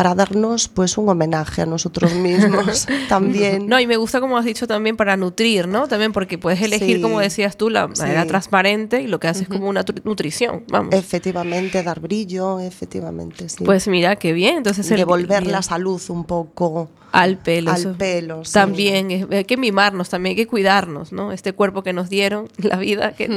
para 0.00 0.14
darnos 0.14 0.68
pues 0.68 0.96
un 0.96 1.10
homenaje 1.10 1.60
a 1.60 1.66
nosotros 1.66 2.14
mismos 2.14 2.86
también. 3.10 3.66
No, 3.66 3.78
y 3.78 3.86
me 3.86 3.98
gusta 3.98 4.18
como 4.18 4.38
has 4.38 4.46
dicho 4.46 4.66
también 4.66 4.96
para 4.96 5.14
nutrir, 5.18 5.68
¿no? 5.68 5.88
También 5.88 6.14
porque 6.14 6.38
puedes 6.38 6.62
elegir, 6.62 6.96
sí, 6.96 7.02
como 7.02 7.20
decías 7.20 7.58
tú, 7.58 7.68
la 7.68 7.86
manera 7.86 8.22
sí. 8.22 8.28
transparente 8.28 9.02
y 9.02 9.08
lo 9.08 9.20
que 9.20 9.28
haces 9.28 9.42
uh 9.42 9.50
-huh. 9.50 9.56
como 9.58 9.68
una 9.68 9.84
nutrición, 10.04 10.64
vamos. 10.68 10.94
Efectivamente, 10.94 11.82
dar 11.82 12.00
brillo, 12.00 12.60
efectivamente, 12.60 13.46
sí. 13.50 13.62
Pues 13.62 13.88
mira, 13.88 14.16
qué 14.16 14.32
bien. 14.32 14.56
Entonces 14.56 14.88
Devolver 14.88 15.46
la 15.46 15.60
salud 15.60 16.00
un 16.08 16.24
poco 16.24 16.88
al 17.12 17.36
pelo. 17.36 17.70
Al 17.70 17.94
pelo, 17.94 18.42
sí. 18.46 18.54
También 18.54 19.28
hay 19.30 19.44
que 19.44 19.58
mimarnos, 19.58 20.08
también 20.08 20.30
hay 20.30 20.36
que 20.36 20.46
cuidarnos, 20.46 21.12
¿no? 21.12 21.30
Este 21.30 21.52
cuerpo 21.52 21.82
que 21.82 21.92
nos 21.92 22.08
dieron, 22.08 22.48
la 22.56 22.76
vida, 22.76 23.12
que 23.12 23.28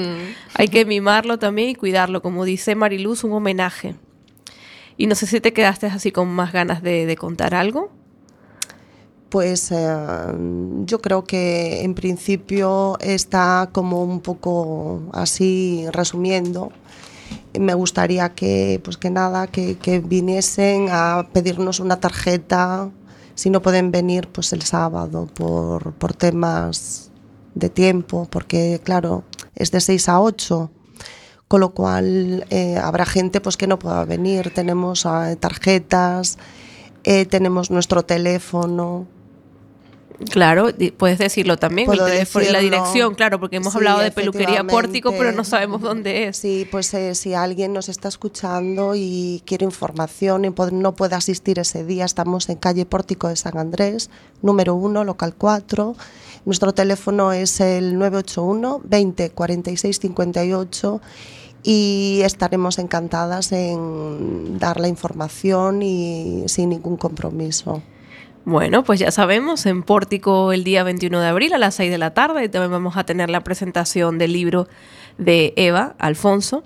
hay 0.54 0.70
que 0.70 0.86
mimarlo 0.86 1.40
también 1.40 1.68
y 1.68 1.76
cuidarlo. 1.76 2.22
Como 2.22 2.46
dice 2.46 2.74
Mariluz, 2.74 3.26
un 3.26 3.34
homenaje. 3.34 3.96
Y 4.98 5.08
no 5.08 5.16
sé 5.16 5.26
si 5.26 5.42
te 5.42 5.54
quedaste 5.54 5.88
así 5.88 6.12
con 6.12 6.30
más 6.30 6.54
ganas 6.54 6.82
de, 6.84 7.16
contar 7.20 7.56
algo. 7.56 7.92
Pues 9.30 9.72
eh, 9.72 9.96
yo 10.86 11.02
creo 11.02 11.24
que 11.24 11.84
en 11.84 11.96
principio 11.96 12.98
está 13.00 13.70
como 13.72 14.04
un 14.04 14.20
poco 14.20 15.02
así 15.12 15.86
resumiendo. 15.92 16.72
Me 17.60 17.74
gustaría 17.74 18.30
que, 18.30 18.80
pues 18.84 18.98
que 18.98 19.10
nada, 19.10 19.48
que, 19.48 19.78
que 19.78 20.00
viniesen 20.00 20.88
a 20.92 21.28
pedirnos 21.34 21.80
una 21.80 22.00
tarjeta. 22.00 22.92
Si 23.34 23.50
no 23.50 23.62
pueden 23.64 23.90
venir, 23.90 24.28
pues 24.28 24.54
el 24.54 24.62
sábado 24.62 25.28
por, 25.34 25.94
por 25.94 26.14
temas 26.14 27.12
de 27.56 27.70
tiempo, 27.70 28.28
porque 28.30 28.80
claro, 28.84 29.24
es 29.56 29.72
de 29.72 29.82
6 29.82 30.10
a 30.10 30.22
8 30.22 30.72
con 31.54 31.62
lo 31.62 31.70
cual 31.70 32.48
eh, 32.50 32.78
habrá 32.78 33.06
gente 33.06 33.40
pues 33.40 33.58
que 33.58 33.68
no 33.68 33.78
pueda 33.78 34.06
venir. 34.06 34.52
Tenemos 34.56 35.06
eh, 35.06 35.36
tarjetas, 35.40 36.40
eh, 37.04 37.28
tenemos 37.28 37.70
nuestro 37.70 38.02
teléfono. 38.02 39.06
Claro, 40.32 40.70
puedes 40.98 41.20
decirlo 41.20 41.58
también, 41.58 41.92
el 41.92 42.00
teléfono 42.00 42.44
y 42.44 42.52
la 42.52 42.58
dirección, 42.58 43.14
claro, 43.14 43.40
porque 43.40 43.58
hemos 43.58 43.72
sí, 43.72 43.78
hablado 43.78 44.00
de 44.00 44.10
peluquería 44.10 44.64
pórtico, 44.64 45.12
pero 45.12 45.32
no 45.32 45.44
sabemos 45.44 45.82
dónde 45.82 46.28
es. 46.28 46.38
Sí, 46.38 46.68
pues 46.72 46.92
eh, 46.96 47.14
si 47.14 47.36
alguien 47.36 47.72
nos 47.72 47.88
está 47.88 48.08
escuchando 48.08 48.94
y 48.96 49.44
quiere 49.46 49.64
información 49.64 50.46
y 50.46 50.54
no 50.72 50.96
puede 50.96 51.14
asistir 51.14 51.60
ese 51.60 51.86
día, 51.86 52.06
estamos 52.06 52.50
en 52.50 52.56
calle 52.56 52.88
Pórtico 52.88 53.28
de 53.28 53.36
San 53.36 53.60
Andrés, 53.60 54.10
número 54.42 54.74
1, 54.74 55.04
local 55.04 55.36
4. 55.38 55.96
Nuestro 56.46 56.74
teléfono 56.74 57.32
es 57.32 57.62
el 57.62 58.00
981 58.00 58.82
20 58.84 59.30
46 59.30 60.00
58 60.00 61.02
y 61.64 62.20
estaremos 62.24 62.78
encantadas 62.78 63.52
en 63.54 64.60
dar 64.60 64.80
la 64.80 64.90
información 64.90 65.82
y 65.82 66.44
sin 66.48 66.70
ningún 66.70 66.98
compromiso. 66.98 67.82
Bueno, 68.46 68.84
pues 68.84 69.00
ya 69.00 69.10
sabemos, 69.10 69.66
en 69.66 69.84
Pórtico 69.84 70.52
el 70.52 70.66
día 70.66 70.84
21 70.84 71.22
de 71.22 71.28
abril 71.28 71.54
a 71.54 71.58
las 71.58 71.76
6 71.76 71.90
de 71.90 71.98
la 71.98 72.14
tarde 72.14 72.50
también 72.50 72.72
vamos 72.72 72.98
a 72.98 73.06
tener 73.06 73.30
la 73.30 73.42
presentación 73.42 74.18
del 74.18 74.34
libro 74.34 74.68
de 75.18 75.54
Eva 75.56 75.96
Alfonso. 75.98 76.66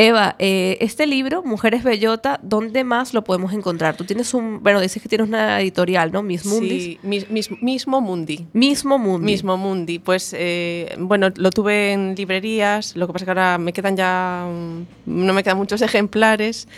Eva, 0.00 0.36
eh, 0.38 0.78
este 0.80 1.08
libro, 1.08 1.42
Mujeres 1.42 1.82
Bellota, 1.82 2.38
¿dónde 2.44 2.84
más 2.84 3.14
lo 3.14 3.24
podemos 3.24 3.52
encontrar? 3.52 3.96
Tú 3.96 4.04
tienes 4.04 4.32
un, 4.32 4.62
bueno, 4.62 4.80
dices 4.80 5.02
que 5.02 5.08
tienes 5.08 5.26
una 5.26 5.60
editorial, 5.60 6.12
¿no? 6.12 6.22
Miss 6.22 6.46
Mundi. 6.46 6.80
Sí, 6.80 6.98
mis, 7.02 7.28
mis, 7.28 7.50
mismo 7.60 8.00
Mundi. 8.00 8.46
Mismo 8.52 8.96
Mundi. 8.96 9.24
Mismo 9.24 9.56
Mundi. 9.56 9.98
Pues, 9.98 10.36
eh, 10.38 10.94
bueno, 11.00 11.30
lo 11.34 11.50
tuve 11.50 11.94
en 11.94 12.14
librerías, 12.14 12.94
lo 12.94 13.08
que 13.08 13.12
pasa 13.12 13.24
es 13.24 13.26
que 13.26 13.30
ahora 13.32 13.58
me 13.58 13.72
quedan 13.72 13.96
ya, 13.96 14.46
no 15.04 15.32
me 15.32 15.42
quedan 15.42 15.56
muchos 15.56 15.82
ejemplares 15.88 16.68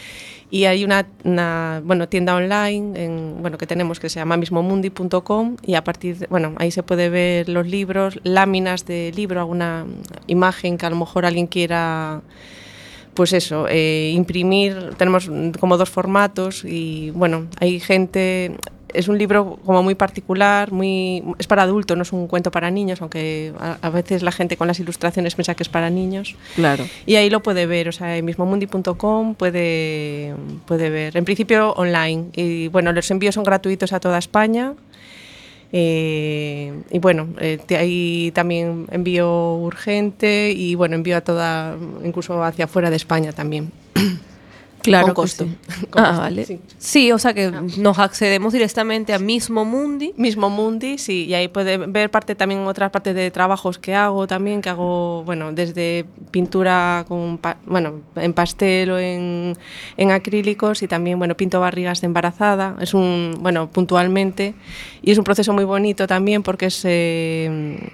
y 0.51 0.65
hay 0.65 0.83
una, 0.83 1.07
una, 1.23 1.83
bueno, 1.85 2.09
tienda 2.09 2.35
online 2.35 3.05
en, 3.05 3.43
bueno, 3.43 3.59
que 3.59 3.67
tenemos 3.67 4.01
que 4.01 4.09
se 4.09 4.19
llama 4.19 4.39
mismomundi.com 4.39 5.57
y 5.67 5.75
a 5.75 5.85
partir 5.85 6.21
de, 6.21 6.27
bueno, 6.29 6.55
ahí 6.57 6.71
se 6.71 6.83
puede 6.83 7.11
ver 7.11 7.51
los 7.51 7.67
libros, 7.67 8.19
láminas 8.23 8.87
de 8.87 9.13
libro, 9.15 9.41
alguna 9.41 9.85
imagen 10.27 10.79
que 10.79 10.87
a 10.87 10.91
lo 10.91 10.97
mejor 10.97 11.27
alguien 11.27 11.49
quiera 11.49 12.23
pues 13.21 13.35
eso, 13.35 13.67
eh, 13.69 14.13
imprimir, 14.15 14.95
tenemos 14.97 15.31
como 15.61 15.77
dos 15.77 15.91
formatos 15.91 16.65
y 16.65 17.11
bueno, 17.11 17.49
hay 17.61 17.79
gente, 17.79 18.57
es 18.95 19.09
un 19.09 19.19
libro 19.19 19.59
como 19.63 19.83
muy 19.83 19.95
particular, 19.95 20.73
muy 20.73 21.23
es 21.39 21.47
para 21.47 21.65
adultos, 21.65 21.99
no 21.99 22.03
es 22.03 22.15
un 22.15 22.29
cuento 22.29 22.51
para 22.51 22.71
niños, 22.71 23.03
aunque 23.03 23.53
a, 23.61 23.77
a, 23.83 23.91
veces 23.91 24.23
la 24.23 24.33
gente 24.33 24.57
con 24.57 24.69
las 24.69 24.81
ilustraciones 24.81 25.35
piensa 25.35 25.55
que 25.55 25.63
es 25.63 25.69
para 25.69 25.91
niños. 25.91 26.35
Claro. 26.55 26.87
Y 27.05 27.17
ahí 27.17 27.29
lo 27.29 27.43
puede 27.43 27.67
ver, 27.67 27.91
o 27.91 27.93
sea, 27.93 28.17
en 28.17 28.25
mismomundi.com 28.25 29.35
puede, 29.35 30.35
puede 30.65 30.89
ver, 30.89 31.15
en 31.15 31.27
principio 31.27 31.73
online. 31.73 32.29
Y 32.35 32.69
bueno, 32.69 32.91
los 32.91 33.11
envíos 33.11 33.35
son 33.35 33.45
gratuitos 33.45 33.93
a 33.93 34.01
toda 34.01 34.17
España. 34.17 34.73
Eh, 35.73 36.83
y 36.91 36.99
bueno, 36.99 37.29
eh, 37.41 37.59
ahí 37.79 38.33
también 38.35 38.87
envío 38.91 39.55
urgente 39.55 40.51
y 40.51 40.75
bueno, 40.75 40.97
envío 40.97 41.17
a 41.17 41.21
toda, 41.21 41.77
incluso 42.05 42.43
hacia 42.43 42.67
fuera 42.67 42.91
de 42.91 42.97
España 42.97 43.33
también. 43.33 43.71
Claro, 44.83 45.07
con 45.07 45.15
costo. 45.15 45.45
Sí. 45.45 45.87
Con 45.91 46.03
ah, 46.03 46.07
costo, 46.09 46.21
vale. 46.23 46.45
Sí. 46.45 46.61
sí. 46.79 47.13
o 47.13 47.19
sea 47.19 47.35
que 47.35 47.47
ah. 47.47 47.63
nos 47.79 47.99
accedemos 47.99 48.53
directamente 48.53 49.13
a 49.13 49.19
Mismo 49.19 49.65
Mundi. 49.65 50.15
Mismo 50.17 50.51
Mundi, 50.51 50.99
sí, 50.99 51.27
y 51.27 51.35
ahí 51.35 51.49
puede 51.49 51.77
ver 51.77 52.11
parte 52.11 52.35
también 52.35 52.67
otras 52.67 52.91
partes 52.91 53.15
de 53.15 53.31
trabajos 53.31 53.79
que 53.79 53.95
hago 53.95 54.27
también, 54.27 54.63
que 54.63 54.71
hago, 54.71 55.23
bueno, 55.25 55.53
desde 55.53 56.07
pintura 56.31 57.05
con, 57.09 57.41
bueno, 57.67 58.01
en 58.17 58.33
pastel 58.33 58.91
o 58.91 58.99
en, 58.99 59.57
en 59.97 60.11
acrílicos 60.11 60.83
y 60.83 60.89
también, 60.89 61.19
bueno, 61.19 61.37
pinto 61.37 61.61
barrigas 61.61 62.01
de 62.01 62.07
embarazada, 62.07 62.77
es 62.81 62.95
un, 62.95 63.35
bueno, 63.41 63.69
puntualmente, 63.69 64.55
y 65.03 65.11
es 65.11 65.19
un 65.19 65.25
proceso 65.25 65.53
muy 65.53 65.65
bonito 65.65 66.07
también 66.07 66.43
porque 66.43 66.67
es... 66.67 66.81
Eh, 66.85 67.91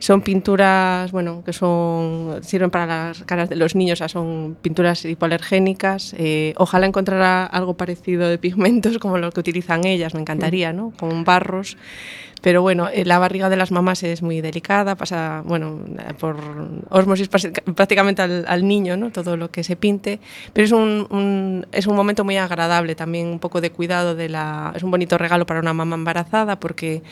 son 0.00 0.22
pinturas, 0.22 1.12
bueno, 1.12 1.44
que 1.44 1.52
son 1.52 2.40
sirven 2.42 2.70
para 2.70 2.86
las 2.86 3.22
caras 3.22 3.48
de 3.48 3.54
los 3.54 3.76
niños, 3.76 3.98
o 3.98 4.00
sea, 4.00 4.08
son 4.08 4.56
pinturas 4.60 5.04
hipoalergénicas. 5.04 6.16
Eh, 6.18 6.54
ojalá 6.56 6.86
encontrara 6.86 7.46
algo 7.46 7.74
parecido 7.74 8.28
de 8.28 8.38
pigmentos 8.38 8.98
como 8.98 9.18
lo 9.18 9.30
que 9.30 9.38
utilizan 9.38 9.86
ellas, 9.86 10.14
me 10.14 10.20
encantaría, 10.20 10.72
¿no? 10.72 10.92
Con 10.98 11.22
barros. 11.22 11.76
Pero 12.42 12.62
bueno, 12.62 12.88
eh, 12.88 13.04
la 13.04 13.18
barriga 13.18 13.50
de 13.50 13.56
las 13.56 13.70
mamás 13.70 14.02
es 14.02 14.22
muy 14.22 14.40
delicada, 14.40 14.94
pasa, 14.94 15.42
bueno, 15.44 15.78
por 16.18 16.38
osmosis 16.88 17.28
prácticamente 17.28 18.22
al, 18.22 18.46
al 18.48 18.66
niño, 18.66 18.96
¿no? 18.96 19.12
Todo 19.12 19.36
lo 19.36 19.50
que 19.50 19.62
se 19.62 19.76
pinte. 19.76 20.20
Pero 20.54 20.64
es 20.64 20.72
un, 20.72 21.06
un, 21.10 21.66
es 21.70 21.86
un 21.86 21.94
momento 21.94 22.24
muy 22.24 22.38
agradable, 22.38 22.94
también 22.94 23.26
un 23.26 23.40
poco 23.40 23.60
de 23.60 23.70
cuidado 23.70 24.14
de 24.14 24.30
la... 24.30 24.72
Es 24.74 24.82
un 24.82 24.90
bonito 24.90 25.18
regalo 25.18 25.44
para 25.44 25.60
una 25.60 25.74
mamá 25.74 25.96
embarazada 25.96 26.58
porque, 26.58 27.02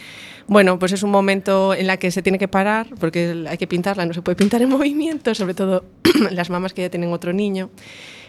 bueno, 0.49 0.79
pues 0.79 0.93
es 0.93 1.03
un 1.03 1.11
momento 1.11 1.75
en 1.75 1.87
la 1.87 1.99
que 1.99 2.11
se 2.11 2.23
tiene 2.23 2.39
que 2.39 2.49
parar 2.49 2.89
porque 2.99 3.45
hay 3.49 3.59
que 3.59 3.67
pintarla, 3.67 4.07
no 4.07 4.15
se 4.15 4.23
puede 4.23 4.35
pintar 4.35 4.63
en 4.63 4.69
movimiento, 4.79 5.35
sobre 5.35 5.55
todo 5.55 5.85
las 6.31 6.51
mamás 6.51 6.73
que 6.73 6.83
ya 6.83 6.91
tienen 6.91 7.13
otro 7.13 7.33
niño. 7.33 7.71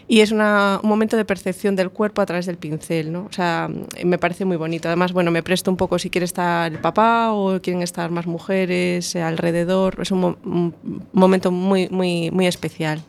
Y 0.06 0.22
es 0.22 0.32
un 0.32 0.40
momento 0.82 1.16
de 1.16 1.24
percepción 1.24 1.76
del 1.76 1.90
cuerpo 1.90 2.20
a 2.20 2.26
través 2.26 2.44
del 2.44 2.56
pincel, 2.56 3.12
¿no? 3.12 3.26
O 3.26 3.32
sea, 3.32 3.70
me 4.04 4.18
parece 4.18 4.44
muy 4.44 4.56
bonito. 4.56 4.88
Además, 4.88 5.12
bueno, 5.12 5.30
me 5.30 5.44
presto 5.44 5.70
un 5.70 5.76
poco 5.76 6.00
si 6.00 6.10
quiere 6.10 6.24
estar 6.24 6.72
el 6.72 6.80
papá 6.80 7.32
o 7.32 7.60
quieren 7.62 7.80
estar 7.82 8.10
más 8.10 8.26
mujeres 8.26 9.14
eh, 9.14 9.22
alrededor. 9.22 9.98
Es 10.00 10.10
un, 10.10 10.36
un, 10.42 10.74
momento 11.12 11.52
muy, 11.52 11.88
muy, 11.90 12.32
muy 12.32 12.48
especial. 12.48 13.04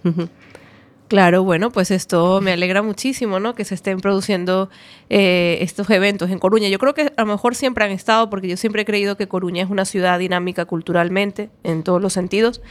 Claro, 1.11 1.43
bueno, 1.43 1.71
pues 1.71 1.91
esto 1.91 2.39
me 2.39 2.53
alegra 2.53 2.81
muchísimo, 2.81 3.41
¿no? 3.41 3.53
Que 3.53 3.65
se 3.65 3.75
estén 3.75 3.99
produciendo 3.99 4.69
eh, 5.09 5.57
estos 5.59 5.89
eventos 5.89 6.29
en 6.31 6.39
Coruña. 6.39 6.69
Yo 6.69 6.79
creo 6.79 6.93
que 6.93 7.11
a 7.17 7.21
lo 7.23 7.25
mejor 7.25 7.53
siempre 7.53 7.83
han 7.83 7.91
estado, 7.91 8.29
porque 8.29 8.47
yo 8.47 8.55
siempre 8.55 8.83
he 8.83 8.85
creído 8.85 9.17
que 9.17 9.27
Coruña 9.27 9.61
es 9.61 9.69
una 9.69 9.83
ciudad 9.83 10.19
dinámica 10.19 10.63
culturalmente, 10.63 11.49
en 11.63 11.83
todos 11.83 12.01
los 12.01 12.13
sentidos 12.13 12.61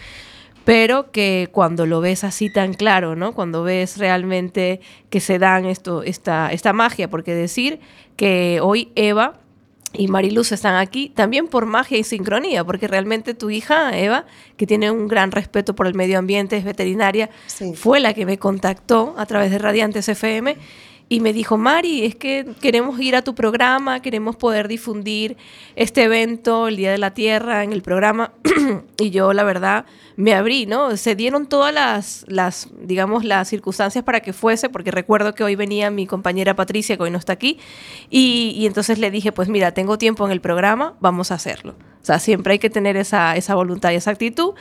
pero 0.64 1.10
que 1.10 1.48
cuando 1.52 1.84
lo 1.84 2.00
ves 2.00 2.22
así 2.22 2.50
tan 2.50 2.74
claro, 2.74 3.16
¿no? 3.16 3.32
Cuando 3.32 3.62
ves 3.62 3.98
realmente 3.98 4.80
que 5.08 5.20
se 5.20 5.38
dan 5.38 5.66
esto, 5.66 6.02
esta, 6.02 6.52
esta 6.52 6.72
magia, 6.72 7.08
porque 7.08 7.34
decir 7.34 7.80
que 8.16 8.60
hoy 8.62 8.92
Eva 8.94 9.40
y 9.92 10.08
Mariluz 10.08 10.52
están 10.52 10.76
aquí 10.76 11.08
también 11.08 11.48
por 11.48 11.66
magia 11.66 11.98
y 11.98 12.04
sincronía, 12.04 12.64
porque 12.64 12.86
realmente 12.86 13.34
tu 13.34 13.50
hija, 13.50 13.98
Eva, 13.98 14.24
que 14.56 14.66
tiene 14.66 14.90
un 14.90 15.08
gran 15.08 15.32
respeto 15.32 15.74
por 15.74 15.86
el 15.86 15.94
medio 15.94 16.18
ambiente, 16.18 16.56
es 16.56 16.64
veterinaria, 16.64 17.30
sí. 17.46 17.74
fue 17.74 18.00
la 18.00 18.14
que 18.14 18.24
me 18.24 18.38
contactó 18.38 19.14
a 19.18 19.26
través 19.26 19.50
de 19.50 19.58
Radiantes 19.58 20.08
FM 20.08 20.56
y 21.12 21.18
me 21.18 21.32
dijo, 21.32 21.58
Mari, 21.58 22.04
es 22.04 22.14
que 22.14 22.46
queremos 22.60 23.00
ir 23.00 23.16
a 23.16 23.22
tu 23.22 23.34
programa, 23.34 24.00
queremos 24.00 24.36
poder 24.36 24.68
difundir 24.68 25.36
este 25.74 26.04
evento, 26.04 26.68
el 26.68 26.76
Día 26.76 26.92
de 26.92 26.98
la 26.98 27.14
Tierra, 27.14 27.64
en 27.64 27.72
el 27.72 27.82
programa. 27.82 28.32
y 28.96 29.10
yo, 29.10 29.32
la 29.32 29.42
verdad, 29.42 29.86
me 30.14 30.34
abrí, 30.34 30.66
¿no? 30.66 30.96
Se 30.96 31.16
dieron 31.16 31.46
todas 31.46 31.74
las, 31.74 32.24
las, 32.28 32.68
digamos, 32.80 33.24
las 33.24 33.48
circunstancias 33.48 34.04
para 34.04 34.20
que 34.20 34.32
fuese, 34.32 34.68
porque 34.68 34.92
recuerdo 34.92 35.34
que 35.34 35.42
hoy 35.42 35.56
venía 35.56 35.90
mi 35.90 36.06
compañera 36.06 36.54
Patricia, 36.54 36.96
que 36.96 37.02
hoy 37.02 37.10
no 37.10 37.18
está 37.18 37.32
aquí, 37.32 37.58
y, 38.08 38.54
y 38.56 38.66
entonces 38.66 39.00
le 39.00 39.10
dije, 39.10 39.32
pues 39.32 39.48
mira, 39.48 39.74
tengo 39.74 39.98
tiempo 39.98 40.24
en 40.26 40.30
el 40.30 40.40
programa, 40.40 40.94
vamos 41.00 41.32
a 41.32 41.34
hacerlo. 41.34 41.74
O 42.02 42.06
sea, 42.06 42.20
siempre 42.20 42.52
hay 42.52 42.58
que 42.60 42.70
tener 42.70 42.96
esa, 42.96 43.34
esa 43.34 43.56
voluntad 43.56 43.90
y 43.90 43.96
esa 43.96 44.12
actitud. 44.12 44.54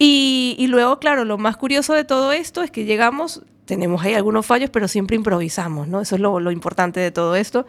Y, 0.00 0.56
y 0.58 0.66
luego, 0.66 0.98
claro, 0.98 1.24
lo 1.24 1.38
más 1.38 1.56
curioso 1.56 1.92
de 1.94 2.04
todo 2.04 2.32
esto 2.32 2.62
es 2.62 2.72
que 2.72 2.86
llegamos 2.86 3.42
tenemos 3.70 4.02
ahí 4.02 4.14
algunos 4.14 4.44
fallos, 4.44 4.68
pero 4.68 4.88
siempre 4.88 5.14
improvisamos, 5.14 5.86
¿no? 5.86 6.00
Eso 6.00 6.16
es 6.16 6.20
lo, 6.20 6.50
importante 6.50 6.98
de 6.98 7.12
todo 7.12 7.36
esto. 7.36 7.66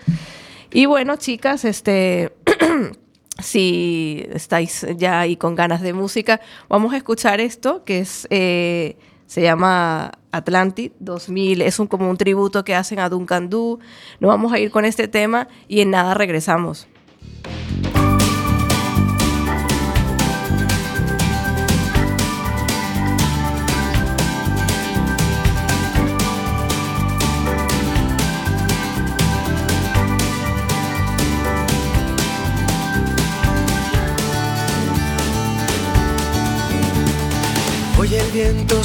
Y 0.71 0.87
bueno, 0.87 1.15
chicas, 1.17 1.63
este... 1.63 2.33
si 3.39 4.25
estáis 4.33 4.85
ya 4.97 5.19
ahí 5.19 5.35
con 5.35 5.53
ganas 5.55 5.81
de 5.81 5.93
música, 5.93 6.41
vamos 6.69 6.93
a 6.93 6.97
escuchar 6.97 7.39
esto 7.39 7.83
que 7.83 7.99
es 7.99 8.27
eh, 8.29 8.97
se 9.25 9.41
llama 9.41 10.11
Atlantic 10.31 10.93
2000, 10.99 11.61
es 11.61 11.79
un, 11.79 11.87
como 11.87 12.09
un 12.09 12.17
tributo 12.17 12.63
que 12.65 12.75
hacen 12.75 12.99
a 12.99 13.07
Duncan 13.07 13.49
Du. 13.49 13.79
Nos 14.19 14.29
vamos 14.29 14.51
a 14.51 14.59
ir 14.59 14.71
con 14.71 14.85
este 14.85 15.07
tema 15.07 15.47
y 15.67 15.81
en 15.81 15.91
nada 15.91 16.13
regresamos. 16.13 16.87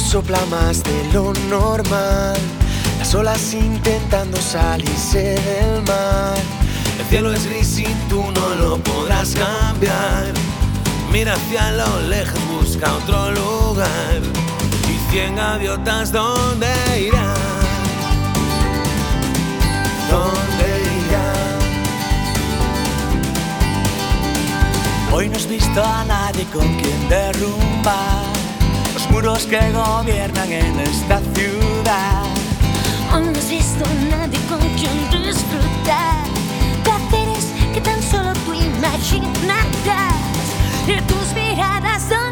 Sopla 0.07 0.39
más 0.49 0.83
de 0.83 1.03
lo 1.11 1.33
normal, 1.49 2.37
las 2.97 3.13
olas 3.13 3.53
intentando 3.53 4.37
salirse 4.37 5.35
del 5.35 5.83
mar. 5.85 6.37
El 6.97 7.05
cielo 7.07 7.33
es 7.33 7.45
gris 7.45 7.79
y 7.79 7.87
tú 8.07 8.23
no 8.31 8.55
lo 8.55 8.77
podrás 8.77 9.35
cambiar. 9.35 10.31
Mira 11.11 11.33
hacia 11.33 11.71
lo 11.71 12.01
lejos, 12.07 12.39
busca 12.49 12.93
otro 12.95 13.31
lugar. 13.31 14.21
Y 14.89 15.11
cien 15.11 15.35
gaviotas, 15.35 16.13
¿dónde 16.13 16.69
irán? 17.01 17.35
¿Dónde 20.09 20.67
irán? 21.09 21.59
Hoy 25.11 25.27
no 25.27 25.35
has 25.35 25.47
visto 25.49 25.83
a 25.83 26.05
nadie 26.05 26.45
con 26.53 26.65
quien 26.79 27.09
derrumbar 27.09 28.36
muros 29.17 29.47
que 29.47 29.59
gobiernan 29.71 30.51
en 30.51 30.79
esta 30.79 31.19
ciudad. 31.33 32.23
Hoy 33.11 33.23
no 33.23 33.31
has 33.31 33.49
visto 33.49 33.83
a 33.83 34.15
nadie 34.15 34.39
con 34.47 34.59
quien 34.77 34.95
disfrutar 35.09 36.23
placeres 36.83 37.45
que 37.73 37.81
tan 37.81 37.99
solo 38.03 38.31
tú 38.45 38.53
imaginarás. 38.53 40.13
Y 40.85 41.01
tus 41.09 41.33
miradas, 41.33 42.07
¿dónde 42.09 42.26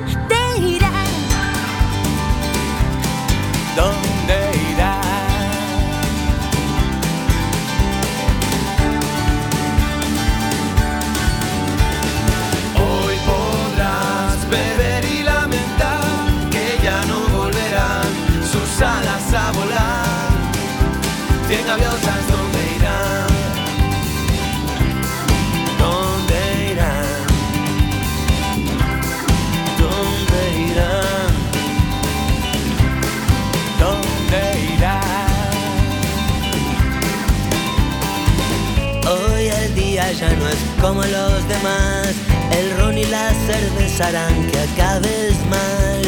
ya 40.20 40.30
no 40.36 40.48
es 40.48 40.58
como 40.82 41.02
los 41.04 41.48
demás. 41.48 42.14
El 42.52 42.78
ron 42.78 42.98
y 42.98 43.06
la 43.06 43.32
cerveza 43.48 44.08
harán 44.08 44.48
que 44.48 44.60
acabes 44.60 45.36
mal. 45.50 46.04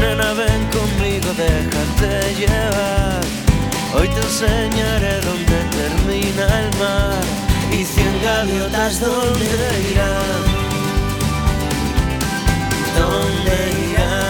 Nena, 0.00 0.32
ven 0.34 0.62
conmigo, 0.76 1.28
déjate 1.36 2.34
llevar. 2.34 3.20
Hoy 3.94 4.08
te 4.08 4.20
enseñaré 4.20 5.20
dónde 5.20 5.58
termina 5.78 6.44
el 6.60 6.70
mar 6.78 7.22
y 7.72 7.84
cien 7.84 8.22
gaviotas 8.22 9.00
dónde 9.00 9.46
irán. 9.90 10.44
¿Dónde 12.96 13.90
irán? 13.90 14.23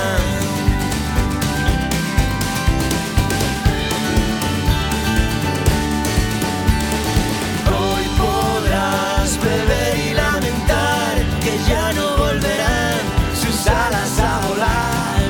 Beber 9.45 9.99
y 9.99 10.15
lamentar 10.15 11.17
que 11.43 11.59
ya 11.69 11.93
no 11.93 12.17
volverán 12.17 13.01
sus 13.35 13.67
alas 13.67 14.19
a 14.19 14.41
volar. 14.49 15.23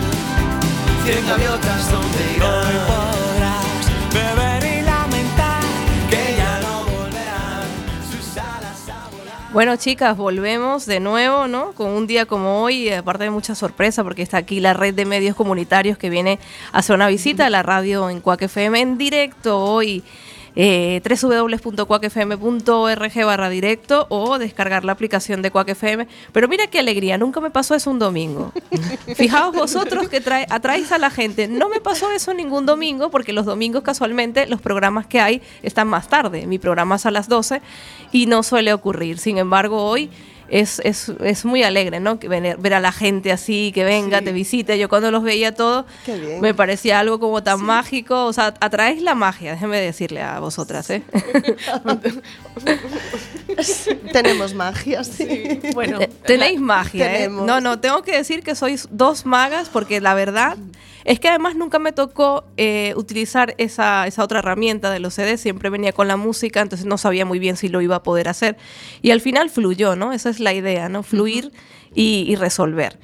Cien 1.05 1.27
gaviotas 1.27 1.91
donde 1.91 2.37
irán. 2.37 2.67
Hoy 2.67 2.75
podrás 2.87 3.85
beber 4.15 4.79
y 4.79 4.83
lamentar 4.83 5.63
que 6.09 6.37
ya 6.37 6.61
no 6.61 6.85
volverán 6.85 7.67
sus 8.11 8.37
alas 8.39 8.89
a 8.89 9.11
volar. 9.11 9.53
Bueno, 9.53 9.77
chicas, 9.77 10.17
volvemos 10.17 10.87
de 10.87 11.01
nuevo, 11.01 11.49
¿no? 11.49 11.73
Con 11.73 11.91
un 11.91 12.07
día 12.07 12.27
como 12.27 12.63
hoy, 12.63 12.91
aparte 12.91 13.25
de 13.25 13.31
mucha 13.31 13.55
sorpresa, 13.55 14.03
porque 14.05 14.23
está 14.23 14.39
aquí 14.39 14.61
la 14.61 14.75
red 14.75 14.95
de 14.95 15.05
medios 15.05 15.37
comunitarios 15.37 15.99
que 15.99 16.09
viene 16.09 16.39
a 16.73 16.79
hacer 16.79 16.95
una 16.95 17.09
visita 17.09 17.47
a 17.47 17.51
la 17.51 17.63
radio 17.63 18.09
en 18.11 18.21
Cuac 18.21 18.43
FM 18.43 18.81
en 18.81 18.99
directo 18.99 19.59
hoy. 19.59 20.05
Eh, 20.57 21.03
www.cuacfm.org 21.05 23.27
barra 23.27 23.49
directo 23.49 24.07
o 24.09 24.39
descargar 24.39 24.85
la 24.85 24.93
aplicación 24.93 25.43
de 25.43 25.51
Cuac 25.51 25.71
FM. 25.71 26.07
Pero 26.33 26.49
mira 26.49 26.69
qué 26.69 26.79
alegría, 26.79 27.19
nunca 27.19 27.41
me 27.41 27.51
pasó 27.51 27.75
eso 27.75 27.91
un 27.91 27.99
domingo. 27.99 28.53
Fijaos 29.17 29.53
vosotros 29.55 30.09
que 30.09 30.21
trae, 30.21 30.47
atraéis 30.51 30.93
a 30.93 30.99
la 30.99 31.11
gente. 31.11 31.49
No 31.49 31.69
me 31.69 31.81
pasó 31.81 32.13
eso 32.13 32.33
ningún 32.35 32.67
domingo 32.67 33.11
porque 33.11 33.33
los 33.33 33.47
domingos 33.47 33.83
casualmente 33.83 34.47
los 34.47 34.61
programas 34.61 35.07
que 35.07 35.21
hay 35.21 35.43
están 35.63 35.89
más 35.89 36.09
tarde. 36.09 36.47
Mi 36.47 36.59
programa 36.59 36.97
es 36.97 37.07
a 37.07 37.11
las 37.11 37.29
12 37.29 37.61
y 38.13 38.27
no 38.27 38.43
suele 38.43 38.73
ocurrir. 38.73 39.19
Sin 39.19 39.39
embargo, 39.39 39.85
hoy 39.85 40.11
es, 40.49 40.81
es, 40.85 41.13
es 41.23 41.45
muy 41.45 41.63
alegre, 41.63 42.01
¿no? 42.01 42.19
Que 42.19 42.29
ver, 42.29 42.57
ver 42.59 42.75
a 42.75 42.81
la 42.81 42.93
gente 42.93 43.33
así, 43.33 43.73
que 43.75 43.85
venga, 43.85 44.19
Sí. 44.19 44.25
te 44.27 44.33
visite. 44.33 44.79
Yo 44.79 44.89
cuando 44.89 45.11
los 45.11 45.23
veía 45.23 45.55
todos, 45.55 45.85
me 46.41 46.55
parecía 46.55 46.99
algo 47.01 47.19
como 47.21 47.43
tan 47.43 47.63
mágico. 47.63 48.25
O 48.27 48.33
sea, 48.33 48.55
atraéis 48.61 49.03
la 49.03 49.15
magia, 49.15 49.53
déjeme 49.53 49.81
decirle 49.81 50.23
a 50.23 50.41
vosotras, 50.41 50.89
¿eh? 50.91 51.03
Tenemos 54.13 54.55
magia, 54.55 55.05
sí. 55.05 55.61
Bueno, 55.75 55.99
Te- 55.99 56.09
Tenéis 56.09 56.61
magia, 56.61 57.13
¿eh? 57.13 57.17
Tenemos. 57.25 57.47
No, 57.47 57.61
no, 57.61 57.79
tengo 57.81 58.03
que 58.03 58.17
decir 58.17 58.43
que 58.43 58.55
sois 58.55 58.89
dos 58.91 59.27
magas 59.27 59.69
porque 59.69 60.01
la 60.01 60.15
verdad 60.15 60.57
es 61.05 61.21
que 61.21 61.29
además 61.29 61.55
nunca 61.55 61.79
me 61.79 61.93
tocó 61.93 62.45
eh, 62.57 62.95
utilizar 62.97 63.55
esa, 63.59 64.07
esa 64.07 64.25
otra 64.25 64.39
herramienta 64.39 64.91
de 64.91 65.01
los 65.01 65.15
CDs, 65.15 65.41
siempre 65.41 65.71
venía 65.71 65.93
con 65.93 66.09
la 66.09 66.17
música, 66.17 66.61
entonces 66.61 66.87
no 66.87 66.99
sabía 66.99 67.25
muy 67.25 67.39
bien 67.39 67.57
si 67.57 67.69
lo 67.69 67.81
iba 67.83 67.97
a 67.97 68.03
poder 68.03 68.29
hacer. 68.29 68.57
Y 69.03 69.11
al 69.11 69.21
final 69.21 69.51
fluyó, 69.51 69.97
¿no? 69.97 70.13
Esa 70.13 70.31
es 70.31 70.41
la 70.41 70.55
idea, 70.55 70.89
¿no? 70.89 71.03
Fluir 71.03 71.53
y, 71.95 72.25
y 72.27 72.37
resolver. 72.37 72.99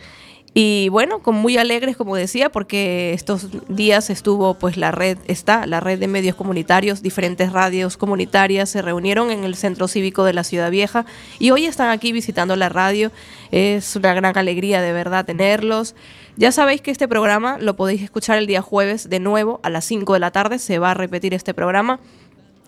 Y 0.53 0.89
bueno, 0.89 1.21
con 1.21 1.37
muy 1.37 1.59
alegres, 1.59 1.97
como 1.97 2.17
decía, 2.17 2.51
porque 2.51 3.13
estos 3.13 3.49
días 3.69 4.11
estuvo, 4.11 4.55
pues 4.55 4.77
la 4.77 4.91
red, 4.91 5.17
está 5.29 5.65
la 5.65 5.79
red 5.79 5.99
de 6.01 6.09
medios 6.09 6.35
comunitarios, 6.35 7.03
diferentes 7.03 7.53
radios 7.53 7.97
comunitarias 7.97 8.69
se 8.69 8.83
reunieron 8.83 9.31
en 9.31 9.45
el 9.45 9.55
Centro 9.55 9.87
Cívico 9.87 10.25
de 10.25 10.33
la 10.33 10.43
Ciudad 10.43 10.71
Vieja 10.73 11.07
y 11.39 11.53
hoy 11.53 11.67
están 11.67 11.91
aquí 11.91 12.11
visitando 12.11 12.57
la 12.57 12.69
radio. 12.69 13.13
Es 13.53 13.95
una 13.95 14.13
gran 14.13 14.37
alegría 14.37 14.83
de 14.83 14.93
verdad 14.93 15.25
tenerlos. 15.25 15.95
Ya 16.37 16.51
sabéis 16.51 16.81
que 16.81 16.91
este 16.91 17.07
programa 17.07 17.59
lo 17.61 17.77
podéis 17.77 18.03
escuchar 18.03 18.39
el 18.39 18.49
día 18.49 18.61
jueves 18.61 19.09
de 19.09 19.21
nuevo 19.21 19.61
a 19.63 19.71
las 19.71 19.85
5 19.85 20.15
de 20.15 20.21
la 20.21 20.33
tarde. 20.33 20.59
Se 20.59 20.81
va 20.81 20.93
a 20.93 20.95
repetir 20.95 21.33
este 21.33 21.55
programa 21.55 22.01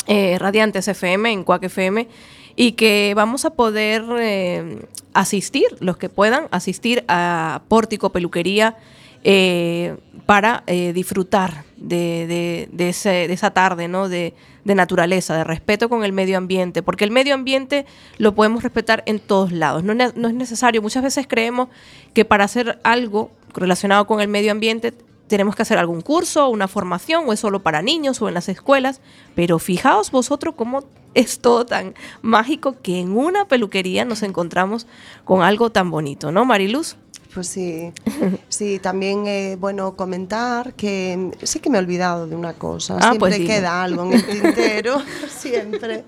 eh, 0.06 0.36
Radiantes 0.38 0.86
FM, 0.86 1.32
en 1.32 1.42
Cuac 1.42 1.64
FM, 1.64 2.06
y 2.54 2.72
que 2.72 3.12
vamos 3.16 3.44
a 3.44 3.50
poder 3.50 4.04
eh, 4.18 4.84
asistir, 5.14 5.66
los 5.80 5.96
que 5.96 6.08
puedan, 6.08 6.48
asistir 6.50 7.04
a 7.08 7.62
Pórtico 7.68 8.10
Peluquería 8.10 8.76
eh, 9.24 9.96
para 10.26 10.64
eh, 10.66 10.92
disfrutar 10.92 11.64
de, 11.76 12.68
de- 12.72 12.88
ese- 12.88 13.28
de 13.28 13.32
esa 13.32 13.50
tarde 13.50 13.86
¿no? 13.88 14.08
de, 14.08 14.34
naturaleza, 14.64 15.36
de 15.36 15.44
respeto 15.44 15.88
con 15.88 16.04
el 16.04 16.12
medio 16.12 16.38
ambiente, 16.38 16.82
porque 16.82 17.04
el 17.04 17.10
medio 17.10 17.34
ambiente 17.34 17.86
lo 18.18 18.34
podemos 18.34 18.62
respetar 18.62 19.02
en 19.06 19.18
todos 19.20 19.52
lados. 19.52 19.84
No, 19.84 19.94
no 19.94 20.28
es 20.28 20.34
necesario, 20.34 20.82
muchas 20.82 21.02
veces 21.02 21.26
creemos 21.28 21.68
que 22.14 22.24
para 22.24 22.44
hacer 22.44 22.78
algo 22.82 23.30
relacionado 23.54 24.06
con 24.06 24.20
el 24.20 24.28
medio 24.28 24.50
ambiente 24.52 24.92
tenemos 25.28 25.54
que 25.56 25.62
hacer 25.62 25.78
algún 25.78 26.00
curso, 26.02 26.48
una 26.48 26.68
formación, 26.68 27.24
o 27.26 27.32
es 27.32 27.40
solo 27.40 27.62
para 27.62 27.82
niños 27.82 28.20
o 28.22 28.28
en 28.28 28.34
las 28.34 28.48
escuelas, 28.48 29.00
pero 29.34 29.58
fijaos 29.58 30.10
vosotros 30.10 30.54
cómo 30.56 30.84
es 31.14 31.38
todo 31.40 31.64
tan 31.66 31.94
mágico 32.22 32.76
que 32.82 33.00
en 33.00 33.16
una 33.16 33.46
peluquería 33.46 34.04
nos 34.04 34.22
encontramos 34.22 34.86
con 35.24 35.42
algo 35.42 35.70
tan 35.70 35.90
bonito, 35.90 36.32
¿no, 36.32 36.44
Mariluz? 36.44 36.96
Pues 37.34 37.46
sí, 37.48 37.92
sí, 38.48 38.78
también, 38.78 39.26
eh, 39.26 39.56
bueno, 39.58 39.96
comentar 39.96 40.74
que 40.74 41.16
mm, 41.18 41.44
sí 41.46 41.60
que 41.60 41.70
me 41.70 41.78
he 41.78 41.80
olvidado 41.80 42.26
de 42.26 42.36
una 42.36 42.52
cosa, 42.54 42.96
Ah, 42.98 43.00
siempre 43.00 43.18
pues 43.18 43.36
dilo. 43.38 43.48
queda 43.48 43.82
algo 43.82 44.04
en 44.04 44.12
el 44.12 44.26
tintero, 44.42 45.02
siempre. 45.30 46.04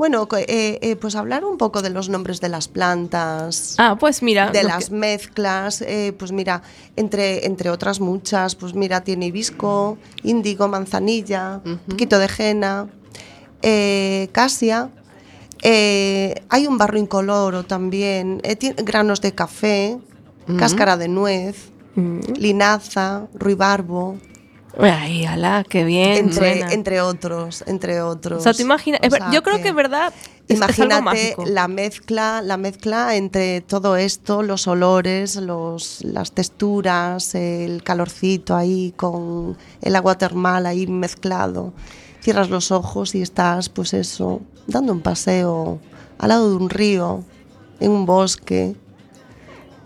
Bueno, 0.00 0.26
eh, 0.34 0.78
eh, 0.80 0.96
pues 0.96 1.14
hablar 1.14 1.44
un 1.44 1.58
poco 1.58 1.82
de 1.82 1.90
los 1.90 2.08
nombres 2.08 2.40
de 2.40 2.48
las 2.48 2.68
plantas, 2.68 3.74
Ah, 3.76 3.98
pues 4.00 4.22
mira, 4.22 4.50
de 4.50 4.62
las 4.62 4.88
que- 4.88 4.94
mezclas, 4.94 5.82
eh, 5.82 6.14
pues 6.18 6.32
mira, 6.32 6.62
entre, 6.96 7.44
entre 7.44 7.68
otras 7.68 8.00
muchas, 8.00 8.54
pues 8.54 8.72
mira, 8.74 9.02
tiene 9.02 9.26
hibisco, 9.26 9.98
índigo, 10.22 10.68
manzanilla, 10.68 11.60
un 11.66 11.76
poquito 11.80 12.18
de 12.18 12.30
henna, 12.38 12.88
eh, 13.60 14.30
casia, 14.32 14.88
eh, 15.62 16.44
hay 16.48 16.66
un 16.66 16.78
barro 16.78 16.96
incoloro 16.96 17.64
también, 17.64 18.40
tiene 18.58 18.76
granos 18.82 19.20
de 19.20 19.32
café, 19.34 19.98
cáscara 20.58 20.96
de 20.96 21.08
nuez, 21.08 21.72
Mm. 21.94 22.20
linaza, 22.38 23.26
ruibarbo, 23.34 24.16
Ay, 24.78 25.24
alá, 25.26 25.64
qué 25.68 25.84
bien. 25.84 26.30
entre, 26.70 27.00
otros, 27.00 27.64
entre 27.66 28.02
otros. 28.02 28.40
o 28.40 28.42
sea, 28.42 28.54
tú 28.54 28.62
imaginas, 28.62 29.00
O 29.04 29.10
sea 29.10 29.30
yo 29.32 29.42
creo 29.42 29.60
que, 29.60 29.68
en 29.68 29.76
verdad 29.76 30.12
es, 30.48 30.56
es 30.56 30.62
algo 30.62 30.94
Imagínate 30.94 31.36
la 31.46 31.68
mezcla, 31.68 32.42
la 32.42 32.56
mezcla 32.56 33.16
entre 33.16 33.60
todo 33.60 33.96
esto, 33.96 34.42
los 34.42 34.66
olores, 34.68 35.36
los, 35.36 36.04
las 36.04 36.32
texturas, 36.32 37.34
el 37.34 37.82
calorcito 37.82 38.56
ahí 38.56 38.92
con 38.96 39.56
el 39.82 39.96
agua 39.96 40.16
termal 40.18 40.66
ahí 40.66 40.86
mezclado. 40.86 41.72
Cierras 42.20 42.50
los 42.50 42.70
ojos 42.70 43.14
y 43.14 43.22
estás, 43.22 43.68
pues 43.68 43.94
eso, 43.94 44.42
dando 44.66 44.92
un 44.92 45.00
paseo 45.00 45.80
al 46.18 46.28
lado 46.28 46.50
de 46.50 46.56
un 46.56 46.70
río, 46.70 47.24
en 47.80 47.90
un 47.90 48.06
bosque. 48.06 48.76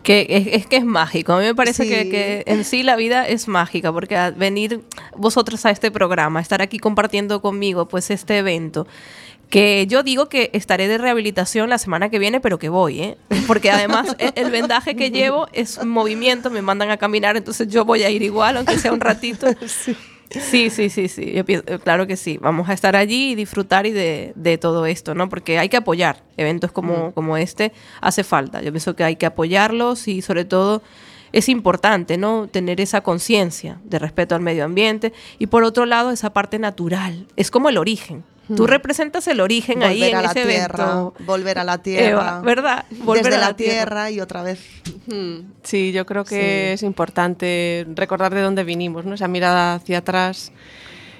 Que 0.05 0.27
es, 0.29 0.47
es 0.63 0.67
que 0.69 0.77
es 0.77 0.85
mágico. 0.85 1.33
A 1.33 1.39
mí 1.41 1.45
me 1.47 1.55
parece 1.57 1.83
Sí. 1.85 1.89
que, 1.89 2.09
que 2.11 2.43
en 2.47 2.63
sí 2.65 2.83
la 2.85 2.95
vida 2.95 3.27
es 3.27 3.49
mágica, 3.49 3.93
porque 3.93 4.17
a 4.17 4.31
venir 4.31 4.83
vosotros 5.17 5.65
a 5.67 5.71
este 5.71 5.91
programa, 5.91 6.41
estar 6.41 6.63
aquí 6.63 6.79
compartiendo 6.79 7.41
conmigo 7.43 7.89
pues 7.89 8.11
este 8.11 8.39
evento, 8.39 8.87
que 9.51 9.87
yo 9.89 10.03
digo 10.03 10.29
que 10.29 10.51
estaré 10.53 10.89
de 10.89 10.99
rehabilitación 10.99 11.71
la 11.71 11.79
semana 11.79 12.11
que 12.11 12.19
viene, 12.19 12.41
pero 12.41 12.59
que 12.59 12.69
voy, 12.69 13.01
¿eh? 13.01 13.17
Porque 13.47 13.71
además 13.71 14.15
e- 14.19 14.33
el 14.37 14.51
vendaje 14.51 14.95
que 14.95 15.11
llevo 15.11 15.49
es 15.53 15.79
un 15.79 15.89
movimiento, 15.89 16.51
me 16.51 16.61
mandan 16.63 16.91
a 16.91 16.97
caminar, 16.97 17.37
entonces 17.37 17.69
yo 17.69 17.85
voy 17.85 18.03
a 18.03 18.11
ir 18.11 18.23
igual, 18.23 18.57
aunque 18.59 18.79
sea 18.79 18.93
un 18.93 19.01
ratito. 19.01 19.47
Sí, 19.67 19.97
sí, 20.71 20.89
sí, 20.91 21.09
sí. 21.09 21.33
Yo 21.33 21.45
pienso- 21.45 21.65
eh, 21.67 21.79
claro 21.79 22.07
que 22.07 22.17
sí. 22.17 22.39
Vamos 22.41 22.69
a 22.69 22.73
estar 22.73 22.97
allí 22.97 23.33
y 23.33 23.35
disfrutar 23.35 23.87
y 23.87 23.91
de, 23.93 24.33
de 24.37 24.59
todo 24.59 24.87
esto, 24.87 25.15
¿no? 25.15 25.29
Porque 25.29 25.59
hay 25.59 25.69
que 25.69 25.77
apoyar 25.77 26.23
eventos 26.37 26.73
como, 26.73 27.13
como 27.13 27.37
este. 27.37 27.73
Hace 28.01 28.25
falta. 28.25 28.63
Yo 28.63 28.73
pienso 28.73 28.95
que 28.97 29.05
hay 29.05 29.17
que 29.17 29.27
apoyarlos 29.27 30.09
y 30.09 30.23
sobre 30.23 30.45
todo 30.45 30.83
es 31.33 31.49
importante, 31.49 32.17
¿no? 32.17 32.47
Tener 32.49 32.81
esa 32.81 33.01
conciencia 33.01 33.81
de 33.85 33.99
respeto 33.99 34.35
al 34.35 34.41
medio 34.41 34.65
ambiente 34.65 35.13
y 35.39 35.49
por 35.49 35.65
otro 35.65 35.85
lado 35.87 36.11
esa 36.13 36.33
parte 36.33 36.59
natural. 36.59 37.27
Es 37.37 37.51
como 37.51 37.69
el 37.69 37.79
origen. 37.79 38.23
Tú 38.55 38.67
representas 38.67 39.27
el 39.29 39.41
origen 39.41 39.83
ahí 39.83 40.01
volver 40.01 40.11
en 40.11 40.17
a 40.17 40.23
la 40.23 40.31
ese 40.33 40.45
tierra, 40.47 40.85
evento. 40.85 41.15
volver 41.21 41.59
a 41.59 41.65
la 41.65 41.79
tierra. 41.79 42.09
Eva, 42.09 42.41
¿verdad? 42.43 42.85
Volver 43.03 43.25
Desde 43.25 43.37
a 43.37 43.41
la, 43.41 43.47
la 43.49 43.57
tierra. 43.57 43.75
tierra. 43.77 44.11
y 44.11 44.21
otra 44.21 44.43
vez. 44.43 44.61
Sí, 45.63 45.93
yo 45.93 46.05
creo 46.07 46.25
que 46.25 46.35
Sí. 46.71 46.73
es 46.75 46.83
importante 46.83 47.87
recordar 47.95 48.35
de 48.35 48.41
dónde 48.43 48.65
vinimos, 48.65 49.05
¿no? 49.05 49.15
Esa 49.15 49.29
mirada 49.29 49.75
hacia 49.75 49.99
atrás 49.99 50.53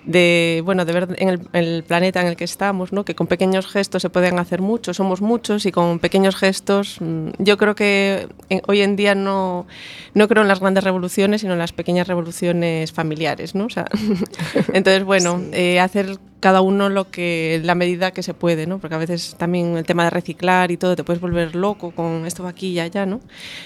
de, 0.07 0.63
bueno, 0.65 0.85
de 0.85 0.93
ver 0.93 1.09
en 1.19 1.29
el, 1.29 1.41
el 1.53 1.83
planeta 1.85 2.21
en 2.21 2.27
el 2.27 2.37
que 2.37 2.45
estamos, 2.45 2.93
¿no? 2.93 3.05
Que 3.05 3.15
con 3.15 3.27
pequeños 3.27 3.67
gestos 3.67 4.03
se 4.03 4.11
pueden 4.11 4.39
hacer 4.39 4.61
mucho, 4.61 4.93
somos 4.95 5.21
muchos 5.21 5.65
y 5.67 5.73
con 5.73 5.99
pequeños 5.99 6.37
gestos, 6.37 6.99
mm, 7.01 7.29
yo 7.39 7.57
creo 7.57 7.75
que 7.75 8.29
en- 8.49 8.63
hoy 8.67 8.83
en 8.83 8.97
día 8.97 9.15
no, 9.15 9.67
no 10.15 10.29
creo 10.29 10.43
en 10.43 10.49
las 10.49 10.61
grandes 10.61 10.85
revoluciones, 10.85 11.41
sino 11.41 11.55
en 11.55 11.59
las 11.59 11.73
pequeñas 11.73 12.07
revoluciones 12.09 12.93
familiares, 12.93 13.55
¿no? 13.55 13.67
O 13.67 13.71
sea, 13.71 13.87
entonces, 14.73 15.05
bueno, 15.05 15.41
eh, 15.53 15.81
hacer 15.81 16.19
cada 16.41 16.61
uno 16.61 16.91
lo 16.91 17.11
que 17.11 17.59
la 17.65 17.75
medida 17.75 18.11
que 18.11 18.23
se 18.23 18.35
puede, 18.35 18.67
¿no? 18.67 18.79
Porque 18.79 18.95
a 18.95 18.99
veces 18.99 19.35
también 19.39 19.79
el 19.79 19.85
tema 19.87 20.05
de 20.05 20.11
reciclar 20.11 20.71
y 20.71 20.77
todo 20.77 20.95
te 20.95 21.03
puedes 21.03 21.23
volver 21.23 21.57
loco 21.57 21.93
con 21.93 22.27
esto 22.27 22.47
aquí 22.47 22.69
y 22.73 22.81
allá, 22.81 23.07
¿no? 23.07 23.21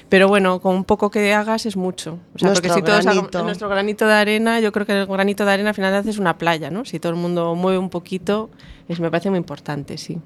Pero 0.09 0.29
bueno, 0.29 0.61
con 0.61 0.77
un 0.77 0.85
poco 0.85 1.11
que 1.11 1.35
hagas 1.35 1.67
es 1.67 1.77
mucho. 1.77 2.21
O 2.37 2.39
sea, 2.39 2.53
porque 2.53 2.69
Nuestro 2.69 2.75
si 2.75 2.83
todos 2.83 3.05
granito. 3.05 3.43
nuestro 3.43 3.69
granito 3.69 4.07
de 4.07 4.15
arena, 4.15 4.61
yo 4.61 4.71
creo 4.71 4.87
que 4.87 4.93
el 4.93 5.07
granito 5.07 5.45
de 5.45 5.53
arena 5.55 5.71
al 5.71 5.75
final 5.75 5.93
haces 5.93 6.19
una 6.19 6.28
playa, 6.37 6.71
¿no? 6.71 6.85
Si 6.85 6.99
todo 6.99 7.13
el 7.13 7.19
mundo 7.19 7.55
mueve 7.55 7.79
un 7.79 7.89
poquito, 7.89 8.51
es, 8.89 9.01
me 9.01 9.11
parece 9.11 9.31
muy 9.31 9.39
importante, 9.39 9.97
sí. 9.97 10.19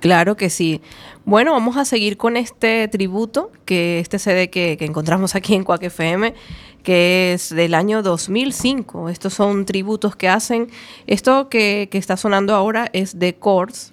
Claro 0.00 0.36
que 0.36 0.50
sí. 0.50 0.80
Bueno, 1.24 1.52
vamos 1.52 1.76
a 1.76 1.84
seguir 1.84 2.16
con 2.16 2.36
este 2.36 2.88
tributo, 2.88 3.52
que 3.64 4.00
este 4.00 4.18
CD 4.18 4.50
que, 4.50 4.76
que 4.76 4.84
encontramos 4.84 5.34
aquí 5.34 5.54
en 5.54 5.64
Quack 5.64 5.84
FM, 5.84 6.34
que 6.82 7.32
es 7.32 7.50
del 7.50 7.74
año 7.74 8.02
2005. 8.02 9.08
Estos 9.08 9.34
son 9.34 9.66
tributos 9.66 10.16
que 10.16 10.28
hacen. 10.28 10.68
Esto 11.06 11.48
que, 11.48 11.88
que 11.90 11.98
está 11.98 12.16
sonando 12.16 12.54
ahora 12.54 12.88
es 12.92 13.18
The 13.18 13.36
Chords. 13.38 13.92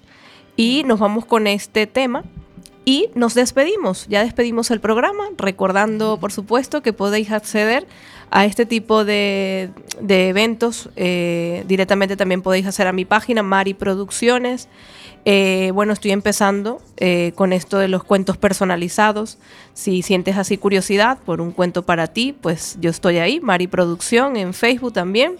Y 0.56 0.84
nos 0.84 1.00
vamos 1.00 1.24
con 1.24 1.46
este 1.46 1.86
tema. 1.86 2.24
Y 2.84 3.10
nos 3.14 3.34
despedimos, 3.34 4.08
ya 4.08 4.24
despedimos 4.24 4.72
el 4.72 4.80
programa, 4.80 5.24
recordando 5.38 6.18
por 6.18 6.32
supuesto 6.32 6.82
que 6.82 6.92
podéis 6.92 7.30
acceder 7.30 7.86
a 8.32 8.46
este 8.46 8.66
tipo 8.66 9.04
de, 9.04 9.70
de 10.00 10.28
eventos. 10.30 10.88
eh, 10.96 11.64
directamente 11.68 12.16
también 12.16 12.42
podéis 12.42 12.66
hacer 12.66 12.86
a 12.86 12.92
mi 12.92 13.04
página, 13.04 13.42
Mari 13.42 13.74
Producciones. 13.74 14.68
Eh, 15.24 15.70
bueno, 15.74 15.92
estoy 15.92 16.10
empezando 16.10 16.80
eh, 16.96 17.32
con 17.36 17.52
esto 17.52 17.78
de 17.78 17.88
los 17.88 18.02
cuentos 18.02 18.38
personalizados. 18.38 19.38
Si 19.74 20.02
sientes 20.02 20.38
así 20.38 20.56
curiosidad 20.56 21.18
por 21.24 21.40
un 21.42 21.52
cuento 21.52 21.84
para 21.84 22.06
ti, 22.08 22.32
pues 22.32 22.78
yo 22.80 22.90
estoy 22.90 23.18
ahí, 23.18 23.38
Mari 23.38 23.66
Producción, 23.66 24.36
en 24.36 24.54
Facebook 24.54 24.94
también. 24.94 25.36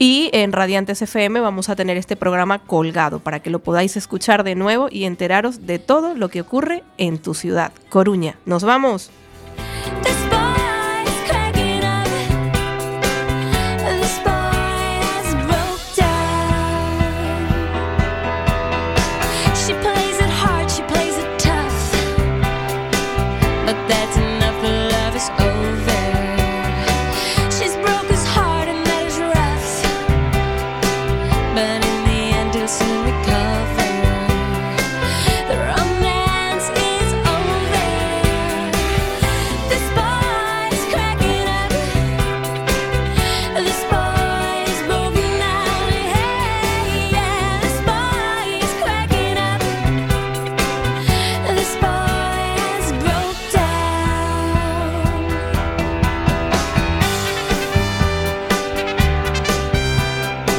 Y 0.00 0.30
en 0.32 0.52
Radiantes 0.52 1.02
FM 1.02 1.40
vamos 1.40 1.68
a 1.68 1.76
tener 1.76 1.96
este 1.96 2.16
programa 2.16 2.60
colgado 2.60 3.18
para 3.18 3.40
que 3.40 3.50
lo 3.50 3.58
podáis 3.58 3.96
escuchar 3.96 4.44
de 4.44 4.54
nuevo 4.54 4.88
y 4.90 5.04
enteraros 5.04 5.66
de 5.66 5.78
todo 5.78 6.14
lo 6.14 6.30
que 6.30 6.40
ocurre 6.40 6.84
en 6.96 7.18
tu 7.18 7.34
ciudad, 7.34 7.72
Coruña. 7.90 8.38
Nos 8.46 8.64
vamos. 8.64 9.10